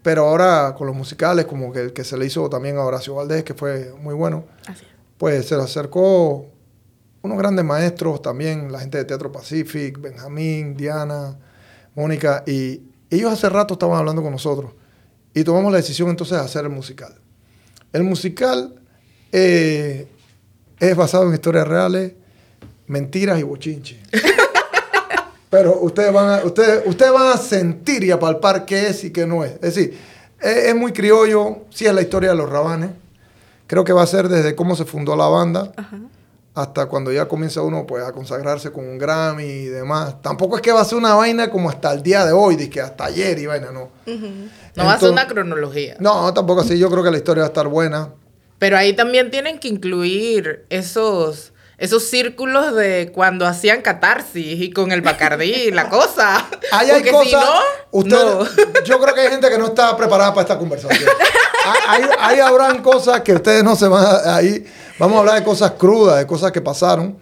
pero 0.03 0.27
ahora 0.27 0.75
con 0.77 0.87
los 0.87 0.97
musicales, 0.97 1.47
como 1.47 1.73
que 1.73 1.81
el 1.81 1.93
que 1.93 2.05
se 2.05 2.17
le 2.17 2.27
hizo 2.27 2.49
también 2.51 2.77
a 2.77 2.85
Horacio 2.85 3.15
Valdés, 3.15 3.45
que 3.45 3.55
fue 3.55 3.93
muy 4.01 4.15
bueno. 4.15 4.45
Así. 4.67 4.85
pues 5.17 5.47
se 5.47 5.57
le 5.57 5.63
acercó 5.63 6.47
unos 7.23 7.39
grandes 7.39 7.65
maestros 7.65 8.21
también, 8.21 8.71
la 8.71 8.81
gente 8.81 8.99
de 8.99 9.05
Teatro 9.05 9.33
Pacific, 9.33 9.99
Benjamín, 10.01 10.77
Diana, 10.77 11.39
Mónica, 11.95 12.43
y 12.47 12.83
ellos 13.11 13.33
hace 13.33 13.49
rato 13.49 13.75
estaban 13.75 13.97
hablando 13.99 14.23
con 14.23 14.33
nosotros 14.33 14.73
y 15.37 15.45
tomamos 15.45 15.71
la 15.71 15.77
decisión 15.77 16.09
entonces 16.09 16.39
de 16.39 16.43
hacer 16.43 16.65
el 16.65 16.71
musical. 16.71 17.15
El 17.93 18.05
musical 18.05 18.75
eh, 19.31 20.09
es 20.81 20.97
basado 20.97 21.29
en 21.29 21.35
historias 21.35 21.69
reales, 21.69 22.15
mentiras 22.87 23.39
y 23.39 23.43
bochinche. 23.43 24.01
Pero 25.51 25.79
ustedes 25.83 26.11
van, 26.11 26.41
a, 26.41 26.43
ustedes, 26.43 26.85
ustedes 26.87 27.13
van 27.13 27.35
a 27.35 27.37
sentir 27.37 28.03
y 28.05 28.11
a 28.11 28.19
palpar 28.19 28.65
qué 28.65 28.87
es 28.87 29.05
y 29.05 29.11
qué 29.11 29.27
no 29.27 29.45
es. 29.45 29.53
Es 29.57 29.75
decir, 29.75 29.99
es, 30.41 30.75
muy 30.75 30.93
criollo, 30.93 31.67
sí 31.69 31.85
es 31.85 31.93
la 31.93 32.01
historia 32.01 32.31
de 32.31 32.37
los 32.37 32.49
rabanes. 32.49 32.93
Creo 33.67 33.85
que 33.85 33.93
va 33.93 34.05
a 34.05 34.07
ser 34.07 34.31
desde 34.31 34.57
cómo 34.57 34.75
se 34.75 34.87
fundó 34.87 35.17
la 35.17 35.27
banda 35.27 35.71
hasta 36.57 36.87
cuando 36.87 37.13
ya 37.13 37.29
comienza 37.29 37.61
uno 37.61 37.87
pues, 37.87 38.03
a 38.03 38.13
consagrarse 38.13 38.73
con 38.73 38.89
un 38.89 38.97
Grammy 38.97 39.45
y 39.45 39.65
demás. 39.67 40.23
Tampoco 40.23 40.57
es 40.57 40.63
que 40.63 40.73
va 40.73 40.81
a 40.81 40.85
ser 40.87 40.97
una 40.97 41.15
vaina 41.15 41.51
como 41.51 41.69
hasta 41.69 41.93
el 41.93 42.03
día 42.03 42.25
de 42.25 42.33
hoy, 42.33 42.57
que 42.71 42.81
hasta 42.81 43.05
ayer 43.05 43.39
y 43.39 43.45
vaina, 43.45 43.71
no. 43.71 43.91
No 44.75 44.85
va 44.85 44.95
a 44.95 44.99
ser 44.99 45.11
una 45.11 45.27
cronología. 45.27 45.97
No, 46.01 46.33
tampoco 46.33 46.63
así. 46.63 46.79
Yo 46.79 46.91
creo 46.91 47.05
que 47.05 47.11
la 47.11 47.19
historia 47.19 47.43
va 47.43 47.49
a 47.49 47.49
estar 47.49 47.69
buena. 47.69 48.15
Pero 48.59 48.79
ahí 48.79 48.95
también 48.95 49.31
tienen 49.31 49.59
que 49.59 49.69
incluir 49.69 50.65
esos 50.71 51.53
esos 51.79 52.05
círculos 52.05 52.75
de 52.75 53.13
cuando 53.15 53.47
hacían 53.47 53.83
catarsis 53.83 54.61
y 54.61 54.71
con 54.71 54.93
el 54.93 55.03
bacardí 55.03 55.53
y 55.53 55.71
la 55.71 55.89
cosa. 55.89 56.47
Ahí 56.73 56.91
hay 56.91 57.03
cosas. 57.11 57.45
Yo 58.85 59.01
creo 59.01 59.15
que 59.15 59.21
hay 59.21 59.29
gente 59.29 59.51
que 59.51 59.59
no 59.59 59.67
está 59.67 59.97
preparada 59.97 60.31
para 60.31 60.43
esta 60.43 60.59
conversación. 60.59 61.11
ahí, 61.89 62.03
ahí, 62.21 62.41
habrán 62.41 62.83
cosas 62.83 63.21
que 63.23 63.35
ustedes 63.35 63.63
no 63.65 63.77
se 63.77 63.89
van 63.89 64.05
a. 64.05 64.37
Ahí 64.37 64.65
vamos 64.99 65.17
a 65.17 65.21
hablar 65.21 65.39
de 65.39 65.45
cosas 65.45 65.73
crudas, 65.73 66.19
de 66.19 66.27
cosas 66.27 66.53
que 66.53 66.61
pasaron. 66.61 67.19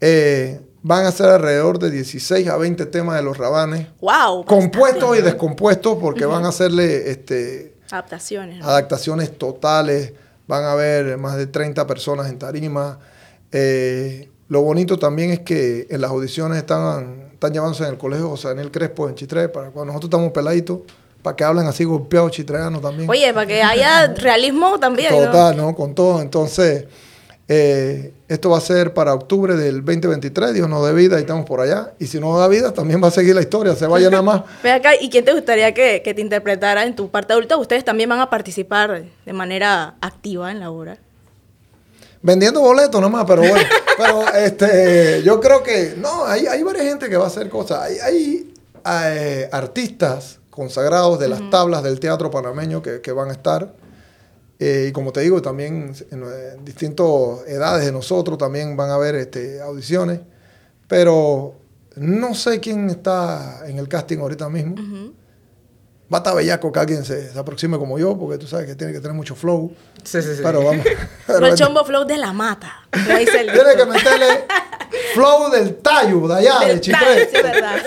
Eh, 0.00 0.60
van 0.82 1.06
a 1.06 1.12
ser 1.12 1.26
alrededor 1.30 1.78
de 1.78 1.90
16 1.90 2.48
a 2.48 2.56
20 2.56 2.86
temas 2.86 3.16
de 3.16 3.22
los 3.22 3.36
rabanes. 3.36 3.86
¡Wow! 4.00 4.44
Compuestos 4.44 5.18
y 5.18 5.22
descompuestos, 5.22 5.98
porque 6.00 6.24
van 6.26 6.44
a 6.44 6.48
hacerle 6.48 7.10
este, 7.10 7.74
adaptaciones. 7.90 8.64
Adaptaciones 8.64 9.36
totales. 9.36 10.12
Van 10.46 10.64
a 10.64 10.72
haber 10.72 11.18
más 11.18 11.36
de 11.36 11.46
30 11.46 11.86
personas 11.86 12.28
en 12.28 12.38
tarima. 12.38 12.98
Eh, 13.52 14.28
lo 14.48 14.62
bonito 14.62 14.98
también 14.98 15.30
es 15.30 15.40
que 15.40 15.86
en 15.90 16.00
las 16.00 16.10
audiciones 16.10 16.58
están, 16.58 17.28
están 17.32 17.52
llevándose 17.52 17.84
en 17.84 17.90
el 17.90 17.98
colegio 17.98 18.30
José 18.30 18.48
Daniel 18.48 18.70
Crespo 18.70 19.08
en 19.08 19.14
Chitré, 19.14 19.48
para 19.48 19.70
cuando 19.70 19.92
nosotros 19.92 20.08
estamos 20.08 20.32
peladitos, 20.32 20.80
para 21.22 21.36
que 21.36 21.44
hablen 21.44 21.66
así 21.66 21.84
golpeados 21.84 22.32
chitreanos 22.32 22.80
también. 22.80 23.10
Oye, 23.10 23.32
para 23.34 23.46
que 23.46 23.62
haya 23.62 24.06
realismo 24.14 24.78
también. 24.78 25.10
Total, 25.12 25.56
¿no? 25.56 25.74
Con 25.74 25.94
todo. 25.94 26.22
Entonces, 26.22 26.86
eh, 27.46 28.12
esto 28.28 28.50
va 28.50 28.58
a 28.58 28.60
ser 28.60 28.94
para 28.94 29.14
octubre 29.14 29.54
del 29.56 29.84
2023, 29.84 30.52
Dios 30.52 30.68
no 30.68 30.84
dé 30.84 30.92
vida 30.92 31.18
y 31.18 31.20
estamos 31.20 31.44
por 31.44 31.60
allá. 31.60 31.92
Y 31.98 32.06
si 32.06 32.20
no 32.20 32.38
da 32.38 32.46
vida, 32.46 32.72
también 32.72 33.02
va 33.02 33.08
a 33.08 33.10
seguir 33.10 33.34
la 33.34 33.40
historia, 33.40 33.74
se 33.74 33.86
vaya 33.86 34.10
nada 34.10 34.22
más. 34.22 34.42
Ve 34.62 34.70
acá, 34.70 34.90
¿y 35.00 35.10
quién 35.10 35.24
te 35.24 35.32
gustaría 35.32 35.72
que, 35.74 36.02
que 36.02 36.14
te 36.14 36.20
interpretara 36.20 36.84
en 36.84 36.94
tu 36.94 37.10
parte 37.10 37.32
adulta? 37.32 37.56
¿Ustedes 37.56 37.84
también 37.84 38.08
van 38.08 38.20
a 38.20 38.30
participar 38.30 39.04
de 39.24 39.32
manera 39.32 39.96
activa 40.00 40.50
en 40.50 40.60
la 40.60 40.70
obra? 40.70 40.98
Vendiendo 42.28 42.60
boletos 42.60 43.00
nomás, 43.00 43.24
pero 43.26 43.40
bueno. 43.40 43.56
pero 43.96 44.28
este, 44.34 45.22
yo 45.24 45.40
creo 45.40 45.62
que, 45.62 45.94
no, 45.96 46.26
hay, 46.26 46.46
hay 46.46 46.62
varias 46.62 46.84
gente 46.84 47.08
que 47.08 47.16
va 47.16 47.24
a 47.24 47.28
hacer 47.28 47.48
cosas. 47.48 47.80
Hay, 47.80 47.98
hay 47.98 48.54
eh, 48.84 49.48
artistas 49.50 50.38
consagrados 50.50 51.18
de 51.18 51.28
las 51.28 51.48
tablas 51.50 51.82
del 51.82 51.98
teatro 51.98 52.30
panameño 52.30 52.82
que, 52.82 53.00
que 53.00 53.12
van 53.12 53.30
a 53.30 53.32
estar. 53.32 53.74
Eh, 54.58 54.88
y 54.90 54.92
como 54.92 55.10
te 55.10 55.20
digo, 55.20 55.40
también 55.40 55.94
en, 56.10 56.64
distintas 56.64 57.06
edades 57.46 57.86
de 57.86 57.92
nosotros 57.92 58.36
también 58.36 58.76
van 58.76 58.90
a 58.90 58.94
haber 58.94 59.14
este, 59.14 59.62
audiciones. 59.62 60.20
Pero 60.86 61.54
no 61.96 62.34
sé 62.34 62.60
quién 62.60 62.90
está 62.90 63.62
en 63.66 63.78
el 63.78 63.88
casting 63.88 64.18
ahorita 64.18 64.50
mismo 64.50 64.76
va 66.12 66.18
a 66.18 66.20
estar 66.20 66.34
bellaco 66.34 66.72
que 66.72 66.80
alguien 66.80 67.04
se, 67.04 67.30
aproxime 67.38 67.78
como 67.78 67.98
yo, 67.98 68.16
porque 68.18 68.38
tú 68.38 68.46
sabes 68.46 68.66
que 68.66 68.74
tiene 68.74 68.92
que 68.92 69.00
tener 69.00 69.14
mucho 69.14 69.34
flow. 69.34 69.72
Sí, 70.02 70.22
sí, 70.22 70.36
sí. 70.36 70.40
Pero 70.42 70.64
vamos. 70.64 70.86
el 71.28 71.54
chombo 71.54 71.84
flow 71.84 72.04
de 72.04 72.16
la 72.16 72.32
mata. 72.32 72.72
tiene 72.90 73.26
que 73.26 73.86
meterle 73.86 74.44
flow 75.14 75.50
del 75.50 75.76
tallo 75.76 76.26
de 76.26 76.34
allá, 76.34 76.60
del 76.60 76.76
de 76.76 76.80
Chitré. 76.80 77.28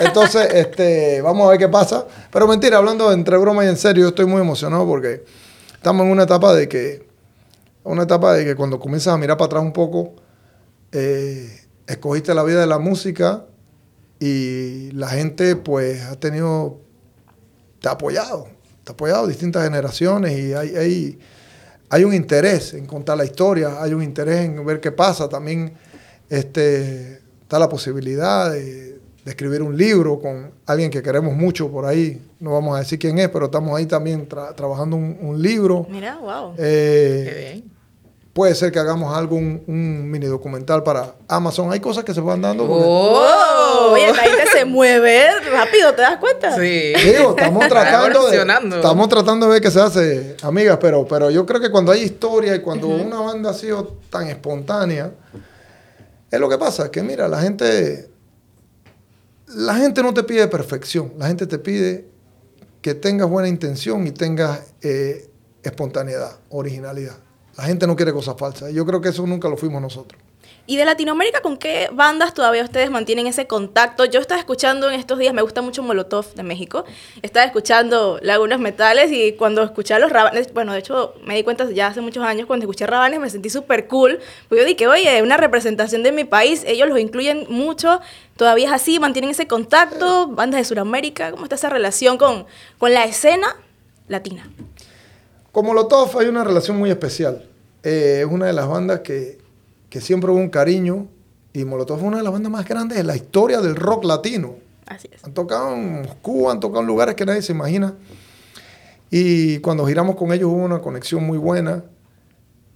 Entonces, 0.00 0.48
este, 0.54 1.20
vamos 1.20 1.46
a 1.46 1.50
ver 1.50 1.58
qué 1.58 1.68
pasa. 1.68 2.06
Pero 2.30 2.46
mentira, 2.46 2.78
hablando 2.78 3.12
entre 3.12 3.36
broma 3.36 3.64
y 3.64 3.68
en 3.68 3.76
serio, 3.76 4.02
yo 4.02 4.08
estoy 4.10 4.26
muy 4.26 4.40
emocionado 4.40 4.86
porque 4.86 5.24
estamos 5.74 6.06
en 6.06 6.12
una 6.12 6.22
etapa 6.22 6.54
de 6.54 6.68
que, 6.68 7.08
una 7.82 8.04
etapa 8.04 8.34
de 8.34 8.44
que 8.44 8.54
cuando 8.54 8.78
comienzas 8.78 9.14
a 9.14 9.18
mirar 9.18 9.36
para 9.36 9.46
atrás 9.46 9.62
un 9.62 9.72
poco, 9.72 10.14
eh, 10.92 11.60
escogiste 11.88 12.34
la 12.34 12.44
vida 12.44 12.60
de 12.60 12.66
la 12.66 12.78
música 12.78 13.46
y 14.20 14.92
la 14.92 15.08
gente 15.08 15.56
pues 15.56 16.02
ha 16.02 16.14
tenido 16.14 16.78
ha 17.88 17.92
apoyado, 17.92 18.48
ha 18.86 18.92
apoyado 18.92 19.26
distintas 19.26 19.64
generaciones 19.64 20.38
y 20.38 20.54
hay, 20.54 20.76
hay, 20.76 21.18
hay 21.88 22.04
un 22.04 22.14
interés 22.14 22.74
en 22.74 22.86
contar 22.86 23.18
la 23.18 23.24
historia, 23.24 23.82
hay 23.82 23.92
un 23.92 24.02
interés 24.02 24.46
en 24.46 24.64
ver 24.64 24.80
qué 24.80 24.92
pasa. 24.92 25.28
También 25.28 25.74
este, 26.30 27.20
está 27.42 27.58
la 27.58 27.68
posibilidad 27.68 28.50
de, 28.50 28.98
escribir 29.26 29.62
un 29.62 29.76
libro 29.76 30.18
con 30.18 30.50
alguien 30.66 30.90
que 30.90 31.02
queremos 31.02 31.36
mucho 31.36 31.70
por 31.70 31.84
ahí. 31.84 32.20
No 32.40 32.52
vamos 32.52 32.74
a 32.74 32.78
decir 32.80 32.98
quién 32.98 33.18
es, 33.18 33.28
pero 33.28 33.44
estamos 33.44 33.78
ahí 33.78 33.86
también 33.86 34.26
trabajando 34.26 34.96
un, 34.96 35.40
libro. 35.40 35.86
Mira, 35.90 36.16
wow. 36.16 36.54
Eh, 36.56 37.24
qué 37.28 37.40
bien. 37.40 37.72
Puede 38.32 38.54
ser 38.54 38.72
que 38.72 38.78
hagamos 38.78 39.14
algo, 39.14 39.36
un, 39.36 40.10
mini 40.10 40.26
documental 40.26 40.82
para 40.82 41.14
Amazon. 41.28 41.70
Hay 41.70 41.80
cosas 41.80 42.02
que 42.04 42.14
se 42.14 42.20
van 42.22 42.40
dando. 42.40 42.66
¡Oh! 42.66 43.61
Oye, 43.90 44.06
la 44.06 44.14
gente 44.14 44.46
se 44.52 44.64
mueve 44.64 45.26
rápido, 45.50 45.94
¿te 45.94 46.02
das 46.02 46.18
cuenta? 46.18 46.54
Sí. 46.56 46.92
Digo, 47.04 47.34
estamos 47.36 47.66
tratando 47.68 48.30
de, 48.30 48.76
estamos 48.76 49.08
tratando 49.08 49.46
de 49.46 49.52
ver 49.52 49.62
qué 49.62 49.70
se 49.70 49.80
hace, 49.80 50.36
amigas, 50.42 50.78
pero, 50.80 51.06
pero 51.06 51.30
yo 51.30 51.44
creo 51.44 51.60
que 51.60 51.70
cuando 51.70 51.92
hay 51.92 52.02
historia 52.02 52.54
y 52.54 52.60
cuando 52.60 52.88
una 52.88 53.20
banda 53.20 53.50
ha 53.50 53.54
sido 53.54 53.98
tan 54.10 54.28
espontánea, 54.28 55.12
es 56.30 56.40
lo 56.40 56.48
que 56.48 56.58
pasa, 56.58 56.90
que 56.90 57.02
mira, 57.02 57.28
la 57.28 57.40
gente, 57.40 58.08
la 59.48 59.74
gente 59.74 60.02
no 60.02 60.14
te 60.14 60.22
pide 60.22 60.48
perfección, 60.48 61.12
la 61.18 61.26
gente 61.26 61.46
te 61.46 61.58
pide 61.58 62.06
que 62.80 62.94
tengas 62.94 63.28
buena 63.28 63.48
intención 63.48 64.06
y 64.06 64.12
tengas 64.12 64.60
eh, 64.82 65.28
espontaneidad, 65.62 66.38
originalidad. 66.50 67.16
La 67.56 67.64
gente 67.64 67.86
no 67.86 67.94
quiere 67.96 68.12
cosas 68.12 68.34
falsas. 68.38 68.72
Yo 68.72 68.86
creo 68.86 69.00
que 69.00 69.10
eso 69.10 69.26
nunca 69.26 69.48
lo 69.48 69.56
fuimos 69.56 69.80
nosotros. 69.80 70.20
¿Y 70.64 70.76
de 70.76 70.84
Latinoamérica 70.84 71.40
con 71.40 71.56
qué 71.56 71.88
bandas 71.92 72.34
todavía 72.34 72.62
ustedes 72.62 72.88
mantienen 72.88 73.26
ese 73.26 73.48
contacto? 73.48 74.04
Yo 74.04 74.20
estaba 74.20 74.38
escuchando 74.38 74.88
en 74.88 74.98
estos 74.98 75.18
días, 75.18 75.34
me 75.34 75.42
gusta 75.42 75.60
mucho 75.60 75.82
Molotov 75.82 76.34
de 76.34 76.44
México, 76.44 76.84
estaba 77.20 77.44
escuchando 77.44 78.20
Lagunas 78.22 78.60
Metales 78.60 79.10
y 79.10 79.32
cuando 79.32 79.64
escuché 79.64 79.94
a 79.94 79.98
los 79.98 80.12
Rabanes, 80.12 80.54
bueno, 80.54 80.72
de 80.72 80.78
hecho 80.78 81.14
me 81.24 81.34
di 81.34 81.42
cuenta 81.42 81.68
ya 81.68 81.88
hace 81.88 82.00
muchos 82.00 82.22
años, 82.22 82.46
cuando 82.46 82.62
escuché 82.62 82.86
Rabanes 82.86 83.18
me 83.18 83.28
sentí 83.28 83.50
súper 83.50 83.88
cool, 83.88 84.20
porque 84.48 84.62
yo 84.62 84.66
dije, 84.68 84.86
oye, 84.86 85.20
una 85.20 85.36
representación 85.36 86.04
de 86.04 86.12
mi 86.12 86.22
país, 86.22 86.62
ellos 86.64 86.88
los 86.88 87.00
incluyen 87.00 87.44
mucho, 87.48 88.00
todavía 88.36 88.66
es 88.66 88.72
así, 88.72 89.00
mantienen 89.00 89.32
ese 89.32 89.48
contacto, 89.48 90.28
bandas 90.28 90.60
de 90.60 90.64
Sudamérica, 90.64 91.32
¿cómo 91.32 91.42
está 91.42 91.56
esa 91.56 91.70
relación 91.70 92.18
con, 92.18 92.46
con 92.78 92.94
la 92.94 93.04
escena 93.04 93.56
latina? 94.06 94.48
Con 95.50 95.66
Molotov 95.66 96.16
hay 96.20 96.28
una 96.28 96.44
relación 96.44 96.78
muy 96.78 96.88
especial. 96.88 97.48
Eh, 97.82 98.20
es 98.20 98.26
una 98.32 98.46
de 98.46 98.52
las 98.52 98.68
bandas 98.68 99.00
que, 99.00 99.41
siempre 100.00 100.30
hubo 100.30 100.38
un 100.38 100.48
cariño 100.48 101.08
y 101.52 101.64
Molotov 101.64 101.98
es 101.98 102.04
una 102.04 102.18
de 102.18 102.22
las 102.22 102.32
bandas 102.32 102.50
más 102.50 102.66
grandes 102.66 102.98
de 102.98 103.04
la 103.04 103.16
historia 103.16 103.60
del 103.60 103.76
rock 103.76 104.04
latino. 104.04 104.56
Así 104.86 105.08
es. 105.12 105.22
Han 105.24 105.34
tocado 105.34 105.74
en 105.74 106.02
Moscú, 106.02 106.50
han 106.50 106.60
tocado 106.60 106.80
en 106.80 106.86
lugares 106.86 107.14
que 107.14 107.26
nadie 107.26 107.42
se 107.42 107.52
imagina. 107.52 107.94
Y 109.10 109.58
cuando 109.58 109.86
giramos 109.86 110.16
con 110.16 110.32
ellos 110.32 110.48
hubo 110.48 110.64
una 110.64 110.80
conexión 110.80 111.24
muy 111.24 111.38
buena. 111.38 111.84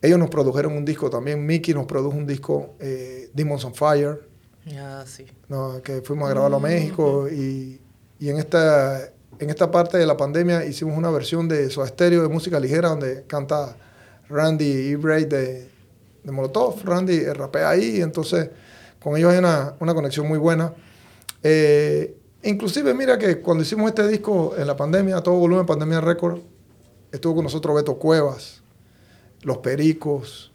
Ellos 0.03 0.19
nos 0.19 0.29
produjeron 0.29 0.75
un 0.75 0.85
disco 0.85 1.09
también. 1.09 1.45
Mickey 1.45 1.75
nos 1.75 1.87
produjo 1.87 2.17
un 2.17 2.27
disco, 2.27 2.75
eh, 2.79 3.31
Demons 3.33 3.65
on 3.65 3.75
Fire. 3.75 4.29
Ah, 4.79 5.05
sí. 5.07 5.25
que 5.83 6.03
fuimos 6.03 6.29
a 6.29 6.31
grabarlo 6.33 6.59
a 6.59 6.61
México. 6.61 7.29
Y, 7.29 7.81
y 8.19 8.29
en 8.29 8.37
esta 8.37 9.11
en 9.39 9.51
esta 9.51 9.71
parte 9.71 9.99
de 9.99 10.07
la 10.07 10.17
pandemia 10.17 10.65
hicimos 10.65 10.97
una 10.97 11.11
versión 11.11 11.49
de 11.49 11.69
su 11.71 11.83
estéreo 11.83 12.23
de 12.23 12.29
música 12.29 12.59
ligera 12.59 12.89
donde 12.89 13.25
canta 13.27 13.77
Randy 14.29 14.93
Ebray 14.93 15.27
de, 15.27 15.69
de 16.27 16.33
Molotov. 16.33 16.85
Randy 16.85 17.25
rapea 17.25 17.71
ahí, 17.71 18.03
entonces 18.03 18.51
con 19.01 19.17
ellos 19.17 19.33
hay 19.33 19.39
una, 19.39 19.77
conexión 19.79 20.27
muy 20.27 20.39
buena. 20.39 20.75
Eh, 21.43 22.19
inclusive, 22.43 22.93
mira 22.93 23.17
que 23.17 23.41
cuando 23.41 23.63
hicimos 23.63 23.89
este 23.89 24.07
disco 24.09 24.55
en 24.59 24.67
la 24.67 24.77
pandemia, 24.77 25.23
todo 25.23 25.37
volumen 25.37 25.65
Pandemia 25.65 26.01
Record, 26.01 26.41
estuvo 27.13 27.37
con 27.37 27.45
nosotros 27.45 27.77
Beto 27.77 27.97
Cuevas, 27.97 28.63
Los 29.43 29.59
Pericos, 29.59 30.53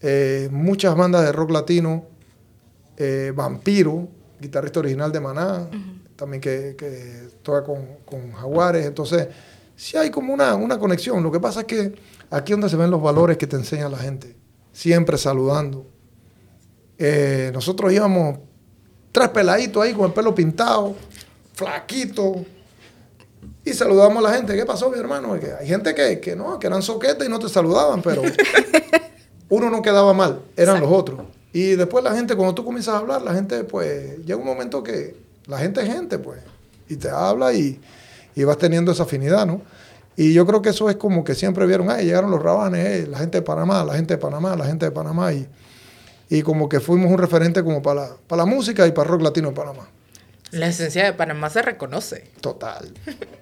eh, 0.00 0.48
muchas 0.50 0.96
bandas 0.96 1.24
de 1.24 1.32
rock 1.32 1.52
latino, 1.52 2.06
eh, 2.96 3.32
Vampiro, 3.34 4.08
guitarrista 4.40 4.80
original 4.80 5.12
de 5.12 5.20
Maná 5.20 5.68
también 6.16 6.40
que, 6.40 6.76
que 6.76 7.28
toca 7.42 7.64
con, 7.64 7.84
con, 8.04 8.32
Jaguares. 8.32 8.86
Entonces, 8.86 9.28
sí 9.74 9.96
hay 9.96 10.10
como 10.10 10.32
una, 10.32 10.54
una 10.54 10.78
conexión. 10.78 11.22
Lo 11.22 11.32
que 11.32 11.40
pasa 11.40 11.60
es 11.60 11.66
que 11.66 11.94
aquí 12.30 12.52
es 12.52 12.58
donde 12.58 12.68
se 12.68 12.76
ven 12.76 12.90
los 12.90 13.02
valores 13.02 13.36
que 13.36 13.46
te 13.46 13.56
enseña 13.56 13.88
la 13.88 13.98
gente. 13.98 14.36
Siempre 14.72 15.18
saludando. 15.18 15.86
Eh, 16.98 17.50
nosotros 17.52 17.92
íbamos 17.92 18.38
tres 19.10 19.28
peladitos 19.28 19.82
ahí 19.82 19.92
con 19.92 20.06
el 20.06 20.12
pelo 20.12 20.34
pintado, 20.34 20.94
flaquito, 21.54 22.44
y 23.64 23.72
saludamos 23.72 24.24
a 24.24 24.28
la 24.28 24.36
gente. 24.36 24.56
¿Qué 24.56 24.64
pasó, 24.64 24.90
mi 24.90 24.98
hermano? 24.98 25.34
hay 25.34 25.66
gente 25.66 25.94
que, 25.94 26.20
que, 26.20 26.34
no, 26.34 26.58
que 26.58 26.66
eran 26.66 26.82
soquetes 26.82 27.26
y 27.26 27.30
no 27.30 27.38
te 27.38 27.48
saludaban, 27.48 28.02
pero 28.02 28.22
uno 29.48 29.70
no 29.70 29.82
quedaba 29.82 30.12
mal, 30.12 30.40
eran 30.56 30.80
los 30.80 30.90
otros. 30.90 31.20
Y 31.52 31.76
después 31.76 32.02
la 32.02 32.14
gente, 32.14 32.34
cuando 32.34 32.54
tú 32.54 32.64
comienzas 32.64 32.94
a 32.94 32.98
hablar, 32.98 33.22
la 33.22 33.34
gente, 33.34 33.62
pues, 33.64 34.18
llega 34.24 34.36
un 34.36 34.46
momento 34.46 34.82
que 34.82 35.14
la 35.46 35.58
gente 35.58 35.82
es 35.82 35.92
gente, 35.92 36.18
pues, 36.18 36.40
y 36.88 36.96
te 36.96 37.10
habla 37.10 37.52
y, 37.52 37.80
y 38.34 38.44
vas 38.44 38.58
teniendo 38.58 38.92
esa 38.92 39.02
afinidad, 39.02 39.46
¿no? 39.46 39.60
Y 40.16 40.32
yo 40.34 40.46
creo 40.46 40.60
que 40.60 40.70
eso 40.70 40.90
es 40.90 40.96
como 40.96 41.24
que 41.24 41.34
siempre 41.34 41.66
vieron, 41.66 41.90
ay, 41.90 42.04
llegaron 42.04 42.30
los 42.30 42.42
rabanes, 42.42 42.86
eh, 42.86 43.06
la 43.06 43.18
gente 43.18 43.38
de 43.38 43.42
Panamá, 43.42 43.84
la 43.84 43.94
gente 43.94 44.14
de 44.14 44.18
Panamá, 44.18 44.54
la 44.56 44.66
gente 44.66 44.86
de 44.86 44.92
Panamá, 44.92 45.32
y, 45.32 45.48
y 46.28 46.42
como 46.42 46.68
que 46.68 46.80
fuimos 46.80 47.10
un 47.10 47.18
referente 47.18 47.64
como 47.64 47.82
para 47.82 48.02
la, 48.02 48.16
para 48.26 48.44
la 48.44 48.46
música 48.46 48.86
y 48.86 48.92
para 48.92 49.08
rock 49.08 49.22
latino 49.22 49.48
en 49.48 49.54
Panamá. 49.54 49.88
La 50.50 50.66
esencia 50.66 51.04
de 51.04 51.14
Panamá 51.14 51.48
se 51.48 51.62
reconoce. 51.62 52.30
Total, 52.42 52.92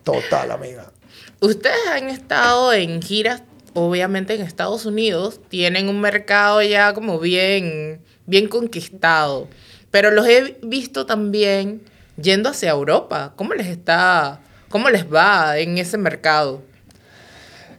total, 0.04 0.52
amiga. 0.52 0.92
Ustedes 1.40 1.88
han 1.92 2.08
estado 2.08 2.72
en 2.72 3.02
giras, 3.02 3.42
obviamente 3.74 4.34
en 4.34 4.42
Estados 4.42 4.86
Unidos, 4.86 5.40
tienen 5.48 5.88
un 5.88 6.00
mercado 6.00 6.62
ya 6.62 6.94
como 6.94 7.18
bien, 7.18 8.00
bien 8.26 8.46
conquistado, 8.46 9.48
pero 9.90 10.12
los 10.12 10.26
he 10.28 10.56
visto 10.62 11.06
también 11.06 11.82
yendo 12.20 12.50
hacia 12.50 12.70
Europa. 12.70 13.32
¿Cómo 13.36 13.54
les 13.54 13.66
está, 13.66 14.40
cómo 14.70 14.88
les 14.88 15.12
va 15.12 15.58
en 15.58 15.76
ese 15.76 15.98
mercado? 15.98 16.62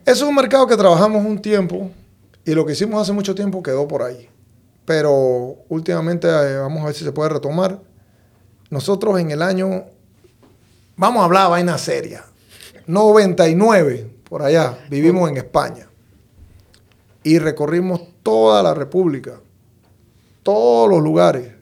Es 0.05 0.21
un 0.21 0.35
mercado 0.35 0.67
que 0.67 0.77
trabajamos 0.77 1.25
un 1.25 1.41
tiempo 1.41 1.89
y 2.45 2.53
lo 2.53 2.65
que 2.65 2.73
hicimos 2.73 3.01
hace 3.01 3.13
mucho 3.13 3.33
tiempo 3.33 3.63
quedó 3.63 3.87
por 3.87 4.03
ahí. 4.03 4.29
Pero 4.85 5.57
últimamente 5.69 6.27
eh, 6.27 6.57
vamos 6.57 6.83
a 6.83 6.87
ver 6.87 6.95
si 6.95 7.03
se 7.03 7.11
puede 7.11 7.29
retomar 7.29 7.79
nosotros 8.69 9.19
en 9.19 9.31
el 9.31 9.41
año, 9.41 9.85
vamos 10.95 11.21
a 11.21 11.25
hablar 11.25 11.49
vaina 11.49 11.77
seria, 11.77 12.23
99, 12.87 14.09
por 14.29 14.41
allá, 14.41 14.77
vivimos 14.89 15.29
en 15.29 15.37
España. 15.37 15.87
Y 17.23 17.37
recorrimos 17.37 18.01
toda 18.23 18.63
la 18.63 18.73
República, 18.73 19.39
todos 20.41 20.89
los 20.89 21.01
lugares. 21.01 21.53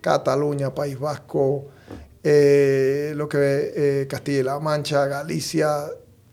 Cataluña, 0.00 0.74
País 0.74 0.98
Vasco, 0.98 1.66
eh, 2.24 3.12
lo 3.14 3.28
que 3.28 3.38
eh, 3.40 4.06
Castilla-La 4.08 4.58
Mancha, 4.58 5.06
Galicia, 5.06 5.84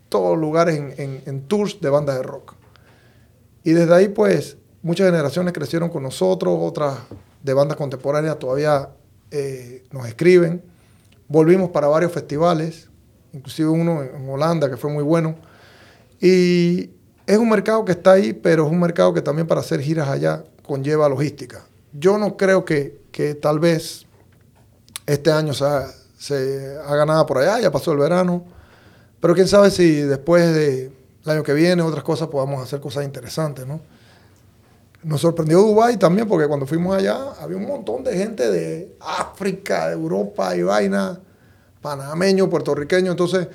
todos 0.09 0.37
lugares 0.37 0.97
en, 0.97 1.21
en 1.25 1.41
tours 1.47 1.79
de 1.79 1.89
bandas 1.89 2.15
de 2.15 2.23
rock. 2.23 2.55
Y 3.63 3.73
desde 3.73 3.93
ahí, 3.93 4.07
pues, 4.07 4.57
muchas 4.81 5.07
generaciones 5.07 5.53
crecieron 5.53 5.89
con 5.89 6.03
nosotros, 6.03 6.57
otras 6.59 6.97
de 7.43 7.53
bandas 7.53 7.77
contemporáneas 7.77 8.39
todavía 8.39 8.89
eh, 9.29 9.83
nos 9.91 10.07
escriben. 10.07 10.63
Volvimos 11.27 11.69
para 11.69 11.87
varios 11.87 12.11
festivales, 12.11 12.89
inclusive 13.33 13.69
uno 13.69 14.03
en 14.03 14.29
Holanda 14.29 14.69
que 14.69 14.77
fue 14.77 14.91
muy 14.91 15.03
bueno. 15.03 15.35
Y 16.19 16.91
es 17.25 17.37
un 17.37 17.49
mercado 17.49 17.85
que 17.85 17.93
está 17.93 18.13
ahí, 18.13 18.33
pero 18.33 18.65
es 18.65 18.71
un 18.71 18.79
mercado 18.79 19.13
que 19.13 19.21
también 19.21 19.47
para 19.47 19.61
hacer 19.61 19.81
giras 19.81 20.09
allá 20.09 20.43
conlleva 20.63 21.07
logística. 21.07 21.65
Yo 21.93 22.17
no 22.17 22.37
creo 22.37 22.65
que, 22.65 22.99
que 23.11 23.35
tal 23.35 23.59
vez 23.59 24.05
este 25.11 25.31
año 25.31 25.53
se, 25.53 25.65
se 26.17 26.77
haga 26.85 27.05
nada 27.05 27.25
por 27.25 27.37
allá, 27.39 27.59
ya 27.59 27.71
pasó 27.71 27.91
el 27.91 27.97
verano, 27.97 28.45
pero 29.19 29.35
quién 29.35 29.47
sabe 29.47 29.69
si 29.71 30.01
después 30.01 30.53
del 30.53 30.91
año 31.25 31.43
que 31.43 31.53
viene 31.53 31.81
otras 31.81 32.03
cosas 32.03 32.27
podamos 32.27 32.63
hacer 32.63 32.79
cosas 32.79 33.03
interesantes, 33.03 33.67
¿no? 33.67 33.81
Nos 35.03 35.21
sorprendió 35.21 35.59
Dubái 35.59 35.97
también 35.97 36.27
porque 36.27 36.47
cuando 36.47 36.67
fuimos 36.67 36.95
allá 36.95 37.31
había 37.39 37.57
un 37.57 37.65
montón 37.65 38.03
de 38.03 38.15
gente 38.15 38.51
de 38.51 38.95
África, 38.99 39.87
de 39.87 39.93
Europa 39.93 40.55
y 40.55 40.61
vaina, 40.61 41.19
panameño, 41.81 42.47
puertorriqueño. 42.49 43.09
Entonces, 43.09 43.47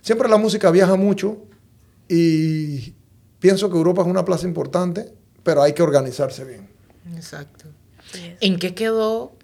siempre 0.00 0.26
la 0.26 0.38
música 0.38 0.70
viaja 0.70 0.96
mucho 0.96 1.36
y 2.08 2.94
pienso 3.38 3.70
que 3.70 3.76
Europa 3.76 4.02
es 4.02 4.08
una 4.08 4.24
plaza 4.24 4.46
importante, 4.46 5.12
pero 5.42 5.62
hay 5.62 5.74
que 5.74 5.82
organizarse 5.82 6.44
bien. 6.44 6.66
Exacto. 7.14 7.66
¿En 8.40 8.58
qué 8.58 8.74
quedó 8.74 9.35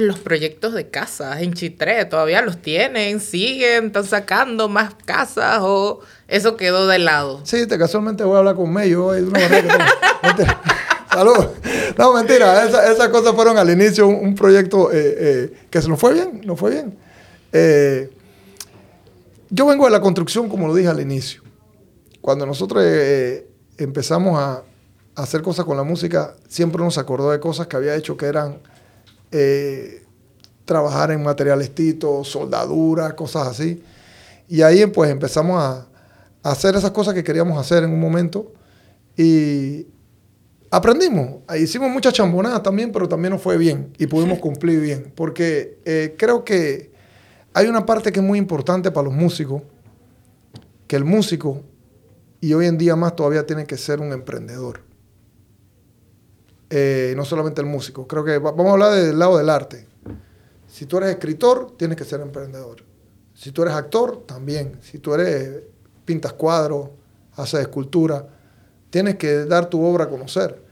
los 0.00 0.18
proyectos 0.18 0.74
de 0.74 0.88
casas 0.88 1.40
en 1.40 1.54
Chitré? 1.54 2.04
¿Todavía 2.04 2.42
los 2.42 2.60
tienen? 2.60 3.20
¿Siguen? 3.20 3.86
¿Están 3.86 4.04
sacando 4.04 4.68
más 4.68 4.94
casas? 5.04 5.58
¿O 5.62 6.00
eso 6.26 6.56
quedó 6.56 6.86
de 6.88 6.98
lado? 6.98 7.40
Sí, 7.44 7.66
te, 7.66 7.78
casualmente 7.78 8.24
voy 8.24 8.36
a 8.36 8.38
hablar 8.38 8.56
con 8.56 8.72
Mello. 8.72 9.12
Salud. 11.10 11.46
No, 11.96 12.12
mentira. 12.12 12.64
esas 12.64 13.08
cosas 13.08 13.34
fueron 13.34 13.56
al 13.56 13.70
inicio 13.70 14.08
un, 14.08 14.34
proyecto 14.34 14.92
eh, 14.92 15.16
eh, 15.18 15.52
que 15.70 15.80
se 15.80 15.88
nos 15.88 15.98
fue 16.00 16.12
bien. 16.12 16.42
Nos 16.44 16.58
fue 16.58 16.72
bien. 16.72 16.98
Eh, 17.52 18.10
yo 19.48 19.66
vengo 19.66 19.84
de 19.84 19.92
la 19.92 20.00
construcción, 20.00 20.48
como 20.48 20.66
lo 20.66 20.74
dije 20.74 20.88
al 20.88 21.00
inicio. 21.00 21.42
Cuando 22.20 22.44
nosotros 22.44 22.84
empezamos 23.78 24.38
a, 24.38 24.64
a 25.14 25.22
hacer 25.22 25.40
cosas 25.40 25.64
con 25.64 25.76
la 25.76 25.84
música, 25.84 26.34
siempre 26.48 26.82
nos 26.82 26.98
acordó 26.98 27.30
de 27.30 27.38
cosas 27.40 27.68
que 27.68 27.76
había 27.76 27.94
hecho 27.94 28.16
que 28.16 28.26
eran 28.26 28.58
eh, 29.32 30.04
trabajar 30.64 31.10
en 31.10 31.22
materiales 31.22 31.74
tito, 31.74 32.24
soldadura, 32.24 33.16
cosas 33.16 33.48
así. 33.48 33.82
Y 34.48 34.62
ahí 34.62 34.86
pues 34.86 35.10
empezamos 35.10 35.62
a, 35.62 35.86
hacer 36.42 36.76
esas 36.76 36.92
cosas 36.92 37.14
que 37.14 37.24
queríamos 37.24 37.58
hacer 37.58 37.82
en 37.82 37.90
un 37.90 38.00
momento 38.00 38.52
y 39.16 39.86
aprendimos. 40.70 41.42
Hicimos 41.58 41.90
muchas 41.90 42.14
chambonadas 42.14 42.62
también, 42.62 42.92
pero 42.92 43.08
también 43.08 43.32
nos 43.32 43.42
fue 43.42 43.58
bien 43.58 43.92
y 43.98 44.06
pudimos 44.06 44.38
cumplir 44.38 44.80
bien. 44.80 45.12
Porque 45.14 45.78
eh, 45.84 46.14
creo 46.16 46.44
que 46.44 46.92
hay 47.52 47.66
una 47.66 47.84
parte 47.84 48.12
que 48.12 48.20
es 48.20 48.26
muy 48.26 48.38
importante 48.38 48.90
para 48.90 49.06
los 49.06 49.14
músicos, 49.14 49.62
que 50.86 50.96
el 50.96 51.04
músico, 51.04 51.62
y 52.40 52.54
hoy 52.54 52.66
en 52.66 52.78
día 52.78 52.94
más 52.96 53.16
todavía 53.16 53.44
tiene 53.44 53.66
que 53.66 53.76
ser 53.76 54.00
un 54.00 54.12
emprendedor. 54.12 54.87
Eh, 56.70 57.14
no 57.16 57.24
solamente 57.24 57.60
el 57.60 57.66
músico. 57.66 58.06
Creo 58.06 58.24
que 58.24 58.38
vamos 58.38 58.66
a 58.66 58.72
hablar 58.72 58.92
del 58.92 59.18
lado 59.18 59.38
del 59.38 59.48
arte. 59.48 59.86
Si 60.66 60.86
tú 60.86 60.98
eres 60.98 61.10
escritor, 61.10 61.76
tienes 61.76 61.96
que 61.96 62.04
ser 62.04 62.20
emprendedor. 62.20 62.84
Si 63.34 63.52
tú 63.52 63.62
eres 63.62 63.74
actor, 63.74 64.24
también. 64.26 64.78
Si 64.82 64.98
tú 64.98 65.14
eres 65.14 65.62
pintas 66.04 66.34
cuadros, 66.34 66.90
haces 67.36 67.60
escultura, 67.60 68.26
tienes 68.90 69.16
que 69.16 69.44
dar 69.44 69.70
tu 69.70 69.82
obra 69.82 70.04
a 70.04 70.08
conocer. 70.08 70.62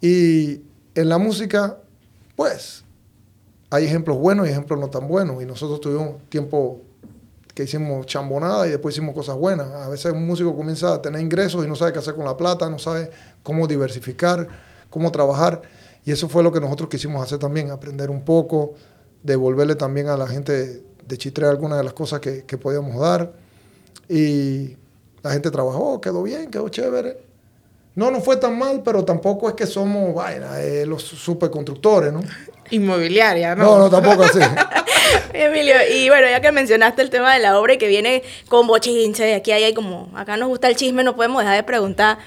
Y 0.00 0.62
en 0.94 1.08
la 1.08 1.18
música, 1.18 1.78
pues, 2.36 2.84
hay 3.70 3.84
ejemplos 3.84 4.18
buenos 4.18 4.46
y 4.46 4.50
ejemplos 4.50 4.78
no 4.78 4.90
tan 4.90 5.08
buenos. 5.08 5.42
Y 5.42 5.46
nosotros 5.46 5.80
tuvimos 5.80 6.22
tiempo 6.28 6.82
que 7.54 7.64
hicimos 7.64 8.06
chambonada 8.06 8.66
y 8.66 8.70
después 8.70 8.94
hicimos 8.94 9.14
cosas 9.14 9.36
buenas. 9.36 9.68
A 9.70 9.88
veces 9.88 10.12
un 10.12 10.26
músico 10.26 10.54
comienza 10.54 10.94
a 10.94 11.02
tener 11.02 11.20
ingresos 11.20 11.64
y 11.64 11.68
no 11.68 11.76
sabe 11.76 11.92
qué 11.92 11.98
hacer 11.98 12.14
con 12.14 12.24
la 12.24 12.36
plata, 12.36 12.68
no 12.68 12.78
sabe 12.78 13.10
cómo 13.42 13.66
diversificar 13.66 14.48
cómo 14.90 15.10
trabajar. 15.10 15.62
Y 16.04 16.12
eso 16.12 16.28
fue 16.28 16.42
lo 16.42 16.52
que 16.52 16.60
nosotros 16.60 16.88
quisimos 16.88 17.22
hacer 17.22 17.38
también, 17.38 17.70
aprender 17.70 18.10
un 18.10 18.24
poco, 18.24 18.74
devolverle 19.22 19.76
también 19.76 20.08
a 20.08 20.16
la 20.16 20.26
gente 20.26 20.82
de 21.06 21.18
Chitre 21.18 21.46
algunas 21.46 21.78
de 21.78 21.84
las 21.84 21.92
cosas 21.92 22.20
que, 22.20 22.58
podíamos 22.58 23.00
dar. 23.00 23.32
Y 24.08 24.76
la 25.22 25.32
gente 25.32 25.50
trabajó, 25.50 26.00
quedó 26.00 26.22
bien, 26.22 26.50
quedó 26.50 26.68
chévere. 26.68 27.18
No 27.94 28.10
nos 28.10 28.24
fue 28.24 28.36
tan 28.36 28.56
mal, 28.58 28.82
pero 28.84 29.04
tampoco 29.04 29.48
es 29.48 29.54
que 29.54 29.66
somos, 29.66 30.14
vaina, 30.14 30.60
eh, 30.60 30.86
los 30.86 31.02
superconstructores, 31.02 32.12
¿no? 32.12 32.20
Inmobiliaria, 32.70 33.54
¿no? 33.54 33.64
No, 33.64 33.78
no, 33.78 33.90
tampoco 33.90 34.22
así. 34.22 34.38
Emilio, 35.32 35.74
y 35.92 36.08
bueno, 36.08 36.28
ya 36.28 36.40
que 36.40 36.52
mencionaste 36.52 37.02
el 37.02 37.10
tema 37.10 37.34
de 37.34 37.40
la 37.40 37.58
obra 37.58 37.74
y 37.74 37.78
que 37.78 37.88
viene 37.88 38.22
con 38.48 38.66
bochinche, 38.66 39.34
aquí 39.34 39.50
hay 39.52 39.74
como, 39.74 40.08
acá 40.14 40.36
nos 40.36 40.48
gusta 40.48 40.68
el 40.68 40.76
chisme, 40.76 41.02
no 41.02 41.16
podemos 41.16 41.42
dejar 41.42 41.56
de 41.56 41.62
preguntar, 41.64 42.18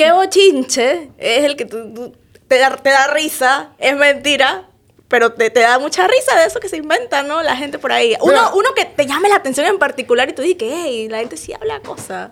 ¿Qué 0.00 0.12
bochinche 0.12 1.10
es 1.18 1.44
el 1.44 1.56
que 1.56 1.66
te, 1.66 2.58
da, 2.58 3.06
risa? 3.12 3.74
Es 3.78 3.94
mentira, 3.94 4.70
pero 5.08 5.34
te, 5.34 5.50
da 5.50 5.78
mucha 5.78 6.08
risa 6.08 6.36
de 6.40 6.46
eso 6.46 6.58
que 6.58 6.70
se 6.70 6.78
inventa, 6.78 7.22
¿no? 7.22 7.42
La 7.42 7.54
gente 7.54 7.78
por 7.78 7.92
ahí. 7.92 8.16
Uno, 8.22 8.56
uno 8.56 8.70
que 8.74 8.86
te 8.86 9.04
llame 9.04 9.28
la 9.28 9.36
atención 9.36 9.66
en 9.66 9.78
particular 9.78 10.26
y 10.30 10.32
tú 10.32 10.40
dices 10.40 10.56
que, 10.56 10.72
hey, 10.72 11.08
la 11.10 11.18
gente 11.18 11.36
sí 11.36 11.52
habla 11.52 11.80
cosas. 11.80 12.30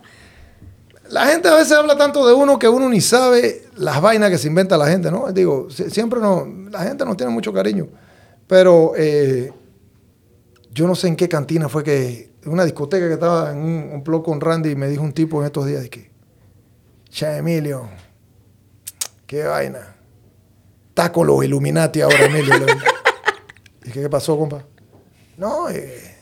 La 1.10 1.26
gente 1.26 1.48
a 1.48 1.56
veces 1.56 1.72
habla 1.72 1.98
tanto 1.98 2.26
de 2.26 2.32
uno 2.32 2.58
que 2.58 2.70
uno 2.70 2.88
ni 2.88 3.02
sabe 3.02 3.66
las 3.76 4.00
vainas 4.00 4.30
que 4.30 4.38
se 4.38 4.48
inventa 4.48 4.78
la 4.78 4.86
gente, 4.86 5.10
¿no? 5.10 5.30
Digo, 5.30 5.68
siempre 5.68 6.20
no, 6.20 6.46
la 6.70 6.84
gente 6.84 7.04
no 7.04 7.18
tiene 7.18 7.32
mucho 7.34 7.52
cariño. 7.52 7.86
Pero 8.46 8.94
eh, 8.96 9.52
yo 10.72 10.86
no 10.86 10.94
sé 10.94 11.08
en 11.08 11.16
qué 11.16 11.28
cantina 11.28 11.68
fue 11.68 11.84
que, 11.84 12.30
en 12.42 12.50
una 12.50 12.64
discoteca 12.64 13.08
que 13.08 13.12
estaba 13.12 13.52
en 13.52 13.58
un, 13.58 13.90
un 13.92 14.02
blog 14.02 14.24
con 14.24 14.40
Randy 14.40 14.70
y 14.70 14.74
me 14.74 14.88
dijo 14.88 15.02
un 15.02 15.12
tipo 15.12 15.40
en 15.40 15.44
estos 15.44 15.66
días 15.66 15.82
de 15.82 15.90
que, 15.90 16.17
Che, 17.10 17.38
Emilio, 17.38 17.88
qué 19.26 19.44
vaina. 19.44 19.96
Está 20.88 21.12
con 21.12 21.26
los 21.26 21.44
Illuminati 21.44 22.00
ahora, 22.00 22.24
Emilio. 22.24 22.54
¿Y 23.84 23.90
qué, 23.92 24.08
pasó, 24.08 24.36
compa? 24.36 24.64
No, 25.36 25.68
eh, 25.70 26.16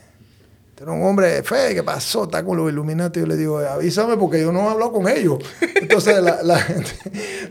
Era 0.81 0.93
un 0.93 1.03
hombre 1.03 1.37
de 1.37 1.43
fe, 1.43 1.75
¿qué 1.75 1.83
pasó? 1.83 2.25
Está 2.25 2.45
con 2.45 2.57
los 2.57 2.71
Illuminati. 2.71 3.21
Yo 3.21 3.27
le 3.27 3.37
digo, 3.37 3.59
avísame 3.59 4.17
porque 4.17 4.41
yo 4.41 4.53
no 4.53 4.69
he 4.69 4.73
hablado 4.73 4.93
con 4.93 5.09
ellos. 5.09 5.39
Entonces, 5.75 6.23
la, 6.23 6.43
la 6.43 6.59
gente, 6.59 6.91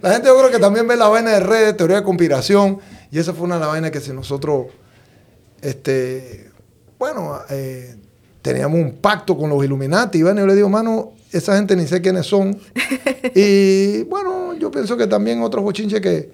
la 0.01 0.13
gente 0.13 0.27
yo 0.27 0.37
creo 0.37 0.51
que 0.51 0.59
también 0.59 0.87
ve 0.87 0.95
la 0.95 1.07
vaina 1.07 1.31
de 1.31 1.39
redes, 1.39 1.75
teoría 1.75 1.97
de 1.97 2.03
conspiración. 2.03 2.79
Y 3.11 3.19
esa 3.19 3.33
fue 3.33 3.45
una 3.45 3.55
de 3.55 3.61
las 3.61 3.69
vainas 3.69 3.91
que 3.91 4.01
si 4.01 4.13
nosotros, 4.13 4.67
este, 5.61 6.51
bueno, 6.97 7.39
eh, 7.49 7.95
teníamos 8.45 8.79
un 8.79 8.91
pacto 8.97 9.35
con 9.35 9.49
los 9.49 9.65
Illuminati. 9.65 10.19
Y 10.19 10.21
bueno, 10.21 10.41
yo 10.41 10.45
le 10.45 10.53
digo, 10.53 10.69
mano, 10.69 11.13
esa 11.31 11.55
gente 11.55 11.75
ni 11.75 11.87
sé 11.87 11.99
quiénes 11.99 12.27
son. 12.27 12.55
y 13.35 14.03
bueno, 14.03 14.53
yo 14.53 14.69
pienso 14.69 14.95
que 14.95 15.07
también 15.07 15.41
otros 15.41 15.63
bochinches 15.63 15.99
que, 15.99 16.29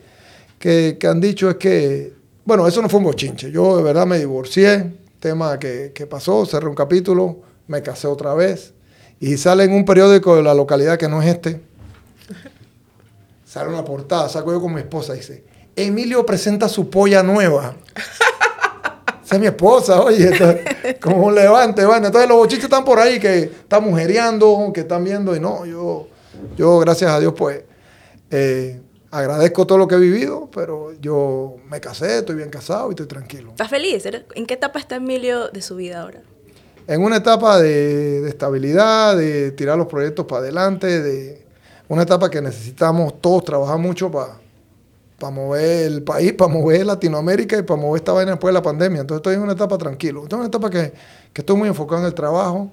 que, 0.59 0.97
que 0.99 1.07
han 1.07 1.21
dicho 1.21 1.49
es 1.49 1.55
que, 1.55 2.11
bueno, 2.43 2.67
eso 2.67 2.81
no 2.81 2.89
fue 2.89 2.97
un 2.97 3.05
bochinche. 3.05 3.49
Yo 3.49 3.77
de 3.77 3.83
verdad 3.83 4.05
me 4.05 4.19
divorcié 4.19 4.91
tema 5.21 5.57
que, 5.57 5.93
que 5.95 6.05
pasó, 6.05 6.45
cerré 6.45 6.67
un 6.67 6.75
capítulo, 6.75 7.43
me 7.67 7.81
casé 7.81 8.07
otra 8.07 8.33
vez 8.33 8.73
y 9.21 9.37
sale 9.37 9.63
en 9.63 9.71
un 9.71 9.85
periódico 9.85 10.35
de 10.35 10.43
la 10.43 10.53
localidad 10.53 10.97
que 10.97 11.07
no 11.07 11.21
es 11.21 11.29
este. 11.29 11.61
Sale 13.45 13.69
una 13.69 13.85
portada, 13.85 14.27
saco 14.27 14.51
yo 14.51 14.59
con 14.59 14.73
mi 14.73 14.81
esposa 14.81 15.13
y 15.15 15.19
dice, 15.19 15.45
Emilio 15.77 16.25
presenta 16.25 16.67
su 16.67 16.89
polla 16.89 17.23
nueva. 17.23 17.77
Esa 19.31 19.37
es 19.37 19.41
mi 19.43 19.47
esposa, 19.47 20.01
oye, 20.01 20.29
como 20.99 21.27
un 21.27 21.35
levante, 21.35 21.85
bueno. 21.85 22.07
Entonces 22.07 22.27
los 22.27 22.37
bochitos 22.37 22.65
están 22.65 22.83
por 22.83 22.99
ahí 22.99 23.17
que 23.17 23.43
están 23.43 23.81
mujereando, 23.81 24.71
que 24.73 24.81
están 24.81 25.05
viendo, 25.05 25.33
y 25.33 25.39
no, 25.39 25.65
yo, 25.65 26.09
yo 26.57 26.79
gracias 26.79 27.11
a 27.11 27.17
Dios, 27.17 27.33
pues, 27.37 27.61
eh, 28.29 28.81
agradezco 29.09 29.65
todo 29.65 29.77
lo 29.77 29.87
que 29.87 29.95
he 29.95 29.99
vivido, 29.99 30.49
pero 30.53 30.91
yo 30.99 31.55
me 31.69 31.79
casé, 31.79 32.17
estoy 32.17 32.35
bien 32.35 32.49
casado 32.49 32.89
y 32.89 32.91
estoy 32.91 33.05
tranquilo. 33.05 33.51
¿Estás 33.51 33.69
feliz? 33.69 34.03
¿En 34.35 34.45
qué 34.45 34.55
etapa 34.55 34.79
está 34.79 34.97
Emilio 34.97 35.47
de 35.47 35.61
su 35.61 35.77
vida 35.77 36.01
ahora? 36.01 36.19
En 36.85 37.01
una 37.01 37.15
etapa 37.15 37.57
de, 37.57 38.19
de 38.19 38.27
estabilidad, 38.27 39.15
de 39.15 39.51
tirar 39.51 39.77
los 39.77 39.87
proyectos 39.87 40.25
para 40.25 40.41
adelante, 40.41 41.01
de 41.01 41.45
una 41.87 42.01
etapa 42.01 42.29
que 42.29 42.41
necesitamos 42.41 43.21
todos 43.21 43.45
trabajar 43.45 43.77
mucho 43.77 44.11
para 44.11 44.40
para 45.21 45.31
mover 45.31 45.85
el 45.85 46.01
país, 46.03 46.33
para 46.33 46.51
mover 46.51 46.83
Latinoamérica 46.83 47.55
y 47.55 47.61
para 47.61 47.79
mover 47.79 47.99
esta 48.01 48.11
vaina 48.11 48.31
después 48.31 48.49
de 48.51 48.53
la 48.53 48.63
pandemia. 48.63 49.01
Entonces 49.01 49.19
estoy 49.19 49.35
en 49.35 49.41
una 49.43 49.53
etapa 49.53 49.77
tranquilo. 49.77 50.23
Estoy 50.23 50.37
en 50.37 50.39
una 50.39 50.47
etapa 50.47 50.67
que, 50.71 50.91
que 51.31 51.41
estoy 51.41 51.55
muy 51.55 51.67
enfocado 51.67 52.01
en 52.01 52.07
el 52.07 52.15
trabajo 52.15 52.71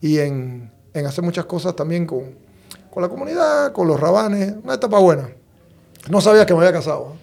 y 0.00 0.18
en, 0.18 0.72
en 0.94 1.06
hacer 1.06 1.22
muchas 1.22 1.44
cosas 1.44 1.76
también 1.76 2.06
con, 2.06 2.34
con, 2.90 3.02
la 3.02 3.08
comunidad, 3.10 3.72
con 3.72 3.86
los 3.86 4.00
rabanes. 4.00 4.54
Una 4.64 4.74
etapa 4.74 4.98
buena. 4.98 5.28
No 6.08 6.22
sabía 6.22 6.46
que 6.46 6.54
me 6.54 6.60
había 6.60 6.72
casado. 6.72 7.16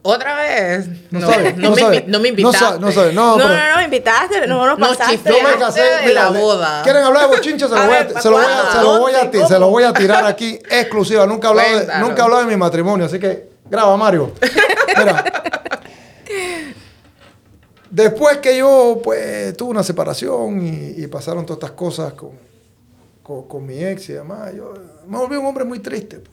¿Otra 0.00 0.34
vez? 0.36 0.88
No, 1.10 1.20
No, 1.20 1.26
sabes, 1.30 1.56
no, 1.58 1.70
me, 1.72 1.80
sabes. 1.82 2.08
no 2.08 2.18
me 2.20 2.28
invitaste. 2.28 2.58
No, 2.58 2.66
sabes, 2.68 2.80
no 2.80 2.92
sabes, 2.92 3.14
no, 3.14 3.36
No, 3.36 3.44
pero- 3.44 3.48
no, 3.58 3.70
no, 3.72 3.76
me 3.76 3.84
invitaste, 3.84 4.46
no 4.46 4.66
nos 4.66 4.78
No, 4.78 4.88
pasaste. 4.88 5.18
Yo 5.30 5.46
me 5.46 5.58
casé. 5.58 5.82
de 6.06 6.14
la 6.14 6.30
boda. 6.30 6.82
¿Quieren 6.84 7.02
hablar 7.02 7.28
de 7.28 7.36
bochinche? 7.36 7.66
Se 7.66 7.74
lo 7.74 7.76
A 7.82 7.86
voy 7.86 7.94
a, 7.96 8.02
ver, 8.04 8.22
se 8.22 8.30
lo 8.30 8.36
voy 8.36 8.44
a- 8.46 8.72
se 8.72 8.80
lo 8.82 8.98
voy 9.00 9.12
a- 9.14 9.18
¿Dónde? 9.24 9.46
se 9.46 9.58
lo 9.58 9.68
voy 9.68 9.82
a 9.84 9.92
tirar 9.92 10.24
aquí 10.24 10.58
exclusiva. 10.70 11.26
Nunca 11.26 11.48
he 11.48 11.50
hablado, 11.50 11.78
de, 11.80 11.98
nunca 11.98 12.22
he 12.22 12.24
hablado 12.24 12.40
de 12.44 12.48
mi 12.48 12.56
matrimonio, 12.56 13.04
así 13.04 13.18
que 13.18 13.55
graba, 13.70 13.96
Mario. 13.96 14.32
Después 17.90 18.38
que 18.38 18.58
yo, 18.58 19.00
pues, 19.02 19.56
tuve 19.56 19.70
una 19.70 19.82
separación 19.82 20.60
y, 20.66 21.02
y 21.02 21.06
pasaron 21.06 21.46
todas 21.46 21.58
estas 21.58 21.70
cosas 21.76 22.12
con, 22.14 22.32
con, 23.22 23.48
con 23.48 23.64
mi 23.64 23.82
ex 23.82 24.10
y 24.10 24.12
demás, 24.14 24.54
yo 24.54 24.74
me 25.06 25.18
volví 25.18 25.36
un 25.36 25.46
hombre 25.46 25.64
muy 25.64 25.78
triste. 25.78 26.18
Pues. 26.18 26.30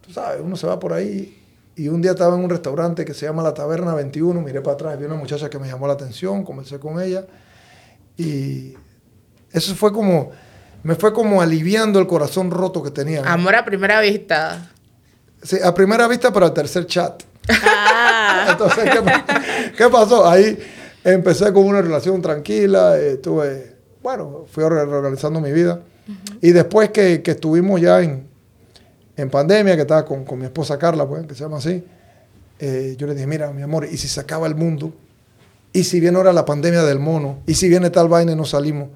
Tú 0.00 0.12
sabes, 0.12 0.40
uno 0.42 0.56
se 0.56 0.66
va 0.66 0.78
por 0.78 0.92
ahí 0.92 1.42
y 1.76 1.88
un 1.88 2.02
día 2.02 2.12
estaba 2.12 2.36
en 2.36 2.44
un 2.44 2.50
restaurante 2.50 3.04
que 3.04 3.14
se 3.14 3.26
llama 3.26 3.42
La 3.42 3.54
Taberna 3.54 3.94
21, 3.94 4.40
miré 4.40 4.60
para 4.60 4.74
atrás, 4.74 4.98
vi 4.98 5.06
una 5.06 5.16
muchacha 5.16 5.48
que 5.48 5.58
me 5.58 5.66
llamó 5.66 5.86
la 5.86 5.94
atención, 5.94 6.44
conversé 6.44 6.78
con 6.78 7.00
ella 7.00 7.24
y 8.16 8.74
eso 9.50 9.74
fue 9.74 9.92
como, 9.92 10.30
me 10.82 10.94
fue 10.94 11.12
como 11.12 11.40
aliviando 11.40 11.98
el 11.98 12.06
corazón 12.06 12.50
roto 12.50 12.82
que 12.82 12.90
tenía. 12.90 13.22
Amor 13.24 13.54
a 13.56 13.64
primera 13.64 14.00
vista. 14.00 14.70
Sí, 15.44 15.58
a 15.62 15.72
primera 15.72 16.08
vista, 16.08 16.32
pero 16.32 16.46
al 16.46 16.52
tercer 16.54 16.86
chat. 16.86 17.22
Ah, 17.62 18.48
Entonces, 18.52 18.90
¿qué, 18.90 19.02
pa- 19.02 19.24
qué 19.76 19.88
pasó? 19.88 20.26
Ahí 20.28 20.58
empecé 21.04 21.52
con 21.52 21.64
una 21.66 21.80
relación 21.82 22.20
tranquila, 22.22 22.98
estuve, 22.98 23.76
bueno, 24.02 24.46
fui 24.50 24.64
or- 24.64 24.72
reorganizando 24.72 25.40
mi 25.40 25.52
vida. 25.52 25.80
Y 26.40 26.50
después 26.52 26.90
que, 26.90 27.22
que 27.22 27.30
estuvimos 27.32 27.80
ya 27.80 28.00
en, 28.02 28.26
en 29.16 29.30
pandemia, 29.30 29.74
que 29.76 29.82
estaba 29.82 30.04
con, 30.04 30.24
con 30.24 30.38
mi 30.38 30.46
esposa 30.46 30.78
Carla, 30.78 31.06
pues, 31.06 31.26
que 31.26 31.34
se 31.34 31.40
llama 31.44 31.58
así, 31.58 31.84
eh, 32.58 32.94
yo 32.98 33.06
le 33.06 33.14
dije, 33.14 33.26
mira, 33.26 33.50
mi 33.52 33.62
amor, 33.62 33.86
¿y 33.90 33.96
si 33.96 34.08
se 34.08 34.20
acaba 34.20 34.46
el 34.46 34.54
mundo? 34.54 34.92
¿Y 35.72 35.84
si 35.84 36.00
viene 36.00 36.16
ahora 36.16 36.32
la 36.32 36.44
pandemia 36.44 36.82
del 36.84 36.98
mono? 37.00 37.40
¿Y 37.46 37.54
si 37.54 37.68
viene 37.68 37.90
tal 37.90 38.08
vaina 38.08 38.32
y 38.32 38.36
no 38.36 38.44
salimos? 38.44 38.88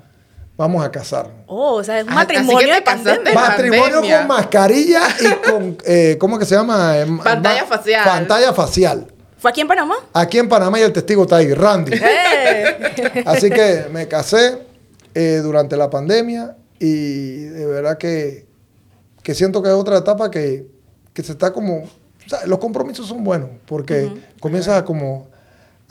Vamos 0.58 0.84
a 0.84 0.90
casarnos. 0.90 1.32
oh, 1.46 1.74
o 1.76 1.84
sea, 1.84 2.00
es 2.00 2.04
un 2.04 2.10
Ah, 2.10 2.16
matrimonio 2.16 2.74
de 2.74 2.82
pandemia. 2.82 3.32
Matrimonio 3.32 4.00
con 4.02 4.26
mascarilla 4.26 5.02
y 5.20 5.48
con, 5.50 5.78
eh, 5.86 6.16
¿cómo 6.18 6.36
que 6.38 6.44
se 6.44 6.56
llama? 6.56 6.94
Ma- 7.06 7.22
Pantalla 7.24 7.62
ma- 7.62 7.68
facial. 7.76 8.04
Pantalla 8.04 8.52
facial. 8.52 9.06
¿Fue 9.38 9.50
aquí 9.52 9.60
en 9.60 9.68
Panamá? 9.68 9.94
Aquí 10.12 10.36
en 10.38 10.48
Panamá 10.48 10.80
y 10.80 10.82
el 10.82 10.92
testigo 10.92 11.22
está 11.22 11.36
ahí, 11.36 11.54
Randy. 11.54 11.92
¡Eh! 11.94 13.22
Así 13.26 13.48
que 13.50 13.86
me 13.92 14.08
casé 14.08 14.58
eh, 15.14 15.40
durante 15.44 15.76
la 15.76 15.88
pandemia 15.88 16.56
y 16.80 17.44
de 17.44 17.66
verdad 17.66 17.96
que, 17.96 18.46
que 19.22 19.34
siento 19.36 19.62
que 19.62 19.68
es 19.68 19.74
otra 19.76 19.98
etapa 19.98 20.28
que, 20.28 20.66
que 21.14 21.22
se 21.22 21.32
está 21.32 21.52
como... 21.52 21.84
o 21.84 22.28
sea, 22.28 22.46
los 22.46 22.58
compromisos 22.58 23.06
son 23.06 23.22
buenos 23.22 23.50
porque 23.66 24.10
comienzas 24.40 24.76
a 24.78 24.84
como 24.84 25.28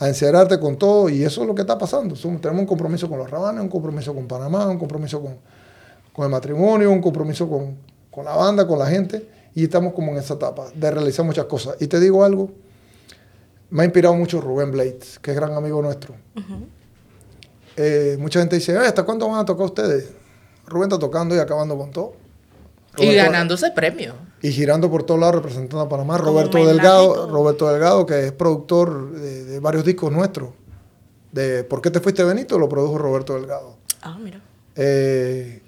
a 0.00 0.08
encerrarte 0.08 0.60
con 0.60 0.76
todo 0.76 1.08
y 1.08 1.24
eso 1.24 1.42
es 1.42 1.46
lo 1.48 1.54
que 1.54 1.62
está 1.62 1.76
pasando. 1.76 2.14
Somos- 2.16 2.40
tenemos 2.40 2.60
un 2.60 2.66
compromiso 2.66 3.08
con 3.08 3.18
los 3.18 3.28
rabanes, 3.30 3.60
un 3.62 3.68
compromiso 3.68 4.14
con 4.14 4.26
Panamá, 4.28 4.66
un 4.68 4.78
compromiso 4.78 5.20
con, 5.20 5.36
con 6.12 6.24
el 6.24 6.30
matrimonio, 6.30 6.90
un 6.92 7.00
compromiso 7.00 7.48
con, 7.48 7.76
con 8.10 8.24
la 8.24 8.36
banda, 8.36 8.66
con 8.66 8.78
la 8.78 8.86
gente 8.86 9.28
y 9.54 9.64
estamos 9.64 9.92
como 9.94 10.12
en 10.12 10.18
esa 10.18 10.34
etapa 10.34 10.66
de 10.74 10.90
realizar 10.90 11.24
muchas 11.24 11.46
cosas. 11.46 11.76
Y 11.80 11.88
te 11.88 11.98
digo 11.98 12.22
algo, 12.24 12.50
me 13.70 13.82
ha 13.82 13.84
inspirado 13.84 14.14
mucho 14.14 14.40
Rubén 14.40 14.70
Blades, 14.70 15.18
que 15.18 15.32
es 15.32 15.36
gran 15.36 15.52
amigo 15.52 15.82
nuestro. 15.82 16.14
Eh, 17.76 18.16
mucha 18.18 18.40
gente 18.40 18.56
dice, 18.56 18.72
"Eh, 18.72 18.78
¿hasta 18.78 19.02
cuándo 19.04 19.28
van 19.28 19.40
a 19.40 19.44
tocar 19.44 19.66
ustedes? 19.66 20.10
Rubén 20.66 20.88
está 20.88 20.98
tocando 20.98 21.34
y 21.34 21.38
acabando 21.38 21.76
con 21.76 21.90
todo. 21.90 22.12
Y 22.98 23.06
ganándose 23.14 23.70
premio. 23.70 24.14
Y 24.40 24.52
girando 24.52 24.90
por 24.90 25.02
todos 25.02 25.20
lados 25.20 25.36
representando 25.36 25.80
a 25.80 25.88
Panamá. 25.88 26.18
Como 26.18 26.30
Roberto 26.30 26.64
Delgado. 26.64 27.28
Roberto 27.28 27.68
Delgado, 27.68 28.06
que 28.06 28.26
es 28.26 28.32
productor 28.32 29.12
de, 29.12 29.44
de 29.44 29.60
varios 29.60 29.84
discos 29.84 30.12
nuestros. 30.12 30.50
De 31.32 31.64
¿Por 31.64 31.80
qué 31.80 31.90
te 31.90 32.00
fuiste 32.00 32.22
Benito? 32.24 32.58
Lo 32.58 32.68
produjo 32.68 32.98
Roberto 32.98 33.34
Delgado. 33.34 33.76
Ah, 34.02 34.18
mira. 34.20 34.40
Eh, 34.76 35.60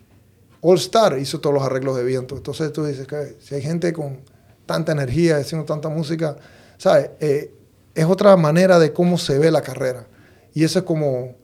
All 0.60 0.76
Star 0.76 1.18
hizo 1.18 1.40
todos 1.40 1.54
los 1.54 1.62
arreglos 1.62 1.96
de 1.96 2.04
viento. 2.04 2.36
Entonces 2.36 2.72
tú 2.72 2.84
dices 2.84 3.06
que 3.06 3.36
si 3.40 3.54
hay 3.54 3.62
gente 3.62 3.92
con 3.92 4.20
tanta 4.66 4.92
energía, 4.92 5.38
haciendo 5.38 5.66
tanta 5.66 5.88
música, 5.88 6.36
¿sabes? 6.78 7.10
Eh, 7.20 7.52
es 7.94 8.04
otra 8.04 8.36
manera 8.36 8.78
de 8.78 8.92
cómo 8.92 9.18
se 9.18 9.38
ve 9.38 9.50
la 9.50 9.62
carrera. 9.62 10.06
Y 10.54 10.64
eso 10.64 10.78
es 10.78 10.84
como 10.84 11.34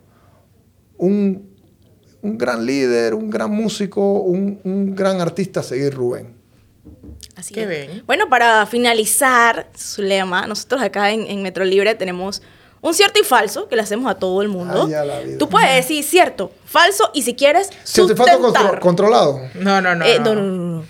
un, 0.97 1.51
un 2.23 2.39
gran 2.39 2.65
líder, 2.65 3.15
un 3.15 3.31
gran 3.31 3.51
músico, 3.51 4.21
un, 4.21 4.61
un 4.65 4.95
gran 4.95 5.21
artista 5.21 5.61
a 5.61 5.63
seguir 5.63 5.95
Rubén. 5.95 6.37
Así 7.37 7.53
Qué 7.55 7.63
es. 7.65 7.69
bien. 7.69 8.03
Bueno, 8.07 8.29
para 8.29 8.65
finalizar, 8.67 9.67
Zulema, 9.77 10.47
nosotros 10.47 10.81
acá 10.83 11.11
en, 11.11 11.27
en 11.31 11.43
Metro 11.43 11.65
Libre 11.65 11.95
tenemos 11.95 12.43
un 12.81 12.95
cierto 12.95 13.21
y 13.21 13.25
falso 13.25 13.69
que 13.69 13.77
le 13.77 13.83
hacemos 13.83 14.11
a 14.11 14.15
todo 14.15 14.41
el 14.43 14.49
mundo. 14.49 14.85
Ay, 14.87 14.95
a 14.95 15.05
la 15.05 15.21
vida. 15.21 15.39
Tú 15.39 15.49
puedes 15.49 15.75
decir 15.75 16.03
cierto, 16.05 16.51
falso 16.65 17.11
y 17.13 17.23
si 17.23 17.35
quieres 17.35 17.71
Si 17.85 18.07
te 18.07 18.15
falta 18.17 18.35
sustentar. 18.35 18.63
contro- 18.63 18.81
controlado. 18.81 19.41
No, 19.55 19.81
no, 19.81 19.95
no. 19.95 20.05
Eh, 20.05 20.19
no. 20.19 20.35
no, 20.35 20.43
no, 20.43 20.77
no. 20.81 20.85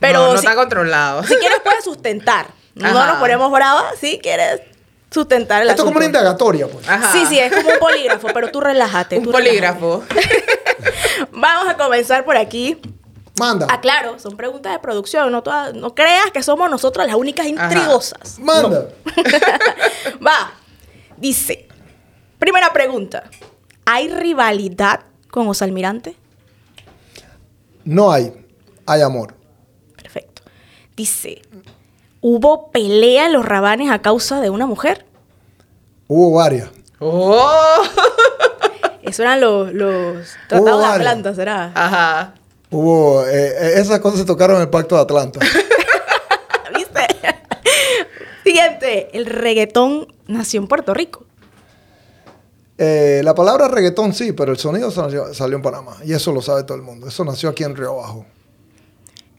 Pero 0.00 0.18
no, 0.20 0.32
no 0.34 0.38
si, 0.38 0.46
está 0.46 0.54
controlado. 0.56 1.22
si 1.24 1.34
quieres 1.36 1.58
puedes 1.64 1.84
sustentar. 1.84 2.46
No 2.74 2.92
nos 3.06 3.16
ponemos 3.18 3.50
bravas 3.50 3.98
si 4.00 4.20
quieres 4.20 4.60
sustentar 5.10 5.62
el 5.62 5.70
Esto 5.70 5.82
es 5.82 5.86
como 5.86 5.96
una 5.96 6.06
indagatoria, 6.06 6.68
pues. 6.68 6.88
Ajá. 6.88 7.10
Sí, 7.10 7.26
sí, 7.26 7.36
es 7.36 7.52
como 7.52 7.70
un 7.70 7.78
polígrafo, 7.80 8.28
pero 8.32 8.52
tú 8.52 8.60
relájate. 8.60 9.18
Un 9.18 9.24
tú 9.24 9.32
relájate. 9.32 9.48
polígrafo. 9.48 10.04
Vamos 11.32 11.68
a 11.68 11.76
comenzar 11.76 12.24
por 12.24 12.36
aquí. 12.36 12.78
Manda. 13.38 13.66
Ah, 13.70 13.80
claro, 13.80 14.18
son 14.18 14.36
preguntas 14.36 14.72
de 14.72 14.78
producción. 14.78 15.30
No, 15.32 15.42
todas- 15.42 15.74
no 15.74 15.94
creas 15.94 16.30
que 16.32 16.42
somos 16.42 16.70
nosotros 16.70 17.06
las 17.06 17.16
únicas 17.16 17.46
Ajá. 17.46 17.72
intrigosas. 17.72 18.38
Manda. 18.38 18.88
Va. 20.26 20.52
Dice, 21.16 21.66
primera 22.38 22.72
pregunta. 22.72 23.24
¿Hay 23.86 24.08
rivalidad 24.08 25.00
con 25.30 25.48
Osalmirante? 25.48 26.14
No 27.84 28.12
hay. 28.12 28.32
Hay 28.86 29.02
amor. 29.02 29.34
Perfecto. 29.96 30.42
Dice, 30.96 31.42
¿hubo 32.20 32.70
pelea 32.70 33.26
en 33.26 33.32
los 33.32 33.44
rabanes 33.44 33.90
a 33.90 34.00
causa 34.00 34.40
de 34.40 34.50
una 34.50 34.66
mujer? 34.66 35.06
Hubo 36.06 36.36
varias. 36.38 36.68
Oh. 37.00 37.82
Eso 39.02 39.22
eran 39.22 39.40
los, 39.40 39.72
los 39.72 40.28
tratados 40.48 40.80
de 40.80 40.86
varias. 40.86 41.08
Atlanta, 41.08 41.34
¿será? 41.34 41.72
Ajá. 41.74 42.34
Hubo. 42.70 43.26
eh, 43.26 43.48
eh, 43.48 43.72
esas 43.76 44.00
cosas 44.00 44.20
se 44.20 44.24
tocaron 44.24 44.56
en 44.56 44.62
el 44.62 44.68
Pacto 44.68 44.94
de 44.94 45.02
Atlanta. 45.02 45.40
¿Viste? 46.76 47.00
Siguiente, 48.44 49.16
el 49.16 49.26
reggaetón 49.26 50.12
nació 50.26 50.60
en 50.60 50.68
Puerto 50.68 50.94
Rico. 50.94 51.24
Eh, 52.76 53.22
la 53.24 53.34
palabra 53.34 53.68
reggaetón 53.68 54.14
sí, 54.14 54.32
pero 54.32 54.52
el 54.52 54.58
sonido 54.58 54.90
salió, 54.90 55.34
salió 55.34 55.56
en 55.56 55.62
Panamá. 55.62 55.96
Y 56.04 56.12
eso 56.12 56.32
lo 56.32 56.42
sabe 56.42 56.62
todo 56.62 56.76
el 56.76 56.82
mundo. 56.82 57.08
Eso 57.08 57.24
nació 57.24 57.48
aquí 57.48 57.64
en 57.64 57.74
Río 57.74 57.92
Abajo. 57.92 58.24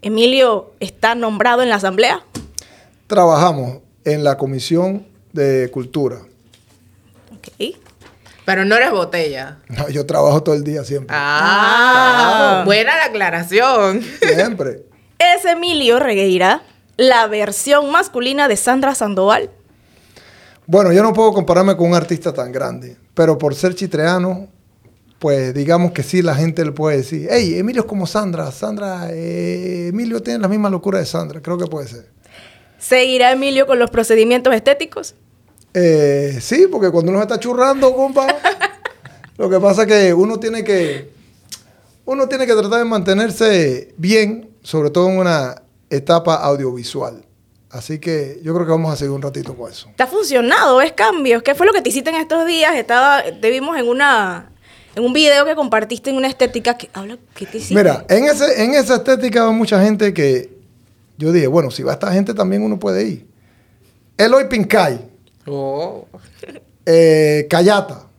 Emilio 0.02 0.72
está 0.80 1.16
nombrado 1.16 1.62
en 1.62 1.70
la 1.70 1.76
asamblea. 1.76 2.24
Trabajamos 3.08 3.80
en 4.06 4.24
la 4.24 4.38
Comisión 4.38 5.06
de 5.34 5.70
Cultura. 5.72 6.20
Ok. 7.34 7.76
Pero 8.50 8.66
no 8.66 8.76
eres 8.76 8.90
botella. 8.90 9.60
No, 9.68 9.90
yo 9.90 10.08
trabajo 10.08 10.42
todo 10.42 10.56
el 10.56 10.64
día 10.64 10.84
siempre. 10.84 11.16
Ah, 11.16 12.64
buena 12.66 12.98
la 12.98 13.06
aclaración. 13.06 14.02
Siempre. 14.02 14.86
Es 15.20 15.46
Emilio 15.46 16.00
Regueira, 16.00 16.64
la 16.98 17.28
versión 17.28 17.92
masculina 17.92 18.48
de 18.48 18.58
Sandra 18.58 18.96
Sandoval. 18.96 19.52
Bueno, 20.66 20.92
yo 20.92 21.04
no 21.04 21.14
puedo 21.14 21.32
compararme 21.32 21.78
con 21.78 21.90
un 21.90 21.94
artista 21.94 22.34
tan 22.34 22.52
grande, 22.52 22.98
pero 23.14 23.38
por 23.38 23.54
ser 23.54 23.76
chitreano, 23.76 24.48
pues 25.20 25.54
digamos 25.54 25.92
que 25.92 26.02
sí, 26.02 26.24
la 26.24 26.34
gente 26.34 26.66
le 26.66 26.72
puede 26.72 26.98
decir, 26.98 27.28
hey, 27.30 27.54
Emilio 27.56 27.84
es 27.84 27.88
como 27.88 28.08
Sandra, 28.08 28.52
Sandra, 28.52 29.10
eh, 29.12 29.90
Emilio 29.90 30.24
tiene 30.24 30.40
la 30.40 30.48
misma 30.48 30.72
locura 30.72 30.98
de 30.98 31.06
Sandra, 31.06 31.40
creo 31.40 31.60
que 31.60 31.68
puede 31.68 31.88
ser. 31.88 32.08
¿Seguirá 32.80 33.32
Emilio 33.32 33.68
con 33.68 33.78
los 33.78 33.92
procedimientos 33.92 34.56
estéticos? 34.56 35.14
Eh, 35.74 36.38
sí, 36.42 36.68
porque 36.70 36.90
cuando 36.90 37.12
uno 37.12 37.20
se 37.20 37.24
está 37.24 37.40
churrando, 37.40 37.94
compa, 37.96 38.28
lo 39.38 39.50
que 39.50 39.60
pasa 39.60 39.84
es 39.84 39.88
que 39.88 40.14
uno 40.14 40.40
tiene 40.40 40.64
que, 40.64 41.12
uno 42.06 42.28
tiene 42.28 42.46
que 42.46 42.54
tratar 42.54 42.80
de 42.80 42.86
mantenerse 42.86 43.94
bien, 43.98 44.50
sobre 44.64 44.90
todo 44.90 45.10
en 45.10 45.18
una 45.18 45.62
etapa 45.90 46.36
audiovisual. 46.36 47.24
Así 47.72 48.00
que 48.00 48.40
yo 48.44 48.54
creo 48.56 48.66
que 48.66 48.72
vamos 48.72 48.92
a 48.92 48.96
seguir 48.96 49.12
un 49.12 49.22
ratito 49.22 49.56
con 49.56 49.72
eso. 49.72 49.90
¿Te 49.96 50.02
ha 50.02 50.08
funcionado? 50.08 50.78
¿Ves 50.78 50.94
cambios? 50.94 51.44
¿Qué 51.44 51.54
fue 51.54 51.68
lo 51.68 51.74
que 51.74 51.84
te 51.84 51.90
hiciste 51.90 52.10
en 52.10 52.16
estos 52.16 52.48
días? 52.48 52.76
Estaba, 52.76 53.22
te 53.24 53.50
vimos 53.52 53.78
en 53.78 53.88
una 53.88 54.52
en 54.96 55.04
un 55.04 55.14
video 55.14 55.46
que 55.46 55.56
compartiste 55.56 56.10
en 56.10 56.16
una 56.16 56.28
estética 56.28 56.76
que 56.76 56.90
habla 56.94 57.20
¿qué 57.36 57.46
te 57.46 57.58
hiciste? 57.58 57.76
Mira, 57.76 58.06
en 58.10 58.26
ese 58.26 58.64
en 58.64 58.74
esa 58.74 58.96
estética 58.96 59.44
va 59.44 59.52
mucha 59.52 59.82
gente 59.84 60.16
que 60.16 60.58
yo 61.18 61.32
dije, 61.32 61.48
bueno, 61.48 61.70
si 61.70 61.84
va 61.84 61.94
esta 61.94 62.12
gente 62.12 62.34
también 62.34 62.64
uno 62.64 62.80
puede 62.80 63.04
ir. 63.04 63.28
Eloy 64.18 64.48
Pincay, 64.50 65.09
Oh. 65.50 66.08
eh, 66.86 67.48
Cayata, 67.50 68.10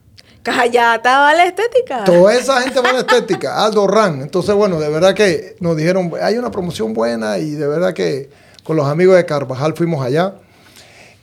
Callata 0.43 1.19
va 1.19 1.33
la 1.33 1.45
estética. 1.45 2.03
Toda 2.03 2.33
esa 2.33 2.61
gente 2.61 2.79
va 2.79 2.89
a 2.89 2.93
la 2.93 2.99
estética, 3.07 3.63
Aldo 3.63 3.87
Ran. 3.87 4.21
Entonces, 4.21 4.55
bueno, 4.55 4.79
de 4.79 4.89
verdad 4.89 5.13
que 5.13 5.55
nos 5.59 5.77
dijeron, 5.77 6.11
hay 6.21 6.37
una 6.37 6.51
promoción 6.51 6.93
buena 6.93 7.37
y 7.37 7.51
de 7.51 7.67
verdad 7.67 7.93
que 7.93 8.29
con 8.63 8.75
los 8.75 8.87
amigos 8.87 9.15
de 9.15 9.25
Carvajal 9.25 9.73
fuimos 9.75 10.03
allá. 10.03 10.35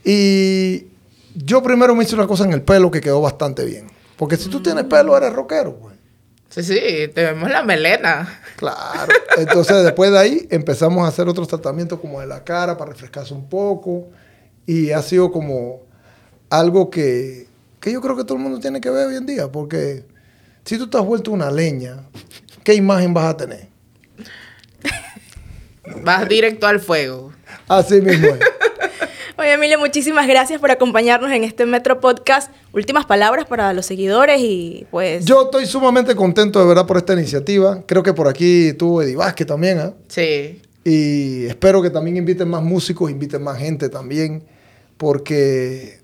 Y 0.05 0.87
yo 1.35 1.63
primero 1.63 1.95
me 1.95 2.05
hice 2.05 2.15
una 2.15 2.27
cosa 2.27 2.45
en 2.45 2.53
el 2.53 2.63
pelo 2.63 2.91
que 2.91 3.01
quedó 3.01 3.21
bastante 3.21 3.65
bien. 3.65 3.91
Porque 4.17 4.37
si 4.37 4.49
tú 4.49 4.63
tienes 4.63 4.85
pelo, 4.85 5.17
eres 5.17 5.33
rockero, 5.33 5.77
pues. 5.77 5.95
Sí, 6.51 6.63
sí, 6.63 7.09
te 7.15 7.25
vemos 7.25 7.51
la 7.51 7.63
melena. 7.63 8.41
Claro. 8.57 9.13
Entonces, 9.37 9.85
después 9.85 10.11
de 10.11 10.19
ahí 10.19 10.49
empezamos 10.51 11.05
a 11.05 11.09
hacer 11.09 11.29
otros 11.29 11.47
tratamientos 11.47 12.01
como 12.01 12.21
de 12.21 12.27
la 12.27 12.43
cara 12.43 12.77
para 12.77 12.93
refrescarse 12.93 13.35
un 13.35 13.49
poco. 13.49 14.09
Y 14.65 14.91
ha 14.91 15.03
sido 15.03 15.31
como 15.31 15.88
algo 16.51 16.91
que, 16.91 17.47
que 17.81 17.93
yo 17.93 18.01
creo 18.01 18.17
que 18.17 18.25
todo 18.25 18.37
el 18.37 18.43
mundo 18.43 18.61
tiene 18.61 18.81
que 18.81 18.91
ver 18.91 19.09
hoy 19.09 19.17
en 19.17 19.27
día. 19.27 19.51
Porque 19.51 20.05
si 20.65 20.79
tú 20.79 20.89
te 20.89 20.99
has 20.99 21.05
vuelto 21.05 21.31
una 21.31 21.51
leña, 21.51 22.05
¿qué 22.65 22.75
imagen 22.75 23.15
vas 23.15 23.27
a 23.27 23.37
tener? 23.37 23.69
Vas 26.05 26.29
directo 26.29 26.67
al 26.67 26.81
fuego. 26.81 27.33
Así 27.67 28.01
mismo 28.01 28.29
es. 28.29 28.41
Oye, 29.39 29.53
Emilio, 29.53 29.79
muchísimas 29.79 30.27
gracias 30.27 30.61
por 30.61 30.73
acompañarnos 30.73 31.31
en 31.31 31.45
este 31.45 31.65
Metro 31.65 32.01
Podcast. 32.01 32.51
Últimas 32.73 33.07
palabras 33.07 33.47
para 33.47 33.73
los 33.73 33.87
seguidores 33.87 34.41
y 34.41 34.85
pues... 34.91 35.25
Yo 35.25 35.45
estoy 35.45 35.65
sumamente 35.65 36.17
contento 36.17 36.59
de 36.59 36.67
verdad 36.67 36.87
por 36.87 36.97
esta 36.97 37.13
iniciativa. 37.13 37.85
Creo 37.87 38.03
que 38.03 38.13
por 38.13 38.27
aquí 38.27 38.73
tuvo 38.73 39.01
Eddie 39.01 39.15
Vázquez 39.15 39.47
también, 39.47 39.79
¿ah? 39.79 39.95
Sí. 40.09 40.61
Y 40.83 41.47
espero 41.47 41.81
que 41.83 41.91
también 41.91 42.17
inviten 42.17 42.49
más 42.49 42.63
músicos, 42.65 43.13
inviten 43.13 43.43
más 43.43 43.59
gente 43.59 43.89
también, 43.89 44.43
porque 44.97 46.01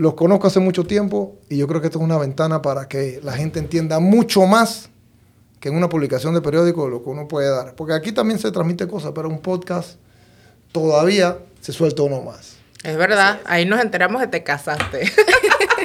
los 0.00 0.14
conozco 0.14 0.46
hace 0.46 0.60
mucho 0.60 0.84
tiempo 0.84 1.36
y 1.50 1.58
yo 1.58 1.68
creo 1.68 1.82
que 1.82 1.88
esto 1.88 1.98
es 1.98 2.04
una 2.04 2.16
ventana 2.16 2.62
para 2.62 2.88
que 2.88 3.20
la 3.22 3.34
gente 3.34 3.58
entienda 3.58 4.00
mucho 4.00 4.46
más 4.46 4.88
que 5.60 5.68
en 5.68 5.76
una 5.76 5.90
publicación 5.90 6.32
de 6.32 6.40
periódico 6.40 6.88
lo 6.88 7.02
que 7.02 7.10
uno 7.10 7.28
puede 7.28 7.50
dar. 7.50 7.74
Porque 7.74 7.92
aquí 7.92 8.10
también 8.10 8.38
se 8.38 8.50
transmite 8.50 8.88
cosas, 8.88 9.12
pero 9.14 9.28
un 9.28 9.40
podcast 9.40 9.98
todavía 10.72 11.36
se 11.60 11.74
suelta 11.74 12.02
uno 12.02 12.22
más. 12.22 12.56
Es 12.82 12.96
verdad, 12.96 13.40
ahí 13.44 13.66
nos 13.66 13.80
enteramos 13.80 14.20
que 14.22 14.28
te 14.28 14.42
casaste. 14.42 15.10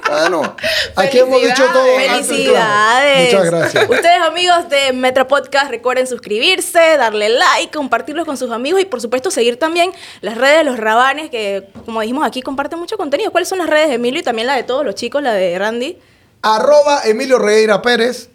Bueno, 0.08 0.56
aquí 0.96 1.20
hemos 1.20 1.42
dicho 1.42 1.64
todo. 1.74 1.84
Felicidades. 1.96 2.28
Felicidades. 2.28 3.34
Muchas 3.34 3.46
gracias. 3.46 3.90
Ustedes, 3.90 4.22
amigos 4.22 4.70
de 4.70 4.94
Metro 4.94 5.28
Podcast, 5.28 5.72
recuerden 5.72 6.06
suscribirse, 6.06 6.98
darle 6.98 7.30
like, 7.30 7.76
compartirlos 7.76 8.26
con 8.26 8.38
sus 8.38 8.52
amigos 8.52 8.82
y, 8.82 8.86
por 8.86 9.02
supuesto, 9.02 9.32
seguir 9.32 9.58
también 9.58 9.92
las 10.22 10.38
redes 10.38 10.60
de 10.60 10.64
los 10.64 10.78
Rabanes, 10.78 11.30
que, 11.32 11.70
como 11.86 12.02
dijimos 12.02 12.26
aquí, 12.26 12.42
comparten 12.42 12.78
mucho 12.78 12.98
contenido. 12.98 13.32
¿Cuáles 13.32 13.50
son 13.50 13.58
las 13.58 13.70
redes 13.70 13.90
de 13.90 13.96
Emilio 13.96 14.20
y 14.20 14.24
también 14.24 14.48
la 14.48 14.56
de 14.56 14.64
todos 14.64 14.86
los 14.86 14.96
chicos, 14.96 15.24
la 15.24 15.34
de 15.34 15.58
Randy? 15.58 15.98
Arroba 16.44 17.02
Emilio 17.06 17.40
Regueira 17.40 17.82
Pérez, 17.82 18.30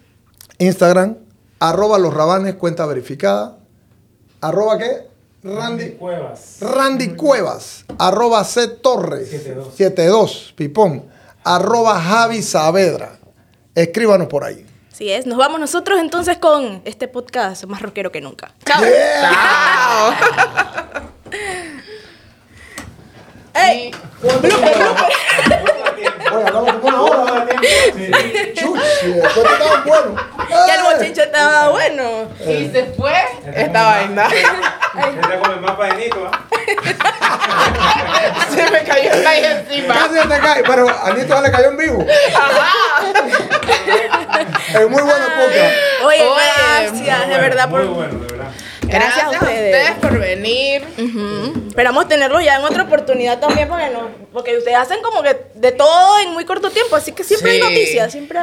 Instagram. 0.57 1.17
Arroba 1.59 1.99
Los 1.99 2.13
Rabanes, 2.13 2.55
cuenta 2.55 2.85
verificada. 2.85 3.57
Arroba 4.41 4.77
qué? 4.77 5.10
Randy. 5.43 5.91
Cuevas. 5.91 6.57
Randy 6.61 7.15
Cuevas. 7.15 7.85
Arroba 7.97 8.43
C 8.43 8.67
Torres. 8.67 9.29
72. 9.29 9.75
72, 9.75 10.53
Pipón. 10.55 11.05
Arroba 11.43 11.99
Javi 11.99 12.41
Saavedra. 12.41 13.17
Escríbanos 13.73 14.27
por 14.27 14.43
ahí. 14.43 14.65
Así 14.91 15.11
es. 15.11 15.25
Nos 15.25 15.37
vamos 15.37 15.59
nosotros 15.59 15.99
entonces 15.99 16.37
con 16.37 16.81
este 16.85 17.07
podcast 17.07 17.63
más 17.65 17.81
rockero 17.81 18.11
que 18.11 18.21
nunca. 18.21 18.53
Chao. 18.65 18.81
Yeah. 18.83 19.21
Chao. 19.21 20.13
¡Ey! 23.53 23.91
Oye, 26.33 26.45
hablamos 26.47 26.73
como 26.75 27.03
una 27.05 27.21
hora. 27.21 27.45
Chuchi, 28.53 29.19
esto 29.23 29.43
está 29.43 29.83
bueno. 29.85 30.15
Que 30.65 30.73
el 30.75 30.81
bochinche 30.83 31.23
estaba 31.23 31.69
bueno. 31.69 32.03
Y 32.39 32.69
se 32.71 32.85
fue 32.97 33.13
esta 33.53 33.83
vaina. 33.83 34.27
Está 34.27 35.39
con 35.39 35.51
el 35.51 35.61
mapa 35.61 35.85
de 35.85 35.95
Nito, 35.95 36.29
¿ah? 36.31 36.39
Se 38.49 38.71
me 38.71 38.83
cayó 38.83 39.13
el 39.13 39.27
aire 39.27 39.51
encima. 39.51 39.93
Casi 39.93 40.15
se 40.15 40.27
te 40.27 40.39
cae, 40.39 40.63
pero 40.63 40.87
a 40.89 41.11
Nito 41.11 41.41
le 41.41 41.51
cayó 41.51 41.69
en 41.69 41.77
vivo. 41.77 42.05
Es 44.73 44.89
muy 44.89 45.01
buena 45.01 45.25
podcast. 45.37 45.75
Oye, 46.03 46.23
Oye, 46.23 46.43
gracias, 46.57 47.27
de 47.27 47.37
verdad, 47.37 47.69
bueno, 47.69 47.93
por... 47.93 47.95
Muy 47.95 48.07
bueno, 48.07 48.25
de 48.25 48.33
verdad. 48.33 48.51
Gracias 48.91 49.25
a 49.25 49.29
ustedes. 49.31 49.91
por 50.01 50.19
venir. 50.19 50.83
Esperamos 51.67 52.07
tenerlo 52.07 52.41
ya 52.41 52.57
en 52.57 52.63
otra 52.63 52.83
oportunidad 52.83 53.39
también, 53.39 53.67
porque, 53.67 53.89
no, 53.89 54.09
porque 54.33 54.57
ustedes 54.57 54.77
hacen 54.77 55.01
como 55.01 55.23
que 55.23 55.35
de 55.55 55.71
todo 55.71 56.19
en 56.19 56.31
muy 56.33 56.45
corto 56.45 56.69
tiempo, 56.69 56.95
así 56.95 57.11
que 57.11 57.23
siempre 57.23 57.51
hay 57.51 57.59
noticias, 57.59 58.11
siempre 58.11 58.39